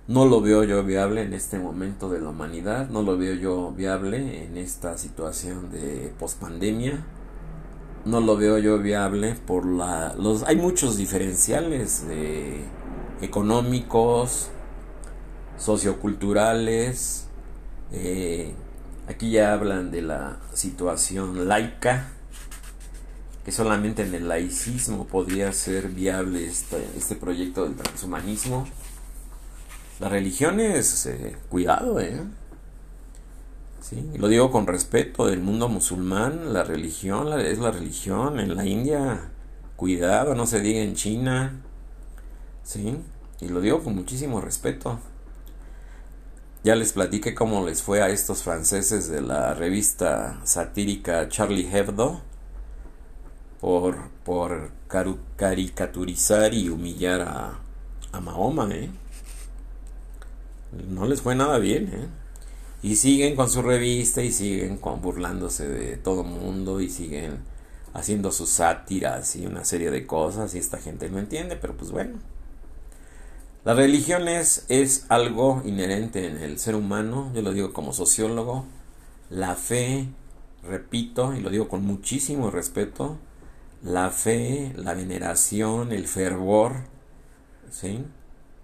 no 0.07 0.25
lo 0.25 0.41
veo 0.41 0.63
yo 0.63 0.83
viable 0.83 1.21
en 1.23 1.33
este 1.33 1.57
momento 1.57 2.09
de 2.09 2.19
la 2.19 2.29
humanidad, 2.29 2.89
no 2.89 3.01
lo 3.01 3.17
veo 3.17 3.33
yo 3.33 3.71
viable 3.71 4.43
en 4.43 4.57
esta 4.57 4.97
situación 4.97 5.71
de 5.71 6.13
pospandemia, 6.19 7.05
no 8.05 8.19
lo 8.19 8.35
veo 8.35 8.57
yo 8.57 8.79
viable 8.79 9.35
por 9.35 9.65
la 9.65 10.15
los 10.15 10.43
hay 10.43 10.55
muchos 10.55 10.97
diferenciales 10.97 12.03
económicos, 13.21 14.49
socioculturales, 15.59 17.27
eh, 17.91 18.53
aquí 19.07 19.31
ya 19.31 19.53
hablan 19.53 19.91
de 19.91 20.01
la 20.01 20.39
situación 20.53 21.47
laica, 21.47 22.07
que 23.45 23.51
solamente 23.51 24.03
en 24.03 24.13
el 24.15 24.27
laicismo 24.27 25.05
podría 25.05 25.51
ser 25.53 25.89
viable 25.89 26.45
este, 26.45 26.83
este 26.97 27.15
proyecto 27.15 27.65
del 27.65 27.75
transhumanismo. 27.75 28.67
Las 29.99 30.11
religiones, 30.11 31.05
eh, 31.05 31.35
cuidado, 31.49 31.99
¿eh? 31.99 32.21
Sí, 33.81 34.11
lo 34.17 34.27
digo 34.27 34.51
con 34.51 34.67
respeto 34.67 35.25
del 35.25 35.41
mundo 35.41 35.67
musulmán, 35.67 36.53
la 36.53 36.63
religión 36.63 37.39
es 37.39 37.59
la 37.59 37.71
religión, 37.71 38.39
en 38.39 38.55
la 38.55 38.65
India, 38.65 39.31
cuidado, 39.75 40.35
no 40.35 40.45
se 40.45 40.59
diga 40.59 40.81
en 40.81 40.95
China, 40.95 41.61
¿sí? 42.63 42.97
Y 43.41 43.47
lo 43.47 43.61
digo 43.61 43.83
con 43.83 43.95
muchísimo 43.95 44.41
respeto. 44.41 44.99
Ya 46.61 46.75
les 46.75 46.91
platiqué 46.91 47.33
cómo 47.33 47.65
les 47.65 47.81
fue 47.81 48.01
a 48.01 48.09
estos 48.09 48.43
franceses 48.43 49.07
de 49.07 49.21
la 49.21 49.53
revista 49.53 50.41
satírica 50.43 51.29
Charlie 51.29 51.69
Hebdo 51.71 52.21
por, 53.61 54.09
por 54.25 54.71
caricaturizar 55.37 56.53
y 56.53 56.67
humillar 56.67 57.21
a, 57.21 57.59
a 58.11 58.19
Mahoma, 58.19 58.67
¿eh? 58.71 58.89
No 60.89 61.07
les 61.07 61.21
fue 61.21 61.33
nada 61.33 61.59
bien, 61.59 61.87
¿eh? 61.93 62.07
Y 62.83 62.97
siguen 62.97 63.37
con 63.37 63.49
su 63.49 63.61
revista 63.61 64.21
y 64.21 64.31
siguen 64.33 64.77
con 64.77 65.01
burlándose 65.01 65.65
de 65.65 65.95
todo 65.95 66.23
mundo 66.23 66.81
y 66.81 66.89
siguen 66.89 67.39
haciendo 67.93 68.33
sus 68.33 68.49
sátiras 68.49 69.35
y 69.37 69.45
una 69.45 69.63
serie 69.63 69.91
de 69.91 70.05
cosas 70.05 70.53
y 70.55 70.57
esta 70.57 70.77
gente 70.77 71.09
no 71.09 71.19
entiende, 71.19 71.55
pero 71.55 71.75
pues 71.75 71.91
bueno. 71.91 72.19
La 73.65 73.73
religión 73.73 74.29
es, 74.29 75.05
algo 75.09 75.61
inherente 75.65 76.25
en 76.27 76.37
el 76.37 76.59
ser 76.59 76.75
humano, 76.75 77.29
yo 77.35 77.41
lo 77.41 77.51
digo 77.51 77.73
como 77.73 77.91
sociólogo. 77.91 78.65
La 79.29 79.55
fe, 79.55 80.07
repito, 80.63 81.33
y 81.33 81.41
lo 81.41 81.49
digo 81.49 81.67
con 81.67 81.85
muchísimo 81.85 82.51
respeto, 82.51 83.17
la 83.83 84.11
fe, 84.11 84.73
la 84.77 84.93
veneración, 84.93 85.91
el 85.91 86.07
fervor, 86.07 86.85
¿sí? 87.69 88.05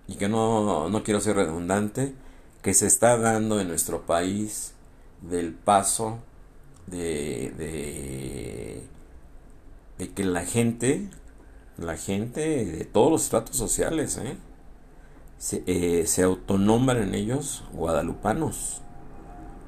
Y 0.08 0.16
que 0.16 0.30
no, 0.30 0.90
no 0.90 1.04
quiero 1.04 1.20
ser 1.20 1.36
redundante, 1.36 2.16
que 2.62 2.74
se 2.74 2.88
está 2.88 3.18
dando 3.18 3.60
en 3.60 3.68
nuestro 3.68 4.06
país 4.06 4.74
del 5.22 5.54
paso 5.54 6.20
de, 6.88 7.54
de, 7.58 8.84
de 9.98 10.14
que 10.14 10.24
la 10.24 10.46
gente, 10.46 11.10
la 11.78 11.98
gente 11.98 12.66
de 12.66 12.86
todos 12.86 13.12
los 13.12 13.24
estratos 13.24 13.58
sociales, 13.58 14.18
¿eh? 14.18 14.38
Se, 15.46 15.62
eh, 15.68 16.08
se 16.08 16.24
autonombran 16.24 17.14
ellos 17.14 17.66
guadalupanos. 17.72 18.82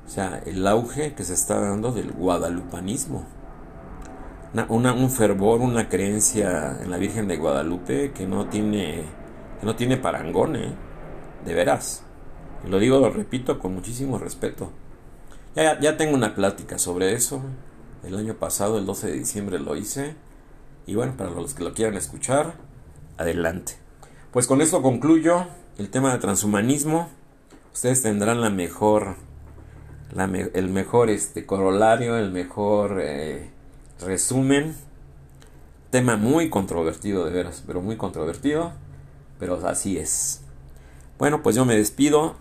O 0.07 0.09
sea, 0.09 0.41
el 0.43 0.65
auge 0.65 1.13
que 1.13 1.23
se 1.23 1.35
está 1.35 1.59
dando 1.59 1.91
del 1.91 2.13
guadalupanismo. 2.13 3.25
Una, 4.69 4.93
un 4.93 5.11
fervor, 5.11 5.61
una 5.61 5.87
creencia 5.87 6.79
en 6.81 6.89
la 6.89 6.97
Virgen 6.97 7.27
de 7.27 7.37
Guadalupe 7.37 8.11
que 8.11 8.25
no 8.25 8.47
tiene, 8.47 9.03
que 9.59 9.65
no 9.67 9.75
tiene 9.75 9.97
parangón, 9.97 10.55
¿eh? 10.55 10.73
de 11.45 11.53
veras. 11.53 12.01
Y 12.65 12.69
lo 12.71 12.79
digo, 12.79 12.99
lo 12.99 13.11
repito 13.11 13.59
con 13.59 13.75
muchísimo 13.75 14.17
respeto. 14.17 14.71
Ya, 15.55 15.79
ya 15.79 15.95
tengo 15.95 16.15
una 16.15 16.33
plática 16.33 16.79
sobre 16.79 17.13
eso. 17.13 17.39
El 18.03 18.17
año 18.17 18.33
pasado, 18.33 18.79
el 18.79 18.87
12 18.87 19.07
de 19.11 19.13
diciembre, 19.13 19.59
lo 19.59 19.75
hice. 19.75 20.15
Y 20.87 20.95
bueno, 20.95 21.13
para 21.15 21.29
los 21.29 21.53
que 21.53 21.63
lo 21.63 21.75
quieran 21.75 21.97
escuchar, 21.97 22.55
adelante. 23.19 23.73
Pues 24.31 24.47
con 24.47 24.61
esto 24.61 24.81
concluyo 24.81 25.45
el 25.77 25.89
tema 25.89 26.11
de 26.13 26.19
transhumanismo. 26.19 27.09
Ustedes 27.73 28.01
tendrán 28.01 28.41
la 28.41 28.49
mejor, 28.49 29.15
el 30.53 30.69
mejor 30.69 31.09
este, 31.09 31.45
corolario, 31.45 32.17
el 32.17 32.31
mejor 32.31 32.99
eh, 33.01 33.51
resumen. 33.99 34.75
Tema 35.91 36.17
muy 36.17 36.49
controvertido, 36.49 37.25
de 37.25 37.31
veras, 37.31 37.63
pero 37.65 37.81
muy 37.81 37.95
controvertido. 37.97 38.73
Pero 39.39 39.65
así 39.67 39.97
es. 39.97 40.41
Bueno, 41.19 41.43
pues 41.43 41.55
yo 41.55 41.65
me 41.65 41.75
despido 41.75 42.35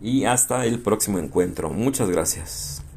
y 0.00 0.24
hasta 0.24 0.66
el 0.66 0.80
próximo 0.80 1.18
encuentro. 1.18 1.70
Muchas 1.70 2.10
gracias. 2.10 2.73